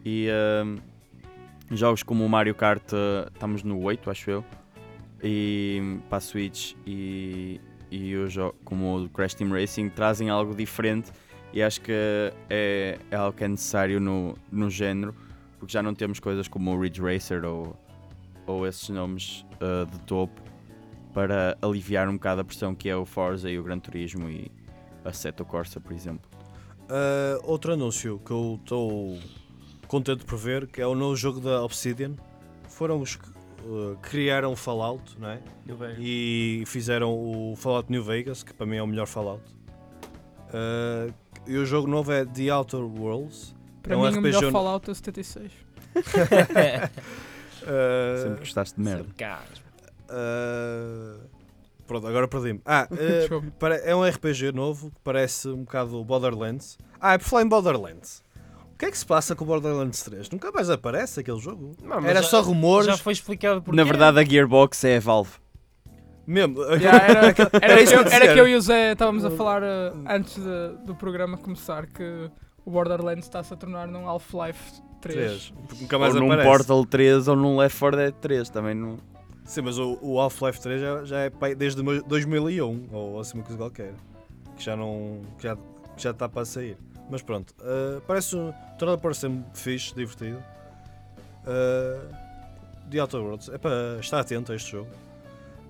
e 0.05 0.27
hum, 0.65 0.77
jogos 1.71 2.03
como 2.03 2.25
o 2.25 2.29
Mario 2.29 2.53
Kart, 2.53 2.83
eh, 2.91 3.29
estamos 3.33 3.63
no 3.63 3.81
8, 3.81 4.09
acho 4.11 4.29
eu, 4.29 4.45
e 5.23 5.99
para 6.09 6.17
a 6.17 6.21
Switch 6.21 6.73
e, 6.85 7.61
e 7.89 8.15
o 8.17 8.29
jogo 8.29 8.55
como 8.65 9.05
o 9.05 9.09
Crash 9.09 9.33
Team 9.35 9.51
Racing 9.51 9.89
trazem 9.89 10.29
algo 10.29 10.53
diferente 10.53 11.11
e 11.53 11.63
acho 11.63 11.79
que 11.81 11.93
é, 12.49 12.99
é 13.09 13.15
algo 13.15 13.37
que 13.37 13.43
é 13.45 13.47
necessário 13.47 13.99
no, 14.01 14.35
no 14.51 14.69
género, 14.69 15.15
porque 15.57 15.71
já 15.71 15.81
não 15.81 15.95
temos 15.95 16.19
coisas 16.19 16.47
como 16.47 16.75
o 16.75 16.81
Ridge 16.81 17.01
Racer 17.01 17.45
ou, 17.45 17.73
ou 18.45 18.67
esses 18.67 18.89
nomes 18.89 19.45
uh, 19.61 19.85
de 19.89 19.97
topo 19.99 20.42
para 21.13 21.57
aliviar 21.61 22.07
um 22.09 22.13
bocado 22.13 22.41
a 22.41 22.43
pressão 22.43 22.73
que 22.73 22.89
é 22.89 22.95
o 22.95 23.05
Forza 23.05 23.49
e 23.49 23.57
o 23.59 23.63
Gran 23.63 23.79
Turismo 23.79 24.29
e 24.29 24.51
a 25.05 25.11
Seto 25.13 25.45
Corsa, 25.45 25.79
por 25.79 25.93
exemplo. 25.93 26.29
Ah, 26.89 27.39
outro 27.43 27.73
anúncio 27.73 28.19
que 28.25 28.31
eu 28.31 28.59
estou 28.61 29.19
contente 29.87 30.25
por 30.25 30.37
ver, 30.37 30.67
que 30.67 30.81
é 30.81 30.87
o 30.87 30.95
novo 30.95 31.15
jogo 31.15 31.39
da 31.39 31.63
Obsidian. 31.63 32.13
Foram 32.67 32.99
os 32.99 33.15
que 33.15 33.29
uh, 33.29 33.95
criaram 34.01 34.55
Fallout, 34.55 35.15
não 35.19 35.29
é? 35.29 35.39
E 35.99 36.63
fizeram 36.65 37.11
o 37.13 37.55
Fallout 37.55 37.91
New 37.91 38.03
Vegas, 38.03 38.41
que 38.43 38.53
para 38.53 38.65
mim 38.65 38.77
é 38.77 38.81
o 38.83 38.87
melhor 38.87 39.05
Fallout. 39.05 39.43
Ah, 40.53 41.07
e 41.45 41.57
o 41.57 41.65
jogo 41.65 41.87
novo 41.87 42.11
é 42.11 42.25
The 42.25 42.49
Outer 42.49 42.79
Worlds. 42.81 43.53
Para 43.83 43.93
É 43.93 43.97
um 43.97 44.01
mim, 44.01 44.05
o 44.07 44.09
RPG 44.09 44.21
melhor 44.21 44.41
no- 44.43 44.51
Fallout 44.51 44.89
é 44.89 44.91
o 44.91 44.95
76. 44.95 45.51
Ah, 47.65 48.17
Sempre 48.23 48.39
gostaste 48.39 48.75
de 48.75 48.81
merda. 48.81 49.03
Sarcasmo. 49.17 49.62
Ah, 50.13 51.17
pronto, 51.87 52.07
agora 52.07 52.27
perdi-me. 52.27 52.61
Ah, 52.65 52.87
para- 53.59 53.75
é 53.77 53.95
um 53.95 54.03
RPG 54.07 54.51
novo 54.53 54.89
que 54.91 54.97
parece 55.03 55.47
um 55.49 55.63
bocado 55.63 55.99
o 55.99 56.03
Borderlands. 56.05 56.77
Ah, 56.99 57.13
é 57.13 57.17
por 57.17 57.25
falar 57.25 57.43
em 57.43 57.47
Borderlands. 57.47 58.23
O 58.73 58.77
que 58.77 58.85
é 58.85 58.91
que 58.91 58.97
se 58.97 59.05
passa 59.05 59.35
com 59.35 59.43
o 59.43 59.47
Borderlands 59.47 60.01
3? 60.03 60.29
Nunca 60.29 60.51
mais 60.51 60.69
aparece 60.69 61.19
aquele 61.19 61.39
jogo. 61.39 61.75
Não, 61.81 61.97
Era 62.05 62.21
já- 62.21 62.27
só 62.29 62.41
rumores. 62.41 62.87
Já 62.87 62.97
foi 62.97 63.13
explicado 63.13 63.61
porque 63.61 63.75
Na 63.77 63.83
verdade, 63.83 64.19
a 64.19 64.23
Gearbox 64.25 64.83
é 64.83 64.97
a 64.97 64.99
Valve. 64.99 65.31
Mesmo. 66.25 66.61
Yeah, 66.63 67.03
era, 67.05 67.19
era, 67.19 67.27
Era 67.61 67.75
que 67.77 67.83
isso 67.83 67.93
que 67.93 67.99
eu, 67.99 68.11
era 68.11 68.33
que 68.33 68.39
eu 68.39 68.47
e 68.47 68.55
o 68.55 68.61
Zé 68.61 68.93
estávamos 68.93 69.25
a 69.25 69.31
falar 69.31 69.61
uh, 69.61 69.93
antes 70.07 70.35
de- 70.35 70.85
do 70.85 70.95
programa 70.95 71.37
começar 71.37 71.85
que 71.85 72.29
o 72.65 72.71
Borderlands 72.71 73.25
está-se 73.25 73.53
a 73.53 73.57
tornar 73.57 73.87
num 73.87 74.07
Half-Life 74.07 74.81
3. 75.01 75.15
3. 75.17 75.53
Porque 75.67 75.81
nunca 75.83 75.99
mais 75.99 76.15
ou 76.15 76.21
num 76.21 76.31
aparece. 76.31 76.49
Portal 76.49 76.85
3 76.85 77.27
ou 77.27 77.35
num 77.35 77.57
Left 77.57 77.77
4 77.77 77.97
Dead 77.97 78.13
3, 78.21 78.49
também 78.49 78.73
não... 78.73 78.97
Sim, 79.45 79.61
mas 79.61 79.77
o, 79.77 79.97
o 80.01 80.19
Half-Life 80.19 80.61
3 80.61 80.81
já, 80.81 81.03
já 81.05 81.19
é 81.19 81.55
desde 81.55 81.81
mo- 81.83 82.01
2001, 82.03 82.87
ou 82.91 83.19
assim 83.19 83.37
uma 83.37 83.43
coisa 83.43 83.57
qualquer. 83.57 83.93
Que 84.55 84.63
já 84.63 84.75
não. 84.75 85.21
que 85.37 85.43
já, 85.43 85.55
que 85.55 86.01
já 86.01 86.11
está 86.11 86.29
para 86.29 86.45
sair. 86.45 86.77
Mas 87.09 87.21
pronto, 87.21 87.53
ah, 87.59 88.01
parece 88.07 88.35
um. 88.35 88.53
Torna 88.77 88.97
parece-me 88.97 89.43
fixe, 89.53 89.93
divertido. 89.93 90.41
Uh, 91.43 92.23
The 92.89 92.99
Outer 92.99 93.19
Worlds, 93.19 93.49
é 93.49 93.57
para 93.57 93.97
estar 93.99 94.19
atento 94.19 94.51
a 94.51 94.55
este 94.55 94.71
jogo. 94.71 94.89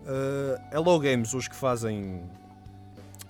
Uh, 0.04 0.62
Hello 0.72 1.00
Games, 1.00 1.34
os 1.34 1.48
que 1.48 1.56
fazem 1.56 2.22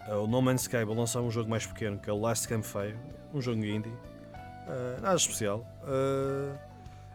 uh, 0.09 0.15
o 0.15 0.27
No 0.27 0.41
Man's 0.41 0.63
Sky, 0.63 0.83
vão 0.83 0.95
lançar 0.95 1.21
um 1.21 1.31
jogo 1.31 1.49
mais 1.49 1.65
pequeno 1.65 1.97
que 1.99 2.09
é 2.09 2.13
o 2.13 2.19
Last 2.19 2.47
Campfire, 2.47 2.95
um 3.33 3.41
jogo 3.41 3.63
indie, 3.63 3.89
uh, 3.89 5.01
nada 5.01 5.15
especial. 5.15 5.65
Uh, 5.83 6.57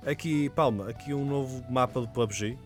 aqui, 0.09 0.49
Palma, 0.51 0.89
aqui 0.89 1.13
um 1.13 1.27
novo 1.27 1.63
mapa 1.69 2.01
do 2.01 2.09
PUBG. 2.09 2.57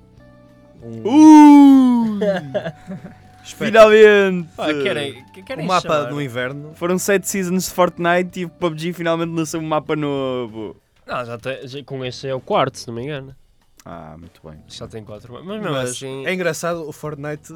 Um, 0.82 1.02
Uh! 1.04 2.18
finalmente! 3.44 4.48
Pá, 4.56 4.66
querem, 4.72 5.24
que- 5.32 5.42
querem 5.42 5.64
um 5.64 5.68
mapa 5.68 5.80
chamar? 5.88 6.10
no 6.10 6.20
inverno. 6.20 6.72
Foram 6.74 6.98
7 6.98 7.28
seasons 7.28 7.64
de 7.68 7.70
Fortnite 7.70 8.40
e 8.40 8.44
o 8.44 8.48
PUBG 8.48 8.92
finalmente 8.92 9.30
lançou 9.32 9.60
um 9.60 9.64
mapa 9.66 9.94
novo. 9.96 10.76
Não, 11.06 11.24
já 11.24 11.38
tem, 11.38 11.66
já- 11.66 11.82
com 11.84 12.04
este 12.04 12.28
é 12.28 12.34
o 12.34 12.40
quarto, 12.40 12.78
se 12.78 12.86
não 12.88 12.94
me 12.94 13.02
engano. 13.02 13.34
Ah, 13.84 14.16
muito 14.18 14.40
bem. 14.48 14.60
Já 14.68 14.86
tem 14.86 15.02
quatro. 15.04 15.32
Mas 15.32 15.44
mesmo 15.44 15.70
Mas 15.72 15.90
assim. 15.90 16.24
é 16.26 16.32
engraçado, 16.32 16.88
o 16.88 16.92
Fortnite, 16.92 17.52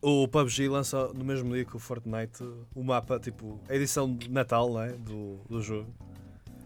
o 0.00 0.26
PUBG 0.28 0.68
lança 0.68 1.08
no 1.14 1.24
mesmo 1.24 1.52
dia 1.54 1.64
que 1.64 1.76
o 1.76 1.78
Fortnite 1.78 2.42
o 2.74 2.82
mapa, 2.82 3.18
tipo, 3.18 3.60
a 3.68 3.74
edição 3.74 4.10
de 4.14 4.30
Natal 4.30 4.70
não 4.70 4.80
é? 4.82 4.92
do, 4.92 5.38
do 5.48 5.60
jogo. 5.62 5.88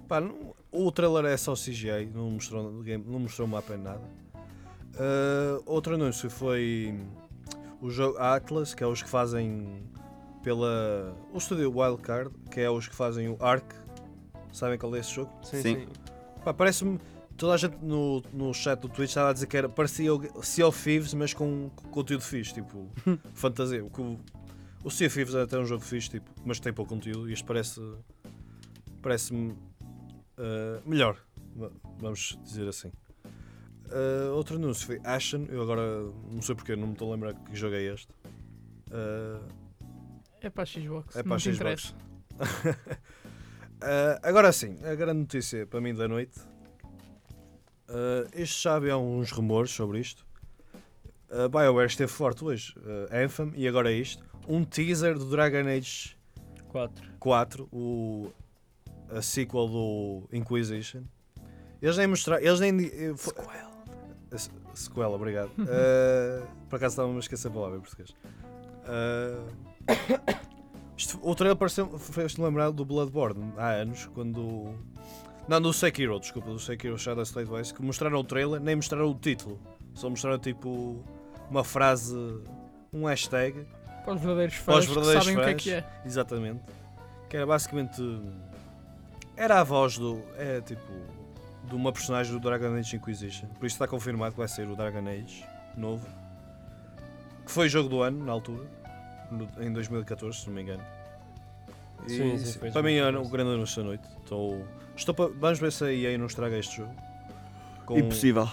Pá, 0.07 0.21
não- 0.21 0.55
o 0.71 0.93
trailer 0.93 1.25
é 1.25 1.37
só 1.37 1.55
CGI, 1.55 2.09
não 2.15 2.31
mostrou, 2.31 2.83
game- 2.83 3.05
não 3.07 3.19
mostrou 3.19 3.49
o 3.49 3.51
mapa 3.51 3.75
em 3.75 3.79
nada. 3.79 4.03
Ah, 4.99 5.61
outro 5.67 5.95
anúncio 5.95 6.31
foi 6.31 6.95
o 7.81 7.91
jogo 7.91 8.19
Atlas, 8.19 8.75
que 8.75 8.83
é 8.83 8.87
os 8.87 9.03
que 9.03 9.09
fazem 9.09 9.83
pela. 10.43 11.17
o 11.33 11.39
estúdio 11.39 11.71
Wildcard, 11.77 12.31
que 12.51 12.61
é 12.61 12.71
os 12.71 12.87
que 12.89 12.95
fazem 12.95 13.29
o 13.29 13.37
Ark. 13.41 13.67
Sabem 14.53 14.79
qual 14.79 14.95
é 14.95 15.01
esse 15.01 15.11
jogo? 15.15 15.31
Sim, 15.43 15.63
Sim. 15.63 15.75
sim. 15.81 15.89
Pá, 16.45 16.55
parece-me. 16.55 16.99
Toda 17.37 17.55
a 17.55 17.57
gente 17.57 17.77
no, 17.83 18.23
no 18.33 18.55
chat 18.55 18.79
do 18.79 18.89
Twitch 18.89 19.09
estava 19.09 19.31
a 19.31 19.33
dizer 19.33 19.49
que 19.49 19.57
era, 19.57 19.69
parecia 19.69 20.15
o 20.15 20.43
Sea 20.45 20.69
of 20.69 20.81
Thieves, 20.81 21.13
mas 21.15 21.35
com, 21.35 21.69
com 21.75 21.89
conteúdo 21.89 22.23
fixe, 22.23 22.55
tipo, 22.55 22.89
fantasia. 23.35 23.85
O, 23.85 23.89
o, 23.89 24.21
o 24.85 24.91
Sea 24.91 25.09
of 25.09 25.17
Thieves 25.17 25.35
é 25.35 25.43
até 25.43 25.59
um 25.59 25.67
jogo 25.67 25.83
fixe, 25.83 26.09
tipo, 26.11 26.31
mas 26.45 26.61
tem 26.61 26.73
pouco 26.73 26.95
conteúdo 26.95 27.29
e 27.29 27.33
este 27.33 27.45
parece. 27.45 27.81
parece-me 29.03 29.57
ah, 30.39 30.81
melhor, 30.87 31.17
va- 31.57 31.73
vamos 31.99 32.39
dizer 32.45 32.69
assim. 32.69 32.93
Ah, 33.91 34.33
outro 34.33 34.57
anúncio 34.57 34.87
foi 34.87 35.01
Ashen, 35.05 35.47
eu 35.51 35.63
agora 35.63 35.83
não 36.31 36.43
sei 36.43 36.55
porque, 36.55 36.75
não 36.77 36.89
me 36.89 36.93
estou 36.95 37.11
a 37.11 37.15
lembrar 37.15 37.35
que 37.35 37.55
jogo 37.57 37.75
é 37.75 37.83
este. 37.83 38.09
Ah, 38.91 39.41
É 40.41 40.51
para 40.51 40.63
a 40.63 40.67
Xbox. 40.67 41.15
É 41.17 41.19
não 41.19 41.25
para 41.25 41.37
a 41.37 41.39
te 41.39 41.53
Xbox. 41.55 41.57
interessa. 41.57 41.95
Ah, 43.87 44.19
agora 44.23 44.51
sim, 44.51 44.79
a 44.83 44.95
grande 44.95 45.21
notícia 45.21 45.67
para 45.67 45.79
mim 45.81 45.95
da 45.95 46.09
noite. 46.09 46.41
Ah, 47.89 48.27
isto 48.35 48.63
já 48.63 48.77
havia 48.77 48.97
uns 48.97 49.31
rumores 49.31 49.71
sobre 49.73 49.99
isto. 50.01 50.25
A 51.31 51.49
BioWare 51.49 51.87
esteve 51.89 52.11
forte 52.11 52.45
hoje. 52.45 52.75
ah, 53.11 53.19
Anthem 53.25 53.53
e 53.57 53.69
agora 53.69 53.93
é 53.93 53.97
isto. 53.97 54.25
Um 54.49 54.65
teaser 54.65 55.19
do 55.19 55.29
Dragon 55.29 55.69
Age 55.69 56.17
Quatro. 56.69 57.11
4, 57.21 57.69
o, 57.73 58.31
a 59.11 59.21
sequel 59.21 59.69
do 59.69 60.29
Inquisition. 60.33 61.03
Eles 61.83 61.97
nem 61.99 62.07
mostraram. 62.07 62.43
Eles 62.43 62.61
nem. 62.61 62.87
eh, 62.87 63.15
Sequela, 64.75 65.15
obrigado. 65.17 65.51
Ah, 65.61 66.47
por 66.69 66.77
acaso 66.77 66.93
estava-me 66.93 67.17
a 67.17 67.21
esquecer 67.21 67.49
a 67.49 67.51
palavra 67.51 67.79
em 67.79 67.81
português. 67.81 68.15
Ah, 68.87 69.45
isto- 70.97 71.19
o 71.23 71.35
trailer 71.35 71.57
pareceu, 71.57 71.99
fez-me 71.99 72.45
lembrar 72.45 72.71
do 72.71 72.85
Bloodborne 72.85 73.53
há 73.57 73.69
anos, 73.71 74.07
quando. 74.15 74.75
Não, 75.47 75.61
do 75.61 75.73
Sekiro, 75.73 76.19
desculpa, 76.19 76.51
do 76.51 76.59
Sekiro 76.59 76.99
Shadow 76.99 77.23
Slate 77.23 77.51
Wise, 77.51 77.75
que 77.75 77.83
mostraram 77.83 78.19
o 78.19 78.25
trailer, 78.25 78.61
nem 78.61 78.77
mostraram 78.77 79.11
o 79.11 79.15
título. 79.15 79.61
Só 79.95 80.09
mostraram 80.09 80.39
tipo 80.39 81.05
uma 81.51 81.63
frase, 81.63 82.17
um 82.93 83.05
hashtag 83.07 83.65
Para 84.05 84.15
os 84.15 84.21
verdadeiros 84.21 84.59
Para 84.59 84.79
os 84.79 84.87
fãs 84.87 84.95
verdadeiros 84.95 85.25
sabem 85.25 85.37
o 85.39 85.41
que 85.41 85.45
é 85.45 85.53
fãs. 85.53 85.63
que 85.63 85.71
é. 85.73 86.03
Exatamente. 86.07 86.63
Que 87.29 87.37
era 87.37 87.47
basicamente. 87.47 88.03
Era 89.37 89.61
a 89.61 89.65
voz 89.65 89.99
do. 89.99 90.23
É 90.37 90.61
tipo. 90.63 90.83
De 91.69 91.75
uma 91.75 91.93
personagem 91.93 92.33
do 92.33 92.41
Dragon 92.41 92.75
Age 92.75 92.97
Inquisition. 92.97 93.47
Por 93.49 93.67
isso 93.67 93.75
está 93.75 93.87
confirmado 93.89 94.33
que 94.33 94.39
vai 94.39 94.49
ser 94.49 94.69
o 94.69 94.77
Dragon 94.77 95.07
Age 95.09 95.45
novo. 95.77 96.07
Que 97.45 97.51
foi 97.51 97.69
jogo 97.69 97.89
do 97.89 98.03
ano, 98.03 98.25
na 98.25 98.33
altura. 98.33 98.65
no- 99.31 99.49
em 99.59 99.73
2014, 99.73 100.39
se 100.41 100.47
não 100.47 100.55
me 100.55 100.63
engano. 100.63 100.83
E, 102.07 102.11
Sim, 102.11 102.39
sim, 102.39 102.59
para 102.71 102.83
mim 102.83 102.93
é 102.95 103.01
2014. 103.03 103.27
o 103.27 103.31
grande 103.31 103.51
anúncio 103.55 103.83
da 103.83 103.89
noite. 103.89 104.09
Estou, 104.23 104.67
estou 104.95 105.15
pa- 105.15 105.31
vamos 105.41 105.59
ver 105.59 105.73
se 105.73 105.83
a 105.85 105.93
EA 105.93 106.19
não 106.19 106.27
estraga 106.27 106.57
este 106.59 106.77
jogo. 106.77 106.95
Com- 107.87 107.99
Impossível. 107.99 108.49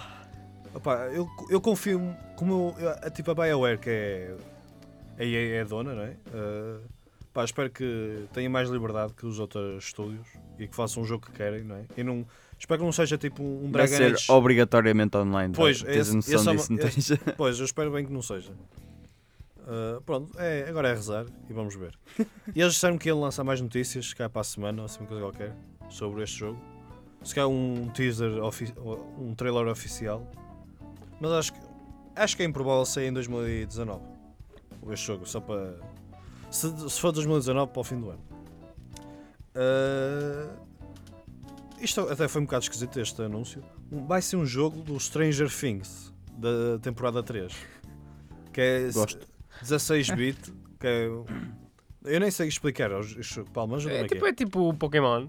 Opá, 0.73 1.07
eu, 1.07 1.27
eu 1.49 1.59
confio, 1.59 2.15
como 2.37 2.73
eu, 2.79 2.89
a, 3.03 3.09
tipo 3.09 3.29
a 3.31 3.35
BioWare, 3.35 3.77
que 3.77 3.89
é 3.89 4.35
a 5.19 5.23
EA 5.23 5.57
é 5.57 5.61
a 5.61 5.65
dona, 5.65 5.93
não 5.93 6.03
é? 6.03 6.15
Uh, 6.33 6.81
pá, 7.33 7.43
espero 7.43 7.69
que 7.69 8.25
tenha 8.33 8.49
mais 8.49 8.69
liberdade 8.69 9.13
que 9.13 9.25
os 9.25 9.37
outros 9.37 9.83
estúdios 9.83 10.25
e 10.57 10.67
que 10.67 10.75
façam 10.75 11.03
um 11.03 11.05
jogo 11.05 11.25
que 11.27 11.33
querem, 11.33 11.63
não 11.63 11.75
é? 11.75 11.83
E 11.97 12.03
não, 12.03 12.25
espero 12.61 12.79
que 12.79 12.85
não 12.85 12.91
seja 12.91 13.17
tipo 13.17 13.43
um 13.43 13.63
Vai 13.71 13.87
Dragon 13.87 13.97
ser 13.97 14.13
Age. 14.15 14.31
obrigatoriamente 14.31 15.17
online. 15.17 15.53
Pois, 15.55 15.81
vai. 15.81 15.93
tens 15.93 16.07
esse- 16.07 16.15
noção 16.15 16.53
é 16.53 16.55
disso, 16.55 16.71
não 16.73 16.79
esse- 16.87 17.17
tens? 17.17 17.19
Pois, 17.35 17.59
eu 17.59 17.65
espero 17.65 17.91
bem 17.91 18.05
que 18.05 18.11
não 18.13 18.21
seja. 18.21 18.51
Uh, 19.61 20.01
pronto, 20.01 20.31
é, 20.39 20.67
agora 20.67 20.89
é 20.89 20.93
rezar 20.93 21.25
e 21.49 21.53
vamos 21.53 21.75
ver. 21.75 21.97
E 22.53 22.61
eles 22.61 22.73
disseram 22.73 22.97
que 22.97 23.09
iam 23.09 23.19
lançar 23.19 23.43
mais 23.43 23.61
notícias, 23.61 24.13
cá 24.13 24.27
para 24.29 24.41
a 24.41 24.43
semana, 24.43 24.81
ou 24.81 24.85
assim 24.85 24.99
uma 24.99 25.07
coisa 25.07 25.21
qualquer, 25.23 25.55
sobre 25.89 26.23
este 26.23 26.39
jogo. 26.39 26.59
Se 27.23 27.35
calhar 27.35 27.47
um 27.49 27.87
teaser, 27.93 28.31
um 29.19 29.35
trailer 29.35 29.67
oficial. 29.67 30.29
Mas 31.19 31.31
acho 31.31 31.53
que, 31.53 31.59
acho 32.15 32.35
que 32.35 32.41
é 32.43 32.45
improvável 32.47 32.83
sair 32.85 33.07
em 33.07 33.13
2019. 33.13 34.01
Este 34.89 35.05
jogo, 35.07 35.25
só 35.27 35.39
para. 35.39 35.75
Se, 36.49 36.67
se 36.89 36.99
for 36.99 37.11
2019, 37.11 37.71
para 37.71 37.79
o 37.79 37.83
fim 37.83 37.99
do 37.99 38.09
ano. 38.09 38.19
Uh, 39.55 40.57
isto 41.81 42.01
até 42.01 42.27
foi 42.27 42.41
um 42.41 42.45
bocado 42.45 42.63
esquisito 42.63 42.99
este 42.99 43.21
anúncio. 43.21 43.63
Um- 43.91 44.05
Vai 44.05 44.21
ser 44.21 44.35
um 44.37 44.45
jogo 44.45 44.81
do 44.81 44.99
Stranger 44.99 45.49
Things 45.49 46.13
da 46.37 46.79
temporada 46.81 47.21
3. 47.23 47.53
Que 48.53 48.61
é 48.61 48.91
Gosto. 48.91 49.27
16-bit. 49.63 50.53
Que 50.79 50.87
é, 50.87 51.05
eu 51.05 52.19
nem 52.19 52.31
sei 52.31 52.47
explicar 52.47 52.91
este 53.01 53.21
jogo. 53.35 53.49
Paulo, 53.51 53.71
mas 53.73 53.85
É, 53.85 53.89
ajuda-me 53.89 54.09
tipo, 54.09 54.25
é 54.25 54.33
tipo 54.33 54.69
o 54.69 54.73
Pokémon. 54.73 55.27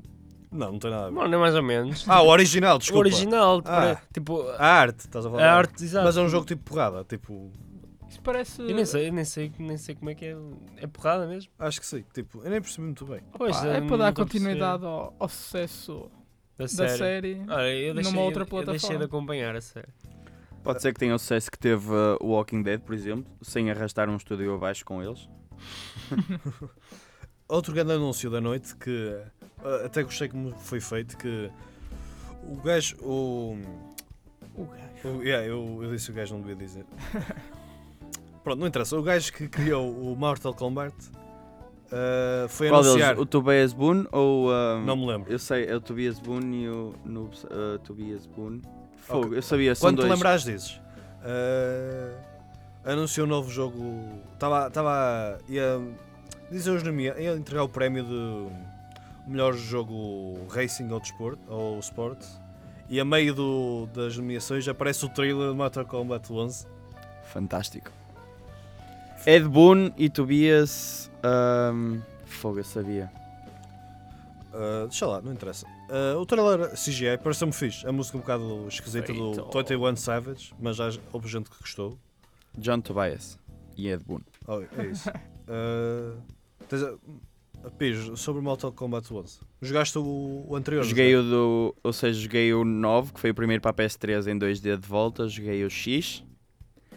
Não, 0.51 0.73
não 0.73 0.79
tem 0.79 0.91
nada 0.91 1.05
a 1.05 1.09
ver. 1.09 1.15
Mano, 1.15 1.35
é 1.35 1.39
mais 1.39 1.55
ou 1.55 1.63
menos. 1.63 2.05
Ah, 2.09 2.21
o 2.23 2.29
original, 2.29 2.77
o 2.77 2.79
desculpa. 2.79 3.01
original, 3.01 3.59
tipo, 3.63 3.71
Ah. 3.73 3.85
é, 3.87 3.99
tipo, 4.13 4.43
A 4.59 4.67
arte, 4.67 5.01
estás 5.01 5.25
a 5.25 5.31
falar. 5.31 5.43
a 5.45 5.55
arte, 5.55 5.83
exato. 5.85 6.05
Mas 6.05 6.17
é 6.17 6.21
um 6.21 6.29
jogo 6.29 6.47
tipo 6.47 6.63
porrada, 6.65 7.05
tipo. 7.05 7.51
Isso 8.09 8.21
parece. 8.21 8.61
Eu 8.61 8.75
nem 8.75 8.85
sei, 8.85 9.11
nem 9.11 9.25
sei, 9.25 9.51
nem 9.59 9.79
sei 9.79 9.95
como 9.95 10.11
é 10.11 10.15
que 10.15 10.27
é. 10.27 10.37
É 10.77 10.87
porrada 10.87 11.27
mesmo? 11.27 11.51
Acho 11.59 11.81
que 11.81 11.87
sim. 11.87 12.05
Tipo, 12.13 12.43
eu 12.45 12.51
nem 12.51 12.61
percebi 12.61 12.85
muito 12.85 13.07
bem. 13.07 13.21
Pois, 13.33 13.57
Pá, 13.57 13.67
é 13.67 13.81
não 13.81 13.87
para 13.87 13.97
dar 13.97 14.13
continuidade 14.13 14.85
ao, 14.85 15.15
ao 15.19 15.29
sucesso 15.29 16.11
da 16.59 16.65
da 16.65 16.69
série. 16.69 16.97
série. 16.99 17.43
Olha, 17.49 17.75
eu 17.75 17.95
deixei, 17.95 18.13
numa 18.13 18.23
outra 18.25 18.43
eu- 18.43 18.59
eu 18.59 18.65
deixei 18.67 18.91
de 18.91 18.97
plataforma. 18.97 19.05
acompanhar 19.05 19.57
a 19.57 19.61
série. 19.61 19.89
Pode 20.63 20.81
ser 20.81 20.93
que 20.93 21.01
tenha 21.01 21.15
o 21.15 21.19
sucesso 21.19 21.51
que 21.51 21.59
teve 21.59 21.89
uh, 21.91 22.17
o 22.21 22.29
Walking 22.29 22.63
Dead, 22.63 22.81
por 22.81 22.95
exemplo, 22.95 23.25
sem 23.43 23.71
arrastar 23.71 24.09
um 24.09 24.17
estúdio 24.17 24.55
abaixo 24.55 24.85
com 24.85 25.03
eles. 25.03 25.29
Outro 27.49 27.73
grande 27.75 27.93
anúncio 27.93 28.31
da 28.31 28.41
noite 28.41 28.75
que 28.77 29.21
ah, 29.65 29.87
até 29.87 30.03
gostei 30.03 30.29
como 30.29 30.53
foi 30.59 30.81
feito 30.81 31.17
que 31.19 31.51
o 32.45 32.57
gajo. 32.63 32.97
O, 33.03 33.59
O 34.55 34.65
gajo. 34.67 35.19
o- 35.19 35.23
yeah, 35.23 35.47
eu, 35.47 35.81
eu 35.83 35.91
disse 35.91 36.11
o 36.11 36.15
gajo, 36.15 36.35
não 36.35 36.41
devia 36.43 36.57
dizer. 36.57 36.85
Pronto, 38.43 38.59
não 38.61 38.67
interessa. 38.67 38.97
O 38.97 39.03
gajo 39.03 39.33
que 39.33 39.49
criou 39.49 39.91
o 39.91 40.17
Mortal 40.17 40.55
Kombat 40.55 40.95
ah, 41.93 42.47
foi 42.49 42.69
Qual 42.69 42.81
anunciar. 42.83 43.09
deles? 43.15 43.23
O 43.23 43.27
Tobias 43.27 43.73
Boone 43.73 44.07
ou. 44.13 44.49
uh, 44.49 44.81
Não 44.85 44.97
me 44.97 45.07
lembro. 45.07 45.31
Eu 45.33 45.39
sei, 45.39 45.67
é 45.67 45.77
o 45.77 45.81
Tobias 45.81 46.19
Boone 46.19 46.65
e 46.65 46.69
o 46.69 46.95
Noobs, 47.05 47.45
uh, 47.45 47.79
Tobias 47.85 48.27
Boone. 48.27 48.63
Fogo, 48.97 49.27
Ok. 49.27 49.39
eu 49.39 49.43
sabia, 49.43 49.75
são 49.75 49.89
Quando 49.89 49.97
te 49.99 50.07
dois. 50.07 50.13
lembrares 50.13 50.45
dizes. 50.45 50.81
Ah, 51.25 52.13
anunciou 52.93 53.27
um 53.27 53.31
novo 53.31 53.51
jogo. 53.51 54.09
Estava. 54.35 54.69
Estava. 54.69 55.39
Ia 55.49 55.81
dizer 56.51 56.71
os 56.71 56.83
nomes. 56.83 57.13
Ia 57.19 57.35
entregar 57.37 57.65
o 57.65 57.69
prémio 57.69 58.05
de 58.05 58.49
melhor 59.31 59.55
jogo 59.55 60.39
Racing 60.51 60.91
ou 60.91 61.01
Desporto. 61.01 61.41
Ou 61.49 61.79
Sport. 61.81 62.19
E 62.89 63.01
a 63.01 63.05
meio 63.05 63.35
do- 63.35 63.89
das 63.95 64.17
nomeações 64.17 64.69
aparece 64.69 65.05
o 65.05 65.09
trailer 65.09 65.51
de 65.51 65.57
Mortal 65.57 65.85
Kombat 65.87 66.31
11. 66.33 66.67
Fantástico. 67.25 67.91
Ed 69.27 69.49
Boone 69.49 69.93
e 69.97 70.09
Tobias. 70.11 71.11
Um, 71.25 72.01
fogo, 72.27 72.59
eu 72.59 72.65
sabia. 72.65 73.11
Ah, 74.53 74.85
deixa 74.89 75.07
lá, 75.07 75.21
não 75.23 75.33
interessa. 75.33 75.67
Ah, 75.89 76.19
o 76.19 76.27
trailer 76.27 76.71
CGI 76.73 77.19
pareceu-me 77.23 77.53
fixe. 77.53 77.87
A 77.87 77.93
música 77.93 78.17
um 78.19 78.21
bocado 78.21 78.67
esquisita 78.69 79.13
do 79.13 79.35
Feito. 79.35 79.59
21 79.77 79.97
Savage, 79.97 80.53
mas 80.61 80.77
já 80.77 80.91
houve 81.13 81.29
gente 81.29 81.49
que 81.51 81.59
gostou. 81.61 81.97
John 82.59 82.81
Tobias 82.81 83.39
e 83.77 83.89
Ed 83.89 84.03
Boone. 84.05 84.25
Oh, 84.47 84.61
é 84.79 84.87
isso. 84.87 85.11
Ah, 85.49 86.15
tens 86.69 86.85
a- 86.85 86.95
a 87.65 87.71
Pires, 87.71 88.19
sobre 88.21 88.41
o 88.41 88.45
Mortal 88.45 88.71
Kombat 88.73 89.13
11. 89.13 89.41
Jogaste 89.61 89.99
o, 89.99 90.47
o 90.49 90.55
anterior? 90.55 90.85
Joguei 90.85 91.15
o 91.17 91.23
do. 91.23 91.75
Ou 91.83 91.93
seja, 91.93 92.19
joguei 92.21 92.55
o 92.55 92.65
9, 92.65 93.13
que 93.13 93.21
foi 93.21 93.31
o 93.31 93.35
primeiro 93.35 93.61
para 93.61 93.73
a 93.73 93.75
PS3 93.75 94.29
em 94.29 94.39
2D 94.39 94.77
de 94.79 94.87
volta. 94.87 95.29
Joguei 95.29 95.65
o 95.65 95.69
X. 95.69 96.25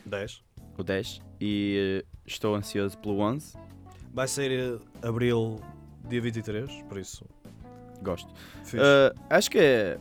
10. 0.05 0.43
O 0.82 0.84
10, 0.84 1.21
e 1.39 2.03
eh, 2.03 2.05
estou 2.26 2.55
ansioso 2.55 2.97
pelo 2.97 3.19
11. 3.19 3.57
Vai 4.13 4.28
sair 4.28 4.51
eh, 4.51 5.07
abril, 5.07 5.59
dia 6.07 6.21
23, 6.21 6.84
por 6.84 6.97
isso. 6.97 7.26
Gosto. 8.01 8.30
Uh, 8.30 9.17
acho 9.30 9.49
que 9.49 9.57
é, 9.57 9.97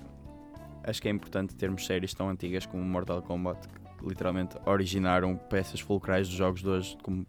acho 0.82 1.00
que 1.00 1.08
é 1.08 1.10
importante 1.10 1.54
termos 1.54 1.86
séries 1.86 2.12
tão 2.12 2.28
antigas 2.28 2.66
como 2.66 2.82
Mortal 2.84 3.22
Kombat 3.22 3.66
que 3.68 4.06
literalmente 4.06 4.56
originaram 4.66 5.36
peças 5.36 5.80
fulcrais 5.80 6.28
dos 6.28 6.36
jogos 6.36 6.62
de 6.62 6.68
hoje 6.68 6.98
como 7.02 7.26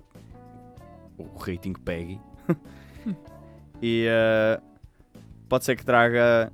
o 1.17 1.37
rating 1.37 1.73
PEGI 1.73 2.19
e 3.81 4.07
uh, 4.07 4.61
pode 5.47 5.63
ser 5.63 5.75
que 5.77 5.85
traga 5.85 6.51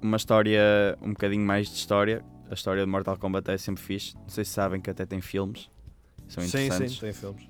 uma 0.00 0.16
história 0.16 0.96
um 1.02 1.10
bocadinho 1.10 1.44
mais 1.44 1.68
de 1.68 1.74
história 1.74 2.24
a 2.48 2.54
história 2.54 2.84
de 2.84 2.90
Mortal 2.90 3.16
Kombat 3.16 3.50
é 3.50 3.58
sempre 3.58 3.82
fixe 3.82 4.14
não 4.16 4.28
sei 4.28 4.44
se 4.44 4.52
sabem 4.52 4.80
que 4.80 4.90
até 4.90 5.04
tem 5.04 5.20
filmes 5.20 5.68
são 6.28 6.42
sim, 6.42 6.48
interessantes 6.48 6.94
sim, 6.94 7.00
tem 7.00 7.12
filmes. 7.12 7.48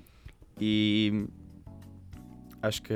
e 0.59 1.27
acho 2.61 2.81
que 2.81 2.93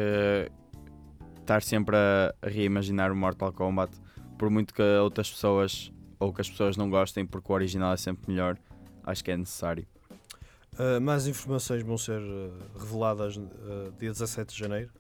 estar 1.39 1.61
sempre 1.61 1.95
a, 1.95 2.33
a 2.41 2.47
reimaginar 2.47 3.11
o 3.11 3.15
Mortal 3.15 3.51
Kombat, 3.51 3.91
por 4.37 4.49
muito 4.49 4.73
que 4.73 4.81
outras 4.81 5.29
pessoas 5.29 5.91
ou 6.19 6.31
que 6.31 6.39
as 6.39 6.49
pessoas 6.49 6.77
não 6.77 6.89
gostem, 6.89 7.25
porque 7.25 7.51
o 7.51 7.55
original 7.55 7.93
é 7.93 7.97
sempre 7.97 8.31
melhor, 8.31 8.57
acho 9.03 9.23
que 9.23 9.31
é 9.31 9.37
necessário. 9.37 9.87
Uh, 10.73 11.01
mais 11.01 11.27
informações 11.27 11.81
vão 11.83 11.97
ser 11.97 12.21
uh, 12.21 12.53
reveladas 12.79 13.35
uh, 13.35 13.91
dia 13.99 14.11
17 14.11 14.53
de 14.53 14.59
janeiro. 14.59 14.91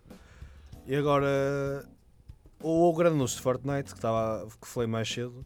E 0.85 0.95
agora, 0.95 1.87
o, 2.59 2.89
o 2.89 2.93
grande 2.93 3.15
anúncio 3.15 3.37
de 3.37 3.43
Fortnite, 3.43 3.91
que, 3.91 3.97
estava, 3.97 4.47
que 4.59 4.67
falei 4.67 4.87
mais 4.89 5.07
cedo, 5.07 5.45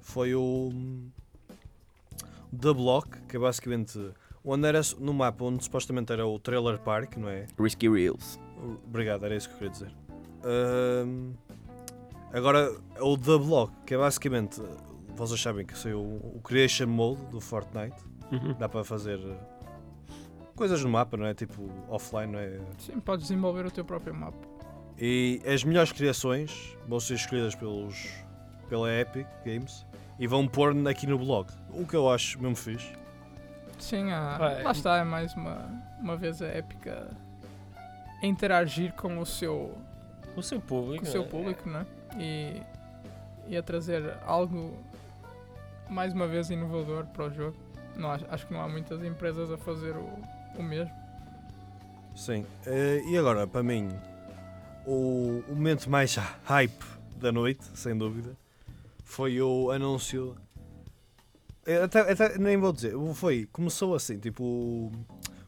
foi 0.00 0.34
o 0.34 0.70
hum, 0.72 1.10
The 2.58 2.72
Block, 2.72 3.20
que 3.22 3.36
é 3.36 3.38
basicamente 3.38 3.98
onde 4.44 4.66
era 4.66 4.80
no 4.98 5.12
mapa 5.14 5.44
onde 5.44 5.62
supostamente 5.64 6.12
era 6.12 6.26
o 6.26 6.38
Trailer 6.38 6.78
Park, 6.78 7.16
não 7.16 7.28
é? 7.28 7.46
Risky 7.58 7.88
Reels. 7.88 8.38
Obrigado, 8.86 9.24
era 9.24 9.34
isso 9.36 9.48
que 9.48 9.54
eu 9.54 9.58
queria 9.58 9.72
dizer. 9.72 9.92
Ahm, 10.44 11.32
agora, 12.32 12.70
o 13.00 13.16
The 13.16 13.38
Block, 13.38 13.72
que 13.86 13.94
é 13.94 13.98
basicamente, 13.98 14.60
vocês 15.16 15.40
sabem 15.40 15.64
que 15.66 15.76
saiu 15.76 16.00
o, 16.00 16.36
o 16.36 16.40
Creation 16.42 16.86
Mode 16.86 17.24
do 17.26 17.40
Fortnite, 17.40 17.96
Uhum. 18.32 18.54
dá 18.56 18.68
para 18.68 18.84
fazer 18.84 19.18
uh, 19.18 19.36
coisas 20.54 20.84
no 20.84 20.88
mapa, 20.90 21.16
não 21.16 21.26
é? 21.26 21.34
Tipo, 21.34 21.68
offline, 21.88 22.30
não 22.32 22.38
é? 22.38 22.60
Sim, 22.78 23.00
podes 23.00 23.26
desenvolver 23.26 23.66
o 23.66 23.70
teu 23.72 23.84
próprio 23.84 24.14
mapa. 24.14 24.38
E 24.96 25.40
as 25.44 25.64
melhores 25.64 25.90
criações 25.90 26.76
vão 26.86 27.00
ser 27.00 27.14
escolhidas 27.14 27.56
pelos, 27.56 28.08
pela 28.68 28.92
Epic 28.94 29.26
Games 29.44 29.84
e 30.18 30.26
vão 30.28 30.46
pôr 30.46 30.76
aqui 30.86 31.06
no 31.08 31.18
blog. 31.18 31.48
O 31.72 31.84
que 31.84 31.96
eu 31.96 32.08
acho 32.08 32.40
mesmo 32.40 32.54
fixe. 32.54 32.92
Sim, 33.80 34.06
Vai. 34.38 34.62
lá 34.62 34.70
está, 34.72 34.98
é 34.98 35.04
mais 35.04 35.34
uma, 35.34 35.68
uma 36.00 36.16
vez 36.16 36.40
a 36.42 36.46
épica 36.46 37.08
a 38.22 38.26
interagir 38.26 38.92
com 38.94 39.18
o 39.18 39.26
seu, 39.26 39.76
O 40.36 40.42
seu 40.42 40.60
público. 40.60 41.02
com 41.04 41.08
o 41.08 41.12
seu 41.12 41.22
é- 41.22 41.26
público, 41.26 41.68
né? 41.68 41.86
E, 42.18 42.62
e 43.48 43.56
a 43.56 43.62
trazer 43.62 44.14
algo 44.26 44.76
mais 45.88 46.12
uma 46.12 46.26
vez 46.26 46.50
inovador 46.50 47.06
para 47.06 47.24
o 47.26 47.30
jogo. 47.30 47.56
Não, 47.96 48.10
acho, 48.10 48.24
acho 48.30 48.46
que 48.46 48.52
não 48.52 48.60
há 48.62 48.68
muitas 48.68 49.02
empresas 49.02 49.50
a 49.50 49.56
fazer 49.58 49.96
o, 49.96 50.08
o 50.58 50.62
mesmo. 50.62 50.94
Sim. 52.14 52.46
Eh, 52.66 53.02
e 53.08 53.16
agora, 53.16 53.46
para 53.46 53.62
mim, 53.62 53.88
o, 54.86 55.42
o 55.48 55.54
momento 55.54 55.88
mais 55.88 56.14
hype 56.44 56.84
da 57.16 57.32
noite, 57.32 57.64
sem 57.74 57.96
dúvida, 57.96 58.36
foi 59.04 59.40
o 59.40 59.70
anúncio. 59.70 60.36
Até, 61.84 62.12
até 62.12 62.38
nem 62.38 62.56
vou 62.56 62.72
dizer, 62.72 62.94
foi, 63.14 63.46
começou 63.52 63.94
assim, 63.94 64.18
tipo, 64.18 64.42
o, 64.42 64.92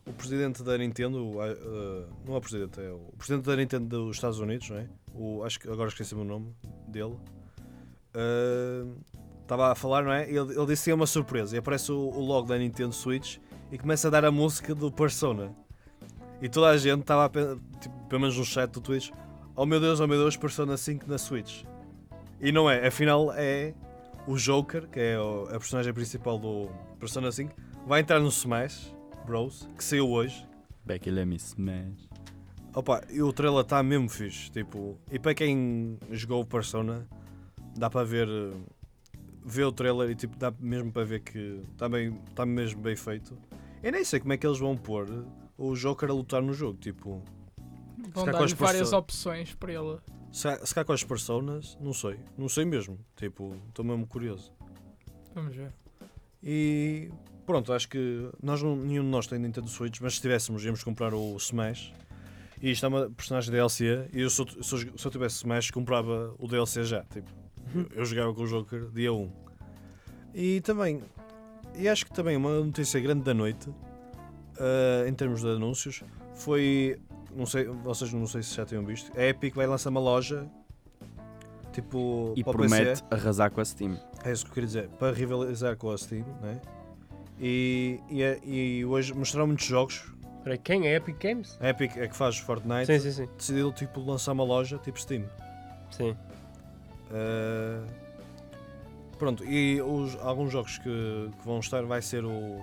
o 0.07 0.13
presidente 0.13 0.63
da 0.63 0.77
Nintendo, 0.77 1.41
ah, 1.41 2.07
não 2.27 2.35
é 2.35 2.39
o 2.39 2.41
presidente, 2.41 2.81
é 2.81 2.91
o 2.91 3.13
presidente 3.17 3.47
da 3.47 3.57
Nintendo 3.57 3.87
dos 3.87 4.17
Estados 4.17 4.39
Unidos, 4.39 4.69
não 4.71 4.77
é? 4.77 4.89
O, 5.15 5.43
acho 5.43 5.59
que 5.59 5.69
agora 5.69 5.89
esqueci 5.89 6.15
o 6.15 6.25
nome 6.25 6.55
dele. 6.89 7.17
Ah, 8.15 8.87
Estava 9.53 9.73
a 9.73 9.75
falar, 9.75 10.03
não 10.03 10.13
é? 10.13 10.23
Ele, 10.31 10.39
ele 10.39 10.67
disse 10.67 10.85
que 10.85 10.91
é 10.91 10.95
uma 10.95 11.07
surpresa 11.07 11.55
e 11.55 11.59
aparece 11.59 11.93
o, 11.93 11.99
o 11.99 12.25
logo 12.25 12.49
da 12.49 12.57
Nintendo 12.57 12.95
Switch 12.95 13.37
e 13.71 13.77
começa 13.77 14.09
a 14.09 14.11
dar 14.11 14.25
a 14.25 14.31
música 14.31 14.75
do 14.75 14.91
Persona. 14.91 15.55
E 16.41 16.49
toda 16.49 16.69
a 16.69 16.77
gente 16.79 17.03
estava 17.03 17.29
tipo, 17.29 17.95
pelo 18.09 18.21
menos 18.23 18.39
no 18.39 18.45
chat 18.47 18.71
do 18.71 18.81
Twitch, 18.81 19.11
oh 19.55 19.67
meu 19.67 19.79
Deus, 19.79 20.01
oh 20.01 20.07
meu 20.07 20.19
Deus, 20.19 20.39
Persona 20.39 20.77
5 20.77 21.05
na 21.07 21.19
Switch. 21.19 21.65
E 22.41 22.51
não 22.51 22.71
é, 22.71 22.87
afinal 22.87 23.31
é 23.35 23.75
o 24.27 24.37
Joker, 24.37 24.89
que 24.89 25.01
é 25.01 25.19
o- 25.19 25.45
a 25.45 25.59
personagem 25.59 25.93
principal 25.93 26.39
do 26.39 26.69
Persona 26.99 27.31
5, 27.33 27.55
vai 27.87 28.01
entrar 28.01 28.21
no 28.21 28.29
Smash 28.29 28.95
Bros, 29.27 29.69
que 29.77 29.83
saiu 29.85 30.09
hoje. 30.11 30.47
Becky 30.85 31.11
Let 31.11 31.27
Me 31.27 31.37
Smash. 31.37 32.09
Opa, 32.75 33.03
e 33.11 33.21
o 33.23 33.33
trailer 33.33 33.61
está 33.61 33.83
mesmo 33.83 34.09
fixe, 34.09 34.51
tipo, 34.51 34.99
e 35.11 35.19
para 35.19 35.35
quem 35.35 35.99
jogou 36.11 36.41
o 36.41 36.47
Persona, 36.47 37.07
dá 37.77 37.91
para 37.91 38.05
ver, 38.05 38.29
ver 39.45 39.65
o 39.65 39.73
trailer 39.73 40.11
e 40.11 40.15
tipo, 40.15 40.37
dá 40.39 40.53
mesmo 40.59 40.91
para 40.91 41.05
ver 41.05 41.21
que 41.21 41.61
está 41.73 41.89
bem, 41.89 42.13
tá 42.35 42.47
mesmo 42.47 42.81
bem 42.81 42.97
feito. 42.97 43.37
Eu 43.83 43.93
nem 43.93 44.05
sei 44.05 44.21
como 44.21 44.33
é 44.33 44.37
que 44.39 44.47
eles 44.47 44.59
vão 44.59 44.77
pôr 44.77 45.07
o 45.59 45.75
Joker 45.75 46.09
a 46.11 46.13
lutar 46.15 46.41
no 46.41 46.55
jogo, 46.55 46.79
tipo, 46.79 47.23
Vão 48.15 48.25
as 48.43 48.53
várias 48.53 48.93
opções 48.93 49.55
para 49.55 49.73
ele. 49.73 49.99
Se, 50.33 50.67
se 50.67 50.75
cá 50.75 50.85
com 50.85 50.93
as 50.93 51.05
personas, 51.05 51.77
não 51.81 51.93
sei, 51.93 52.19
não 52.37 52.49
sei 52.49 52.65
mesmo, 52.65 52.99
tipo, 53.17 53.55
estou 53.69 53.85
mesmo 53.85 54.07
curioso. 54.07 54.53
Vamos 55.35 55.55
ver. 55.55 55.73
E 56.43 57.11
pronto, 57.47 57.73
acho 57.73 57.89
que 57.89 58.29
nós 58.43 58.63
não- 58.63 58.77
nenhum 58.77 59.03
de 59.05 59.09
nós 59.11 59.27
tem 59.27 59.39
Nintendo 59.39 59.69
Switch, 59.69 60.01
mas 60.01 60.15
se 60.17 60.21
tivéssemos 60.21 60.65
íamos 60.65 60.83
comprar 60.83 61.15
o 61.15 61.37
Smash. 61.37 61.93
E 62.61 62.71
isto 62.71 62.85
é 62.87 62.89
uma 62.89 63.11
personagem 63.11 63.51
DLC 63.51 64.09
e 64.13 64.21
eu, 64.21 64.31
se, 64.31 64.41
eu, 64.41 64.63
se 64.63 64.75
eu- 64.75 64.99
se 64.99 65.07
eu 65.07 65.11
tivesse 65.11 65.37
Smash 65.37 65.71
comprava 65.71 66.35
o 66.39 66.47
DLC 66.49 66.85
já. 66.85 67.03
Tipo, 67.05 67.29
eu, 67.75 67.87
eu 67.97 68.05
jogava 68.05 68.33
com 68.35 68.43
o 68.43 68.47
Joker 68.47 68.89
dia 68.91 69.13
1. 69.13 69.31
E 70.35 70.61
também, 70.63 71.03
e 71.77 71.89
acho 71.89 72.07
que 72.07 72.13
também 72.13 72.37
uma 72.37 72.61
notícia 72.61 72.99
grande 73.01 73.23
da 73.23 73.35
noite, 73.35 73.69
ah, 74.59 75.09
em 75.09 75.13
termos 75.15 75.41
de 75.43 75.49
anúncios, 75.49 76.03
foi, 76.35 76.99
não 77.35 77.47
sei, 77.47 77.65
vocês 77.65 78.13
não 78.13 78.27
sei 78.27 78.43
se 78.43 78.55
já 78.55 78.65
tinham 78.67 78.85
visto, 78.85 79.11
a 79.19 79.23
Epic 79.25 79.55
vai 79.55 79.67
lançar 79.67 79.91
uma 79.91 80.01
loja 80.01 80.47
tipo 81.73 82.33
E 82.37 82.45
para 82.45 82.51
o 82.57 82.59
PC. 82.61 82.77
promete 82.77 83.05
arrasar 83.11 83.51
com 83.51 83.61
a 83.61 83.65
Steam. 83.65 83.99
É 84.25 84.33
isso 84.33 84.45
que 84.45 84.51
eu 84.51 84.55
queria 84.55 84.67
dizer, 84.67 84.89
para 84.99 85.13
rivalizar 85.17 85.77
com 85.77 85.91
a 85.91 85.97
Steam, 85.99 86.25
né? 86.43 86.61
E, 87.41 87.99
e, 88.11 88.23
é- 88.23 88.39
e 88.45 88.85
hoje 88.85 89.15
mostraram 89.15 89.47
muitos 89.47 89.65
jogos. 89.67 90.05
Aí, 90.45 90.59
quem 90.59 90.87
é 90.87 90.97
Epic 90.97 91.17
Games? 91.23 91.57
A 91.61 91.69
Epic 91.71 91.97
é 91.97 92.07
que 92.09 92.17
faz 92.17 92.37
Fortnite, 92.39 92.87
Sim, 92.87 92.99
sim, 93.01 93.13
sim. 93.13 93.29
decidiu 93.37 93.73
tipo, 93.73 94.01
lançar 94.01 94.33
uma 94.33 94.45
loja 94.45 94.77
tipo 94.79 95.01
Steam. 95.01 95.25
Sim. 95.91 96.17
Uh, 97.11 97.87
pronto, 99.19 99.45
e 99.45 99.81
os, 99.81 100.17
alguns 100.21 100.51
jogos 100.53 100.79
que, 100.79 101.31
que 101.39 101.45
vão 101.47 101.59
estar 101.61 101.83
vai 101.85 102.03
ser 102.03 102.25
o, 102.25 102.61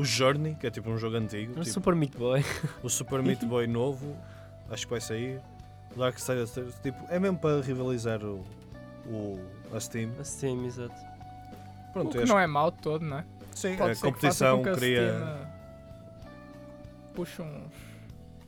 o 0.00 0.04
Journey, 0.04 0.54
que 0.54 0.66
é 0.66 0.70
tipo 0.70 0.88
um 0.90 0.96
jogo 0.98 1.16
antigo, 1.16 1.52
O 1.52 1.62
tipo, 1.62 1.66
Super 1.74 1.94
Meat 1.94 2.16
Boy. 2.16 2.44
o 2.82 2.88
Super 2.88 3.22
Meat 3.22 3.44
Boy 3.44 3.66
novo, 3.66 4.16
acho 4.70 4.86
que 4.86 4.90
vai 4.90 5.00
sair. 5.00 5.40
Darksiders, 5.96 6.52
tipo, 6.82 7.04
é 7.08 7.18
mesmo 7.18 7.38
para 7.38 7.60
rivalizar 7.60 8.22
o, 8.24 8.44
o, 9.06 9.40
a 9.74 9.80
Steam. 9.80 10.12
A 10.20 10.24
Steam, 10.24 10.64
exato. 10.66 10.94
Pronto, 11.92 12.08
o 12.08 12.12
que 12.12 12.18
acho- 12.18 12.28
não 12.32 12.38
é 12.38 12.46
mau 12.46 12.70
todo, 12.70 13.04
não 13.04 13.18
é? 13.18 13.24
sim, 13.54 13.76
Pode 13.76 13.92
a 13.92 13.96
competição 13.96 14.58
com 14.62 14.70
que 14.70 14.76
cria. 14.78 15.14
Steam, 15.14 15.48
puxe 17.14 17.42
uns, 17.42 17.72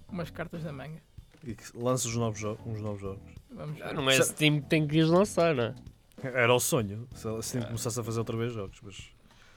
umas 0.09 0.30
cartas 0.30 0.62
da 0.62 0.72
manga. 0.72 1.01
E 1.42 1.55
que 1.55 1.64
lança 1.76 2.07
os 2.07 2.14
novos, 2.16 2.38
jo- 2.38 2.59
uns 2.66 2.80
novos 2.80 3.01
jogos. 3.01 3.22
Vamos 3.51 3.76
ver. 3.76 3.84
Ah, 3.84 3.92
não 3.92 4.09
é 4.09 4.20
Steam 4.22 4.61
que 4.61 4.66
tem 4.68 4.86
que 4.86 5.01
os 5.01 5.11
lançar, 5.11 5.55
não 5.55 5.64
é? 5.64 5.74
Era 6.22 6.55
o 6.55 6.61
sonho, 6.61 7.09
se 7.14 7.26
a 7.26 7.40
Steam 7.42 7.64
começasse 7.64 7.98
a 7.98 8.05
fazer 8.05 8.18
outra 8.18 8.36
vez 8.36 8.53
jogos, 8.53 8.78
mas 8.82 9.11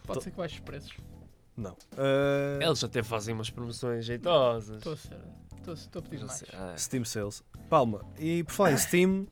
Pode 0.07 0.23
ser 0.23 0.31
que 0.31 0.37
baixe 0.37 0.55
os 0.55 0.61
preços. 0.61 0.93
Não. 1.55 1.73
Uh, 1.93 2.61
Eles 2.61 2.83
até 2.83 3.01
fazem 3.03 3.33
umas 3.33 3.49
promoções 3.49 4.05
jeitosas. 4.05 4.77
Estou 4.77 4.93
a 4.93 4.97
ser. 4.97 5.17
Estou 5.73 5.99
a- 5.99 6.03
pedir 6.03 6.19
Não 6.19 6.27
mais. 6.27 6.39
sei, 6.39 6.49
ah, 6.53 6.73
Steam 6.77 7.05
Sales. 7.05 7.43
Palma. 7.69 8.01
E 8.19 8.43
por 8.43 8.51
falar 8.53 8.71
em 8.73 8.77
Steam, 8.77 9.27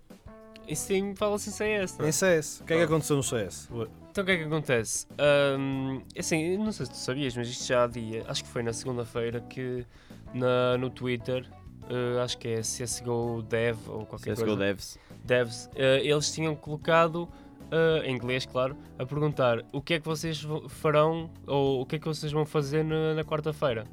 Em 0.67 0.75
Steam 0.75 1.15
fala-se 1.15 1.49
em 1.49 1.51
CS, 1.53 1.97
não 1.97 2.05
é? 2.05 2.09
em 2.09 2.11
CS. 2.11 2.61
O 2.61 2.65
que 2.65 2.73
é 2.73 2.77
que 2.77 2.83
aconteceu 2.83 3.15
no 3.17 3.23
CS? 3.23 3.67
Então 4.11 4.23
o 4.23 4.25
que 4.25 4.31
é 4.31 4.37
que 4.37 4.43
acontece? 4.43 5.07
Ahm, 5.17 6.01
assim, 6.17 6.57
não 6.57 6.71
sei 6.71 6.85
se 6.85 6.91
tu 6.93 6.97
sabias, 6.97 7.35
mas 7.35 7.47
isto 7.49 7.65
já 7.65 7.83
há 7.83 7.87
dia, 7.87 8.23
acho 8.27 8.43
que 8.43 8.49
foi 8.49 8.61
na 8.63 8.71
segunda-feira 8.71 9.41
que 9.41 9.85
na, 10.33 10.77
no 10.77 10.89
Twitter, 10.89 11.45
eh, 11.89 12.21
acho 12.23 12.37
que 12.37 12.47
é 12.47 12.61
CSGO 12.61 13.41
Dev 13.41 13.77
ou 13.89 14.05
qualquer 14.05 14.35
CSGO 14.35 14.45
coisa. 14.45 14.59
Devs. 14.59 14.99
Devs, 15.25 15.69
eh, 15.75 16.01
eles 16.05 16.31
tinham 16.31 16.55
colocado, 16.55 17.27
eh, 17.71 18.03
em 18.05 18.15
inglês, 18.15 18.45
claro, 18.45 18.77
a 18.99 19.05
perguntar 19.05 19.63
o 19.71 19.81
que 19.81 19.95
é 19.95 19.99
que 19.99 20.05
vocês 20.05 20.41
vo- 20.43 20.67
farão 20.69 21.29
ou 21.47 21.81
o 21.81 21.85
que 21.85 21.95
é 21.95 21.99
que 21.99 22.05
vocês 22.07 22.31
vão 22.31 22.45
fazer 22.45 22.83
na, 22.83 23.13
na 23.15 23.23
quarta-feira. 23.23 23.85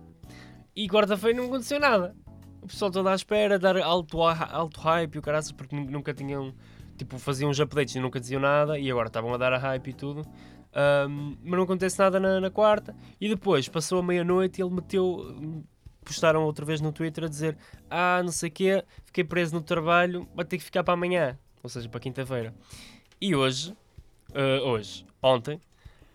E 0.76 0.88
quarta-feira 0.88 1.36
não 1.36 1.46
aconteceu 1.46 1.80
nada. 1.80 2.14
O 2.60 2.66
pessoal 2.66 2.90
todo 2.90 3.08
à 3.08 3.14
espera, 3.14 3.58
dar 3.58 3.76
alto, 3.78 4.20
alto 4.22 4.80
hype 4.80 5.18
o 5.18 5.22
caraças, 5.22 5.52
porque 5.52 5.74
nu- 5.74 5.90
nunca 5.90 6.12
tinham, 6.12 6.52
tipo, 6.96 7.18
faziam 7.18 7.50
uns 7.50 7.58
updates 7.60 7.94
e 7.94 8.00
nunca 8.00 8.18
diziam 8.20 8.40
nada 8.40 8.78
e 8.78 8.90
agora 8.90 9.06
estavam 9.08 9.32
a 9.32 9.36
dar 9.36 9.52
a 9.52 9.58
hype 9.58 9.88
e 9.88 9.92
tudo. 9.92 10.22
Ahm, 10.74 11.36
mas 11.42 11.52
não 11.56 11.62
acontece 11.62 11.98
nada 11.98 12.20
na, 12.20 12.40
na 12.40 12.50
quarta. 12.50 12.94
E 13.20 13.28
depois, 13.28 13.68
passou 13.68 14.00
a 14.00 14.02
meia-noite 14.02 14.60
e 14.60 14.64
ele 14.64 14.74
meteu. 14.74 15.64
Postaram 16.04 16.44
outra 16.44 16.64
vez 16.64 16.80
no 16.80 16.90
Twitter 16.92 17.24
a 17.24 17.28
dizer: 17.28 17.56
Ah, 17.90 18.20
não 18.24 18.32
sei 18.32 18.48
o 18.48 18.52
quê, 18.52 18.84
fiquei 19.04 19.24
preso 19.24 19.54
no 19.54 19.60
trabalho, 19.62 20.26
vai 20.34 20.44
ter 20.44 20.58
que 20.58 20.64
ficar 20.64 20.82
para 20.84 20.94
amanhã. 20.94 21.38
Ou 21.62 21.68
seja, 21.68 21.88
para 21.88 22.00
quinta-feira. 22.00 22.54
E 23.20 23.34
hoje, 23.34 23.76
ah, 24.32 24.62
hoje, 24.62 25.04
ontem, 25.20 25.60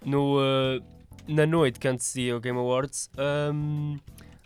no, 0.05 0.37
ah, 0.39 0.81
na 1.27 1.45
noite 1.45 1.77
que 1.77 1.85
antecedia 1.85 2.37
o 2.37 2.39
Game 2.39 2.57
Awards, 2.57 3.11
ahm, 3.17 3.97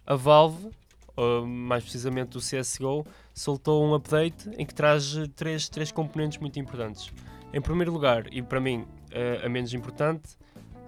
a 0.08 0.16
Valve, 0.16 0.72
ah, 1.16 1.46
mais 1.46 1.84
precisamente 1.84 2.36
o 2.36 2.40
CSGO, 2.40 3.06
soltou 3.32 3.86
um 3.86 3.94
update 3.94 4.50
em 4.58 4.66
que 4.66 4.74
traz 4.74 5.16
três, 5.36 5.70
três 5.70 5.92
componentes 5.92 6.40
muito 6.40 6.60
importantes. 6.60 7.14
Em 7.54 7.62
primeiro 7.62 7.92
lugar, 7.92 8.26
e 8.34 8.42
para 8.42 8.60
mim 8.60 8.88
eh, 9.12 9.40
a 9.46 9.48
menos 9.48 9.74
importante, 9.74 10.36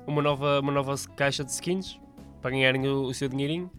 uma 0.07 0.23
nova, 0.23 0.59
uma 0.59 0.71
nova 0.71 0.95
caixa 1.15 1.43
de 1.43 1.51
skins 1.51 1.99
para 2.41 2.49
ganharem 2.49 2.87
o, 2.87 3.03
o 3.03 3.13
seu 3.13 3.29
dinheirinho. 3.29 3.71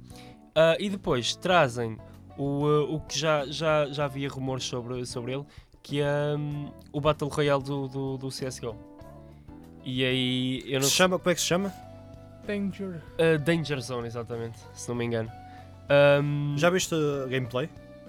E 0.79 0.89
depois 0.89 1.37
trazem 1.37 1.99
o, 2.39 2.95
o 2.95 3.01
que 3.01 3.19
já, 3.19 3.47
já, 3.47 3.87
já 3.87 4.05
havia 4.07 4.29
rumores 4.29 4.65
sobre, 4.65 5.05
sobre 5.05 5.35
ele, 5.35 5.45
que 5.83 6.01
é 6.01 6.35
hum, 6.37 6.71
o 6.93 7.01
Battle 7.01 7.29
Royale 7.31 7.63
do, 7.63 7.89
do, 7.89 8.17
do 8.19 8.29
CSGO. 8.29 8.77
E 9.85 10.05
aí 10.05 10.63
eu 10.67 10.81
não 10.81 10.87
Se 10.89 10.95
chama, 10.95 11.19
como 11.19 11.31
é 11.31 11.35
que 11.35 11.41
se 11.41 11.47
chama? 11.47 11.73
Danger. 12.47 13.01
Uh, 13.19 13.39
Danger 13.43 13.81
Zone, 13.81 14.07
exatamente, 14.07 14.59
se 14.75 14.89
não 14.89 14.95
me 14.97 15.05
engano. 15.05 15.31
Ahm, 15.89 16.57
Já 16.57 16.71
viste 16.71 16.95
gameplay? 17.29 17.69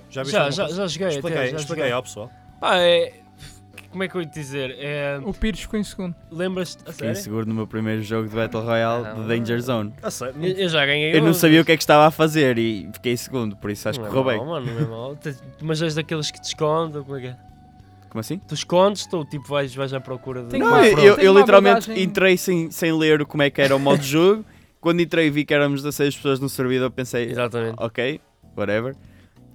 Já 0.09 0.24
viste 0.24 0.34
já, 0.36 0.49
já, 0.49 0.67
já 0.67 0.88
joguei. 0.88 1.07
até, 1.07 1.15
Expliquei, 1.17 1.38
já 1.51 1.57
expliquei 1.57 1.65
joguei. 1.84 1.91
ao 1.91 2.03
pessoal. 2.03 2.32
Pá, 2.59 2.78
é. 2.78 3.13
Como 3.89 4.03
é 4.03 4.07
que 4.07 4.15
eu 4.15 4.22
ia 4.22 4.28
te 4.28 4.34
dizer? 4.39 4.76
É, 4.80 5.19
O 5.24 5.34
Pires 5.34 5.59
ficou 5.61 5.78
em 5.80 5.84
segundo. 5.84 6.15
Lembras-te? 6.32 6.80
Fiquei 6.80 6.93
sério? 6.93 7.15
seguro 7.15 7.45
no 7.45 7.53
meu 7.53 7.67
primeiro 7.67 8.01
jogo 8.01 8.30
de 8.30 8.36
Battle 8.36 8.63
Royale 8.63 9.03
Não. 9.03 9.22
de 9.22 9.28
Danger 9.28 9.61
Zone. 9.61 9.93
A 10.01 10.09
sério? 10.09 10.36
Eu, 10.45 10.51
eu 10.57 10.69
já 10.69 10.86
ganhei. 10.86 11.13
Eu 11.15 11.22
não 11.22 11.32
um, 11.32 11.34
sabia 11.34 11.61
o 11.61 11.65
que 11.65 11.74
é 11.74 11.78
que 11.78 11.84
estava 11.84 12.05
a 12.07 12.11
fazer 12.11 12.57
e 12.57 12.89
fiquei 12.93 13.17
segundo, 13.17 13.55
por 13.57 13.69
isso 13.69 13.89
acho 13.89 13.99
que 13.99 14.05
Não 14.05 14.11
é 14.11 14.15
correu 14.15 14.38
bem. 14.38 14.45
mau, 14.45 14.61
mano, 14.61 14.88
não 14.88 15.11
é. 15.11 15.15
Te- 15.15 15.36
Mas 15.61 15.82
és 15.82 15.95
daqueles 15.95 16.32
que 16.32 16.39
te 16.39 16.45
escondem, 16.45 17.01
como 17.03 17.17
é 17.17 17.22
que 17.22 17.28
é? 17.28 17.38
Como 18.12 18.20
assim? 18.20 18.38
Tu 18.39 18.53
escondes, 18.53 19.05
tu 19.07 19.24
tipo 19.26 19.47
vais, 19.47 19.74
vais 19.74 19.93
à 19.93 19.99
procura 20.01 20.43
de. 20.43 20.49
Tem 20.49 20.59
Não, 20.59 20.68
uma- 20.68 20.86
eu, 20.86 21.16
tem 21.16 21.26
eu- 21.26 21.32
uma 21.32 21.39
literalmente 21.39 21.78
abordagem- 21.86 22.03
entrei 22.03 22.38
sem, 22.38 22.70
sem 22.70 22.91
ler 22.91 23.26
como 23.26 23.41
é 23.41 23.49
que 23.49 23.62
era 23.62 23.74
o 23.76 23.80
modo 23.80 23.99
de 23.99 24.07
jogo. 24.07 24.45
Quando 24.82 24.99
entrei 25.01 25.28
e 25.28 25.30
vi 25.30 25.45
que 25.45 25.53
éramos 25.53 25.82
16 25.82 26.16
pessoas 26.16 26.39
no 26.39 26.49
servidor, 26.49 26.91
pensei, 26.91 27.30
Exatamente. 27.32 27.76
ok, 27.78 28.20
whatever. 28.57 28.95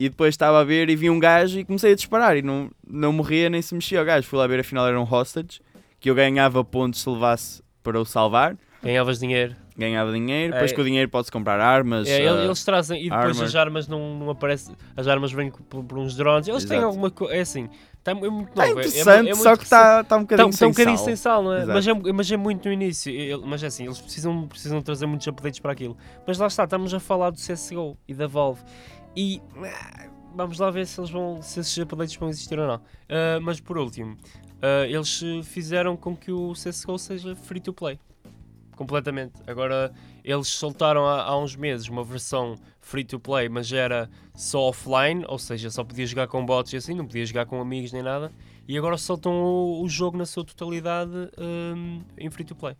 E 0.01 0.09
depois 0.09 0.31
estava 0.35 0.61
a 0.61 0.65
ver 0.65 0.89
e 0.89 0.97
vi 0.97 1.11
um 1.11 1.19
gajo 1.19 1.59
e 1.59 1.65
comecei 1.65 1.93
a 1.93 1.95
disparar 1.95 2.37
e 2.37 2.43
não, 2.43 2.71
não 2.87 3.13
morria 3.13 3.51
nem 3.51 3.61
se 3.61 3.75
mexia 3.75 4.01
o 4.01 4.05
gajo. 4.05 4.27
Fui 4.27 4.39
lá 4.39 4.47
ver, 4.47 4.61
afinal 4.61 4.87
era 4.87 4.99
um 5.01 5.05
hostage, 5.11 5.61
que 6.01 6.09
eu 6.09 6.15
ganhava 6.15 6.63
pontos 6.65 7.03
se 7.03 7.09
levasse 7.11 7.63
para 7.83 8.01
o 8.01 8.05
salvar, 8.05 8.57
Ganhavas 8.83 9.19
dinheiro. 9.19 9.55
ganhava 9.77 10.13
dinheiro, 10.13 10.53
depois 10.53 10.71
É. 10.71 10.75
com 10.75 10.81
o 10.81 10.85
dinheiro 10.85 11.11
pode-se 11.11 11.33
comprar 11.33 11.61
armas. 11.61 12.07
É, 12.09 12.29
ah, 12.29 12.45
eles 12.45 12.65
trazem 12.65 13.01
e 13.05 13.11
depois 13.11 13.31
armor. 13.37 13.45
as 13.45 13.55
armas 13.57 13.89
não, 13.89 14.19
não 14.19 14.31
aparecem. 14.31 14.77
As 14.97 15.07
armas 15.09 15.33
vêm 15.33 15.51
por, 15.51 15.83
por 15.83 15.99
uns 15.99 16.15
drones. 16.17 16.47
Eles 16.47 16.65
têm 16.65 16.77
Exato. 16.77 16.87
alguma 16.87 17.11
coisa. 17.11 17.35
É 17.35 17.41
assim. 17.41 17.69
Tá, 18.07 18.13
é 18.13 18.15
muito 18.15 18.53
Tá 18.53 18.67
novo. 18.69 18.79
é- 18.81 18.85
é- 18.85 18.87
interessante, 18.87 19.19
é 19.31 19.35
muito 19.35 19.43
só 19.43 19.57
que 19.57 19.65
está 19.65 20.05
tá 20.05 20.17
um 20.17 20.21
Está 20.23 20.37
bocadinho 20.37 20.49
um 20.49 20.53
sem 20.53 20.69
bocadinho 20.69 20.97
sal. 20.97 21.05
sem 21.07 21.17
sal, 21.17 21.43
não 21.43 21.53
é? 21.53 21.67
Mas, 21.67 21.89
é? 21.89 21.93
mas 22.13 22.31
é 22.31 22.37
muito 22.37 22.67
no 22.67 22.73
início. 22.73 23.13
Mas 23.45 23.63
é 23.65 23.67
assim, 23.67 23.85
eles 23.85 24.01
precisam, 24.01 24.47
precisam 24.47 24.81
trazer 24.81 25.07
muitos 25.07 25.27
updates 25.27 25.59
para 25.59 25.73
aquilo. 25.73 25.97
Mas 26.25 26.39
lá 26.39 26.47
está, 26.47 26.63
estamos 26.65 26.95
a 26.95 27.01
falar 27.01 27.31
do 27.31 27.37
CSGO 27.39 27.99
e 28.07 28.15
da 28.15 28.29
Valve. 28.29 28.63
E 29.17 29.43
ah, 29.65 30.07
vamos 30.37 30.59
lá 30.61 30.71
ver 30.71 30.87
se, 30.87 31.01
eles 31.01 31.11
vão, 31.11 31.43
se 31.43 31.59
esses 31.59 31.77
updates 31.79 32.15
vão 32.15 32.29
existir 32.29 32.57
ou 32.59 32.67
não. 32.69 32.81
Ah, 33.09 33.41
mas 33.43 33.59
por 33.59 33.77
último, 33.77 34.17
ah, 34.63 34.87
eles 34.87 35.21
fizeram 35.43 35.97
com 35.97 36.17
que 36.17 36.31
o 36.31 36.53
CSGO 36.53 36.97
seja 36.99 37.35
free 37.35 37.61
to 37.61 37.73
play. 37.73 37.99
Completamente. 38.77 39.33
Agora, 39.47 39.91
eles 40.22 40.49
soltaram 40.49 41.07
há, 41.07 41.22
há 41.22 41.39
uns 41.39 41.57
meses 41.57 41.89
uma 41.89 42.05
versão 42.05 42.55
free 42.79 43.05
to 43.05 43.18
play, 43.18 43.49
mas 43.49 43.72
era 43.72 44.09
só 44.35 44.68
offline, 44.68 45.24
ou 45.27 45.39
seja, 45.39 45.70
só 45.70 45.83
podia 45.83 46.07
jogar 46.07 46.29
com 46.29 46.45
bots 46.45 46.72
e 46.72 46.77
assim, 46.77 46.95
não 46.95 47.07
podia 47.07 47.27
jogar 47.27 47.47
com 47.47 47.61
amigos 47.61 47.91
nem 47.91 48.03
nada. 48.03 48.31
E 48.68 48.77
agora 48.77 48.97
soltam 48.99 49.33
o, 49.33 49.83
o 49.83 49.89
jogo 49.89 50.16
na 50.16 50.27
sua 50.27 50.45
totalidade 50.45 51.31
hum, 51.39 52.03
em 52.18 52.31
free 52.31 52.45
to 52.45 52.55
play. 52.55 52.77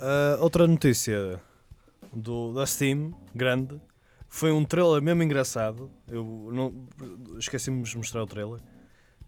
Uh, 0.00 0.40
outra 0.40 0.66
notícia 0.66 1.40
do, 2.12 2.52
da 2.52 2.66
Steam, 2.66 3.14
grande, 3.34 3.80
foi 4.28 4.50
um 4.50 4.64
trailer 4.64 5.02
mesmo 5.02 5.22
engraçado. 5.22 5.90
Eu 6.08 6.48
não 6.50 6.88
esqueci-me 7.38 7.82
de 7.82 7.96
mostrar 7.96 8.22
o 8.22 8.26
trailer. 8.26 8.60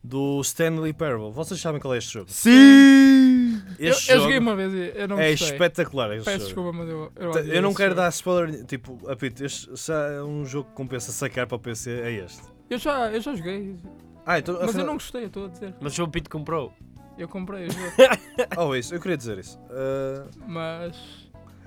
Do 0.02 0.40
Stanley 0.40 0.92
Parable. 0.92 1.32
Vocês 1.32 1.60
sabem 1.60 1.80
qual 1.80 1.94
é 1.94 1.98
este 1.98 2.14
jogo? 2.14 2.30
Sim! 2.30 3.25
Eu, 3.78 3.90
Este 3.90 4.10
eu 4.10 4.16
jogo 4.16 4.22
joguei 4.24 4.38
uma 4.38 4.56
vez 4.56 4.72
e 4.72 4.92
eu 4.98 5.08
não 5.08 5.18
é 5.18 5.30
gostei. 5.30 5.48
espetacular. 5.52 6.08
Peço 6.10 6.24
jogo. 6.30 6.44
desculpa, 6.44 6.72
mas 6.72 6.88
eu. 6.88 7.12
Eu, 7.16 7.30
odiei 7.30 7.58
Eu 7.58 7.62
não 7.62 7.74
quero 7.74 7.90
jogo. 7.90 8.00
dar 8.02 8.08
spoiler. 8.10 8.64
Tipo, 8.64 9.10
apito, 9.10 9.44
este 9.44 9.76
se 9.76 9.92
há 9.92 10.24
um 10.24 10.44
jogo 10.44 10.68
que 10.70 10.74
compensa 10.76 11.12
sacar 11.12 11.46
para 11.46 11.56
o 11.56 11.58
PC. 11.58 11.90
É 12.00 12.12
este. 12.12 12.42
Eu 12.70 12.78
já, 12.78 13.10
eu 13.12 13.20
já 13.20 13.34
joguei. 13.34 13.76
Ah, 14.24 14.38
então. 14.38 14.54
Mas 14.54 14.62
eu 14.64 14.68
afinal- 14.70 14.86
não 14.86 14.94
gostei, 14.94 15.22
eu 15.22 15.26
estou 15.28 15.44
a 15.46 15.48
dizer. 15.48 15.74
Mas 15.80 15.98
o 15.98 16.08
Pete 16.08 16.28
comprou. 16.28 16.72
Eu 17.18 17.28
comprei 17.28 17.66
o 17.66 17.70
jogo. 17.72 17.92
Oh, 18.58 18.74
isso, 18.74 18.94
eu 18.94 19.00
queria 19.00 19.16
dizer 19.16 19.38
isso. 19.38 19.58
Uh, 19.70 20.28
mas. 20.46 20.96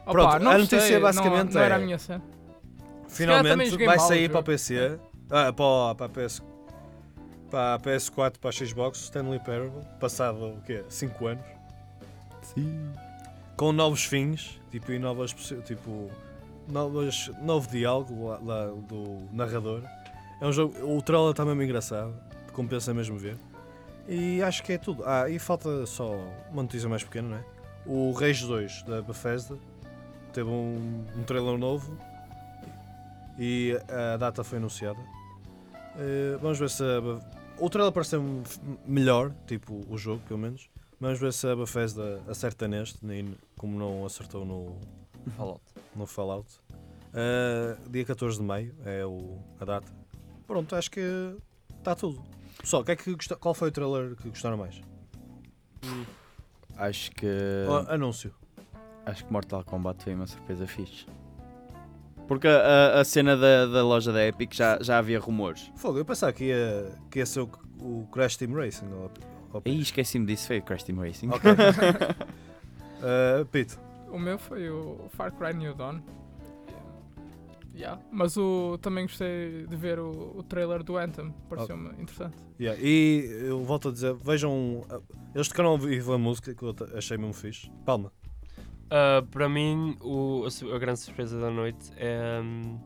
Opa, 0.02 0.12
Pronto, 0.12 0.40
não 0.44 0.52
a 0.52 0.58
gostei, 0.58 0.78
notícia 0.80 0.96
não- 1.00 1.02
basicamente 1.04 1.54
não, 1.54 1.62
era 1.62 1.76
é- 1.76 1.78
a 1.78 1.82
minha 1.82 1.98
cena. 1.98 2.22
finalmente 3.08 3.78
vai 3.78 3.98
mal 3.98 4.08
sair 4.08 4.30
para 4.30 4.40
o 4.40 4.44
PC. 4.44 5.00
Ah, 5.30 5.52
para, 5.54 5.66
o- 5.66 5.96
para 5.96 6.06
a 6.06 6.10
PS. 6.10 6.42
Para 7.50 7.74
a 7.76 7.80
PS4, 7.80 8.38
para 8.40 8.50
a 8.50 8.52
Xbox, 8.54 9.00
Stanley 9.06 9.40
Parable, 9.40 9.84
passado 10.00 10.38
o 10.58 10.62
quê? 10.62 10.84
5 10.88 11.26
anos. 11.28 11.44
Sim. 12.54 12.93
com 13.56 13.72
novos 13.72 14.06
fins, 14.06 14.60
tipo, 14.72 14.91
e 14.91 15.00
novas, 15.00 15.34
tipo, 15.66 16.10
novas, 16.68 17.30
novo 17.41 17.70
diálogo 17.70 18.28
lá, 18.28 18.39
lá 18.43 18.66
do 18.68 19.28
narrador. 19.32 19.84
É 20.41 20.45
um 20.45 20.52
jogo, 20.52 20.74
o 20.86 21.02
trailer 21.02 21.32
está 21.32 21.43
mesmo 21.43 21.62
engraçado, 21.62 22.14
compensa 22.54 22.93
mesmo 22.93 23.18
ver. 23.18 23.38
E 24.08 24.41
acho 24.41 24.64
que 24.64 24.74
é 24.74 24.78
tudo. 24.78 25.04
Ah, 25.06 25.30
e 25.30 25.38
falta 25.38 25.86
só 25.86 26.16
uma 26.52 26.64
notícia 26.64 26.89
mais 26.89 27.04
pequena, 27.04 27.30
não 27.30 27.38
é? 27.38 27.43
O 27.86 28.12
Rage 28.12 28.45
2 28.45 28.84
da 28.84 29.02
Bethesda 29.02 29.58
teve 30.34 30.50
um, 30.50 31.06
um 31.16 31.24
trailer 31.24 31.58
novo 31.58 31.97
e 33.38 33.80
a 33.88 34.18
data 34.18 34.43
foi 34.43 34.58
anunciada. 34.58 35.00
Eh, 35.97 36.38
vamos 36.41 36.58
ver 36.58 36.70
se 36.70 36.84
a 36.84 37.00
o 37.60 37.70
trailer 37.70 37.91
parece 37.91 38.16
melhor, 38.86 39.34
tipo 39.45 39.86
o 39.89 39.97
jogo, 39.97 40.22
pelo 40.28 40.39
menos. 40.39 40.70
Vamos 41.00 41.20
ver 41.20 41.32
se 41.32 41.47
a 41.47 41.56
Bethesda 41.56 42.22
acerta 42.28 42.68
neste, 42.68 43.06
nem 43.06 43.36
como 43.58 43.78
não 43.80 44.06
acertou 44.06 44.43
no, 44.45 44.76
Fallout. 45.38 45.62
no 45.95 46.06
Fallout. 46.06 46.50
Uh, 47.14 47.89
dia 47.89 48.04
14 48.06 48.38
de 48.38 48.43
maio 48.43 48.76
é 48.86 49.06
o, 49.06 49.39
a 49.60 49.66
data. 49.66 49.91
Pronto, 50.45 50.76
acho 50.76 50.91
que 50.91 51.02
está 51.78 51.95
tudo. 51.95 52.22
Pessoal, 52.60 52.84
que 52.84 52.91
é 52.91 52.95
que 52.95 53.14
gosta- 53.14 53.36
qual 53.38 53.54
foi 53.54 53.70
o 53.70 53.72
trailer 53.72 54.16
que 54.18 54.30
gostaram 54.30 54.58
mais? 54.58 54.82
Acho 56.78 57.12
que. 57.12 57.28
Oh, 57.68 57.91
anúncio. 57.91 58.34
Acho 59.06 59.26
que 59.26 59.32
Mortal 59.34 59.64
Kombat 59.64 60.04
foi 60.04 60.14
uma 60.14 60.28
surpresa 60.28 60.68
fixe. 60.68 61.06
Porque 62.28 62.47
a, 62.47 62.60
a- 62.97 63.00
a 63.00 63.06
cena 63.06 63.36
da, 63.38 63.66
da 63.66 63.84
loja 63.84 64.12
da 64.12 64.24
Epic 64.26 64.54
já, 64.54 64.78
já 64.82 64.97
havia 64.97 65.20
rumores. 65.20 65.72
Fogo, 65.76 65.97
eu 65.97 66.06
pensava 66.06 66.32
que 66.34 66.45
ia, 66.45 66.91
que 67.10 67.20
ia 67.20 67.26
ser 67.26 67.39
o, 67.39 67.50
o 67.80 68.08
Crash 68.12 68.36
Team 68.38 68.54
Racing. 68.54 68.91
ou- 68.91 69.10
ou- 69.54 69.62
Aí 69.66 69.80
esqueci-me 69.80 70.26
disso, 70.26 70.47
foi 70.47 70.60
o 70.60 70.64
Crash 70.64 70.84
Team 70.84 71.00
Racing. 71.00 71.30
Ok. 71.30 71.52
Uh, 71.52 73.45
Pete, 73.52 73.78
O 74.12 74.18
meu 74.20 74.38
foi 74.39 74.70
o 74.70 75.08
Far 75.10 75.32
Cry 75.32 75.54
New 75.54 75.74
Dawn. 75.74 76.00
Yeah. 77.76 78.02
Mas 78.12 78.36
o, 78.36 78.78
também 78.82 79.06
gostei 79.06 79.66
de 79.66 79.76
ver 79.76 80.00
o, 80.00 80.38
o 80.38 80.43
trailer 80.43 80.84
do 80.84 80.97
Anthem, 80.97 81.34
pareceu-me 81.47 81.89
interessante. 81.91 82.36
yeah, 82.60 82.78
e 82.82 83.26
eu 83.47 83.64
volto 83.64 83.88
a 83.88 83.91
dizer, 83.91 84.14
vejam, 84.16 84.80
uh, 84.91 85.02
eles 85.34 85.47
tocaram 85.47 85.70
ao 85.70 85.78
vivo 85.78 86.12
a 86.12 86.18
música 86.18 86.54
que 86.54 86.62
eu 86.62 86.76
achei 86.97 87.16
mesmo 87.18 87.32
fixe. 87.34 87.72
Palma. 87.86 88.12
Ah, 88.89 89.24
para 89.32 89.47
mim, 89.47 89.95
o- 90.02 90.43
a, 90.45 90.76
a 90.76 90.80
grande 90.80 91.00
surpresa 91.00 91.39
da 91.39 91.50
noite 91.50 91.89
é 91.95 92.41
hum, 92.43 92.78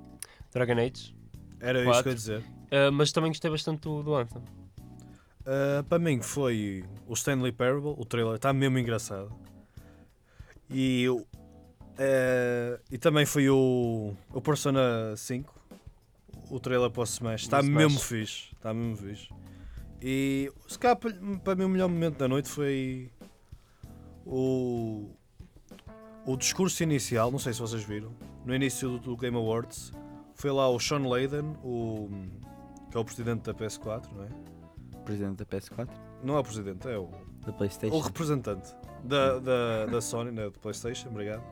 Dragon 0.51 0.73
Age. 0.73 1.15
Era 1.59 1.79
isso 1.79 1.87
Quatro. 1.89 2.03
que 2.03 2.09
eu 2.09 2.11
ia 2.11 2.15
dizer. 2.15 2.43
Ah, 2.69 2.91
mas 2.91 3.11
também 3.11 3.31
gostei 3.31 3.49
bastante 3.49 3.81
do, 3.81 4.03
do 4.03 4.13
Anthem. 4.13 4.43
Uh, 5.45 5.83
para 5.83 5.99
mim 5.99 6.21
foi 6.21 6.85
o 7.05 7.13
Stanley 7.13 7.51
Parable, 7.51 7.95
o 7.97 8.05
trailer 8.05 8.35
está 8.35 8.53
mesmo 8.53 8.79
engraçado. 8.79 9.31
E, 10.69 11.05
eh, 11.97 12.79
e 12.89 12.97
também 12.97 13.25
foi 13.25 13.49
o, 13.49 14.15
o 14.33 14.41
Persona 14.41 15.15
5, 15.15 15.53
o 16.49 16.59
trailer 16.59 16.89
para 16.89 17.01
o 17.01 17.03
Smash. 17.03 17.43
Está 17.43 17.61
mesmo 17.61 17.99
fixe. 17.99 18.49
Está 18.53 18.73
mesmo 18.73 18.97
fixe. 18.97 19.29
E 20.01 20.51
se 20.67 20.79
calhar 20.79 20.97
para, 20.97 21.13
para 21.43 21.55
mim 21.55 21.65
o 21.65 21.69
melhor 21.69 21.89
momento 21.89 22.17
da 22.17 22.27
noite 22.27 22.49
foi 22.49 23.11
o, 24.25 25.09
o 26.25 26.35
discurso 26.35 26.81
inicial, 26.83 27.31
não 27.31 27.39
sei 27.39 27.53
se 27.53 27.59
vocês 27.59 27.83
viram, 27.83 28.11
no 28.45 28.55
início 28.55 28.89
do, 28.91 28.99
do 28.99 29.17
Game 29.17 29.37
Awards. 29.37 29.91
Foi 30.35 30.51
lá 30.51 30.67
o 30.67 30.79
Sean 30.79 31.07
Layden, 31.07 31.55
o, 31.63 32.09
que 32.89 32.97
é 32.97 32.99
o 32.99 33.05
presidente 33.05 33.43
da 33.43 33.53
PS4, 33.53 34.11
não 34.11 34.23
é? 34.23 34.52
Presidente 35.03 35.37
da 35.37 35.45
PS4. 35.45 35.89
Não 36.23 36.35
é 36.35 36.39
o 36.39 36.43
presidente, 36.43 36.87
é 36.87 36.97
o, 36.97 37.09
Da 37.45 37.51
Playstation. 37.51 37.95
o 37.95 37.99
representante 37.99 38.73
da, 39.03 39.39
da, 39.39 39.85
da 39.87 40.01
Sony, 40.01 40.31
né, 40.31 40.45
do 40.45 40.59
PlayStation, 40.59 41.09
obrigado. 41.09 41.43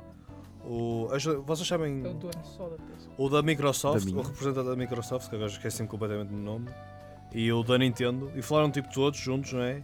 O, 0.63 1.07
vocês 1.45 1.67
sabem 1.67 2.05
É 2.05 2.09
o 2.09 2.13
dono 2.13 2.33
só 2.43 2.69
da 2.69 2.75
PS. 2.75 3.09
o 3.17 3.29
da 3.29 3.41
Microsoft, 3.41 4.05
Da 4.05 4.17
o 4.19 4.21
representante 4.21 4.69
da 4.69 4.75
Microsoft, 4.75 5.29
que 5.29 5.35
agora 5.35 5.49
esqueci-me 5.49 5.87
completamente 5.87 6.29
do 6.29 6.37
nome, 6.37 6.69
e 7.33 7.51
o 7.51 7.63
da 7.63 7.77
Nintendo, 7.77 8.31
e 8.35 8.41
falaram 8.41 8.69
tipo 8.71 8.93
todos 8.93 9.19
juntos, 9.19 9.53
não 9.53 9.61
é? 9.63 9.83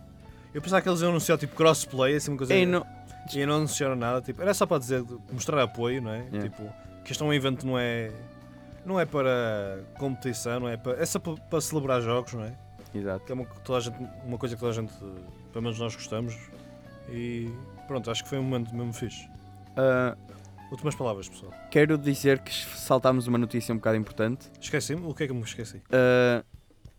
Eu 0.54 0.62
pensava 0.62 0.82
que 0.82 0.90
eles 0.90 1.02
iam 1.02 1.10
anunciar 1.10 1.38
tipo 1.38 1.56
crossplay, 1.56 2.16
assim 2.16 2.32
uma 2.32 2.38
coisa. 2.38 2.54
Ei, 2.54 2.66
não, 2.66 2.86
E 3.34 3.46
não 3.46 3.56
anunciaram 3.56 3.96
nada, 3.96 4.22
tipo, 4.22 4.42
era 4.42 4.54
só 4.54 4.66
para 4.66 4.78
dizer, 4.80 5.04
mostrar 5.32 5.62
apoio, 5.64 6.02
não 6.02 6.12
é? 6.12 6.20
Yeah. 6.32 6.42
Tipo, 6.44 6.64
que 7.04 7.12
este 7.12 7.22
é 7.24 7.26
um 7.26 7.34
evento 7.34 7.66
não 7.66 7.78
é 7.78 8.12
não 8.86 8.98
é 9.00 9.06
para 9.06 9.84
competição, 10.00 10.62
não 10.62 10.70
é 10.70 10.78
para, 10.78 11.02
é 11.02 11.06
só 11.06 11.20
para, 11.20 11.34
para 11.36 11.60
celebrar 11.60 12.02
jogos, 12.02 12.34
não 12.34 12.44
é? 12.44 12.54
Exato. 12.94 13.26
Que 13.26 13.32
é 13.32 13.36
uma, 13.36 13.46
toda 13.46 13.80
a 13.80 13.82
gente, 13.82 13.98
uma 14.26 14.38
coisa 14.38 14.56
que 14.56 14.60
toda 14.60 14.72
a 14.72 14.76
gente, 14.76 14.94
pelo 15.52 15.64
menos 15.64 15.80
nós 15.80 15.96
gostamos. 15.96 16.36
E 17.10 17.50
pronto, 17.88 18.12
acho 18.12 18.24
que 18.24 18.30
foi 18.30 18.40
um 18.40 18.44
momento 18.44 18.76
mesmo 18.76 18.94
fixe. 18.94 19.28
Ah, 19.76 20.16
Últimas 20.70 20.96
palavras, 20.96 21.30
pessoal. 21.30 21.54
quero 21.72 21.98
dizer 21.98 22.40
que 22.40 22.54
saltámos 22.54 23.26
uma 23.28 23.38
notícia 23.38 23.72
um 23.74 23.78
bocado 23.78 23.98
importante. 23.98 24.50
Esqueci-me? 24.60 25.06
O 25.06 25.14
que 25.14 25.24
é 25.24 25.28
que 25.28 25.34
me 25.34 25.42
esqueci? 25.42 25.82
Ah, 25.90 26.44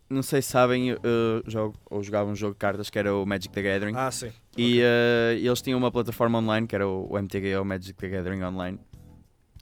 não 0.09 0.23
sei 0.23 0.41
se 0.41 0.49
sabem, 0.49 0.89
eu 0.89 0.99
jogo, 1.45 1.75
ou 1.87 2.01
jogava 2.01 2.27
um 2.31 2.35
jogo 2.35 2.53
de 2.53 2.57
cartas 2.59 2.89
que 2.89 2.97
era 2.97 3.13
o 3.13 3.25
Magic 3.27 3.49
the 3.53 3.61
Gathering. 3.61 3.93
Ah, 3.95 4.09
sim. 4.09 4.31
E 4.57 4.81
ah, 4.81 5.33
eles 5.35 5.61
tinham 5.61 5.77
uma 5.77 5.91
plataforma 5.91 6.39
online 6.39 6.65
que 6.65 6.73
era 6.73 6.87
o, 6.87 7.07
o 7.13 7.21
MTGO 7.21 7.63
Magic 7.63 7.93
the 7.93 8.09
Gathering 8.09 8.41
Online, 8.43 8.79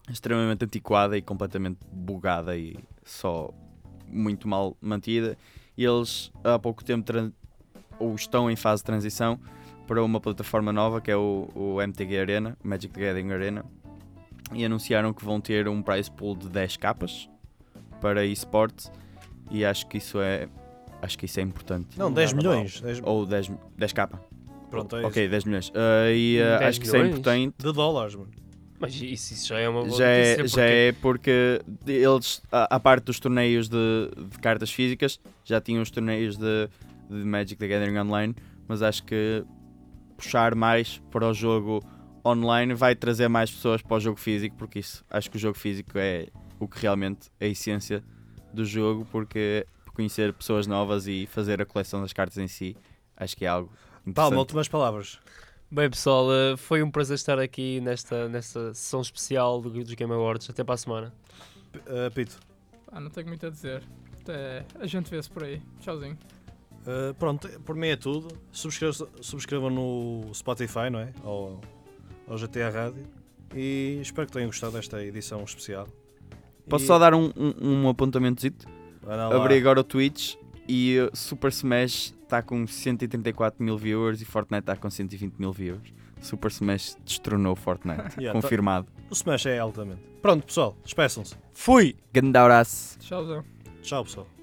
extremamente 0.10 0.64
antiquada 0.64 1.18
e 1.18 1.22
completamente 1.22 1.80
bugada 1.92 2.56
e 2.56 2.78
só 3.04 3.54
muito 4.08 4.48
mal 4.48 4.78
mantida. 4.80 5.38
E 5.78 5.86
eles 5.86 6.32
há 6.44 6.58
pouco 6.58 6.84
tempo 6.84 7.12
ou 8.00 8.16
estão 8.16 8.50
em 8.50 8.56
fase 8.56 8.82
de 8.82 8.86
transição 8.86 9.40
para 9.86 10.04
uma 10.04 10.20
plataforma 10.20 10.74
nova 10.74 11.00
que 11.00 11.10
é 11.12 11.16
o, 11.16 11.50
o 11.56 11.82
MTG 11.82 12.20
Arena, 12.20 12.58
Magic 12.64 12.94
the 12.94 13.00
Gathering 13.00 13.32
Arena, 13.32 13.66
e 14.54 14.66
anunciaram 14.66 15.14
que 15.14 15.24
vão 15.24 15.40
ter 15.40 15.68
um 15.68 15.82
prize 15.82 16.12
pool 16.12 16.36
de 16.36 16.50
10 16.50 16.78
capas 16.78 17.30
para 18.02 18.26
esportes 18.26 18.92
e 19.50 19.64
acho 19.64 19.88
que 19.88 19.98
isso 19.98 20.20
é 20.20 20.48
acho 21.02 21.18
que 21.18 21.26
isso 21.26 21.40
é 21.40 21.44
importante. 21.44 21.98
Não, 21.98 22.12
10 22.12 22.32
é 22.32 22.36
normal. 22.36 22.54
milhões. 22.54 22.82
10, 22.82 23.02
Ou 23.04 23.26
10, 23.26 23.52
10 23.78 23.94
capa. 23.94 24.20
pronto, 24.70 24.96
é 24.96 25.06
ok, 25.06 25.28
10 25.28 25.44
milhões. 25.46 25.72
Ah, 25.76 26.12
e 26.12 26.38
10 26.38 26.62
acho 26.64 26.80
que 26.82 26.88
isso 26.88 26.96
é 26.96 27.08
importante. 27.08 27.54
isso. 27.60 27.68
De 27.68 27.74
dólares, 27.74 28.16
mano. 28.16 28.32
Mas 28.80 28.94
isso, 28.96 29.34
isso 29.34 29.48
já 29.48 29.60
é 29.60 29.68
uma 29.68 29.84
boa 29.84 29.98
Já 29.98 30.08
é, 30.08 30.38
notícia, 30.38 30.48
já 30.48 30.54
porque- 30.56 30.62
é 30.62 30.92
porque 31.02 31.62
eles, 31.88 32.42
a, 32.52 32.76
a 32.76 32.80
parte 32.80 33.06
dos 33.06 33.20
torneios 33.20 33.68
de, 33.68 33.78
de 34.30 34.38
cartas 34.40 34.72
físicas, 34.72 35.20
já 35.44 35.60
tinham 35.60 35.82
os 35.82 35.90
torneios 35.90 36.38
de, 36.38 36.70
de 37.10 37.16
Magic 37.26 37.56
the 37.56 37.68
Gathering 37.68 37.98
Online, 37.98 38.36
mas 38.68 38.82
acho 38.84 39.04
que 39.04 39.44
puxar 40.16 40.54
mais 40.56 41.02
para 41.12 41.28
o 41.28 41.34
jogo 41.34 41.84
online 42.26 42.74
vai 42.74 42.96
trazer 42.96 43.28
mais 43.28 43.50
pessoas 43.50 43.82
para 43.82 43.98
o 43.98 44.00
jogo 44.00 44.20
físico, 44.20 44.56
porque 44.58 44.80
isso 44.80 45.04
acho 45.10 45.30
que 45.32 45.38
o 45.38 45.40
jogo 45.40 45.58
físico 45.58 45.92
é 45.98 46.28
o 46.60 46.68
que 46.68 46.80
realmente 46.80 47.30
é 47.40 47.46
a 47.46 47.50
essência 47.50 48.04
do 48.54 48.64
jogo, 48.66 49.08
porque 49.12 49.66
conhecer 49.94 50.32
pessoas 50.34 50.68
novas 50.68 51.08
e 51.08 51.26
fazer 51.28 51.62
a 51.62 51.66
coleção 51.66 52.02
das 52.02 52.14
cartas 52.14 52.38
em 52.38 52.48
si, 52.48 52.76
acho 53.16 53.36
que 53.36 53.46
é 53.46 53.48
algo 53.48 53.70
Palma, 53.72 54.12
interessante. 54.12 54.38
últimas 54.38 54.68
palavras. 54.68 55.20
Bem, 55.70 55.90
pessoal, 55.90 56.32
eh, 56.34 56.56
foi 56.56 56.82
um 56.82 56.90
prazer 56.90 57.16
estar 57.16 57.38
aqui 57.40 57.82
nesta, 57.82 58.30
nesta 58.30 58.74
sessão 58.74 59.02
especial 59.02 59.62
do, 59.62 59.70
dos 59.70 59.94
Game 59.94 60.14
Awards. 60.14 60.50
Até 60.50 60.64
para 60.64 60.76
a 60.76 60.78
semana. 60.78 61.14
P- 61.72 61.82
eh, 61.88 62.10
Pito. 62.10 62.40
Ah, 62.90 63.02
não 63.02 63.10
tenho 63.10 63.28
muito 63.28 63.46
a 63.46 63.50
dizer. 63.50 63.84
Até 64.22 64.66
a 64.80 64.86
gente 64.88 65.10
vê-se 65.12 65.30
por 65.30 65.44
aí. 65.44 65.62
Tchauzinho. 65.82 66.18
Uh, 66.86 67.14
pronto, 67.16 67.50
por 67.66 67.76
mim 67.76 67.88
é 67.90 67.98
tudo. 67.98 68.30
Subscrevam, 68.50 69.10
subscrevam 69.20 69.70
no 69.70 70.34
Spotify, 70.34 70.90
não 70.90 71.00
é? 71.00 71.12
Ou 71.22 71.60
ao 72.30 72.38
GTA 72.38 72.70
Rádio. 72.70 73.06
E 73.54 74.00
espero 74.02 74.26
que 74.28 74.32
tenham 74.34 74.48
gostado 74.48 74.72
desta 74.74 75.04
edição 75.04 75.44
especial. 75.44 75.86
Posso 76.70 76.86
E- 76.86 76.88
só 76.88 76.98
dar 76.98 77.14
um, 77.14 77.26
um, 77.36 77.54
um 77.62 77.88
lá. 79.28 79.36
Abri 79.36 79.58
agora 79.58 79.82
o 79.82 79.84
Twitch 79.84 80.36
e 80.66 80.98
uh, 81.00 81.10
Super 81.16 81.50
Smash 81.50 82.14
está 82.28 82.42
com 82.42 82.68
134 82.68 83.64
mil 83.64 83.78
viewers 83.78 84.22
e 84.22 84.26
Fortnite 84.26 84.62
está 84.62 84.76
com 84.76 84.90
120 84.90 85.36
mil 85.38 85.52
viewers. 85.52 85.94
Super 86.22 86.50
Smash 86.52 86.98
destronou 87.06 87.56
Fortnite. 87.56 88.18
Yeah, 88.20 88.40
Confirmado. 88.40 88.88
O 89.10 89.14
Smash 89.14 89.46
é 89.46 89.60
altamente. 89.60 90.02
Pronto, 90.22 90.46
pessoal, 90.46 90.76
despeçam-se. 90.84 91.36
Fui! 91.54 91.96
Grande 92.12 92.38
abraço. 92.38 92.98
Tchauzão. 93.00 93.44
Tchau, 93.82 94.04
pessoal. 94.04 94.37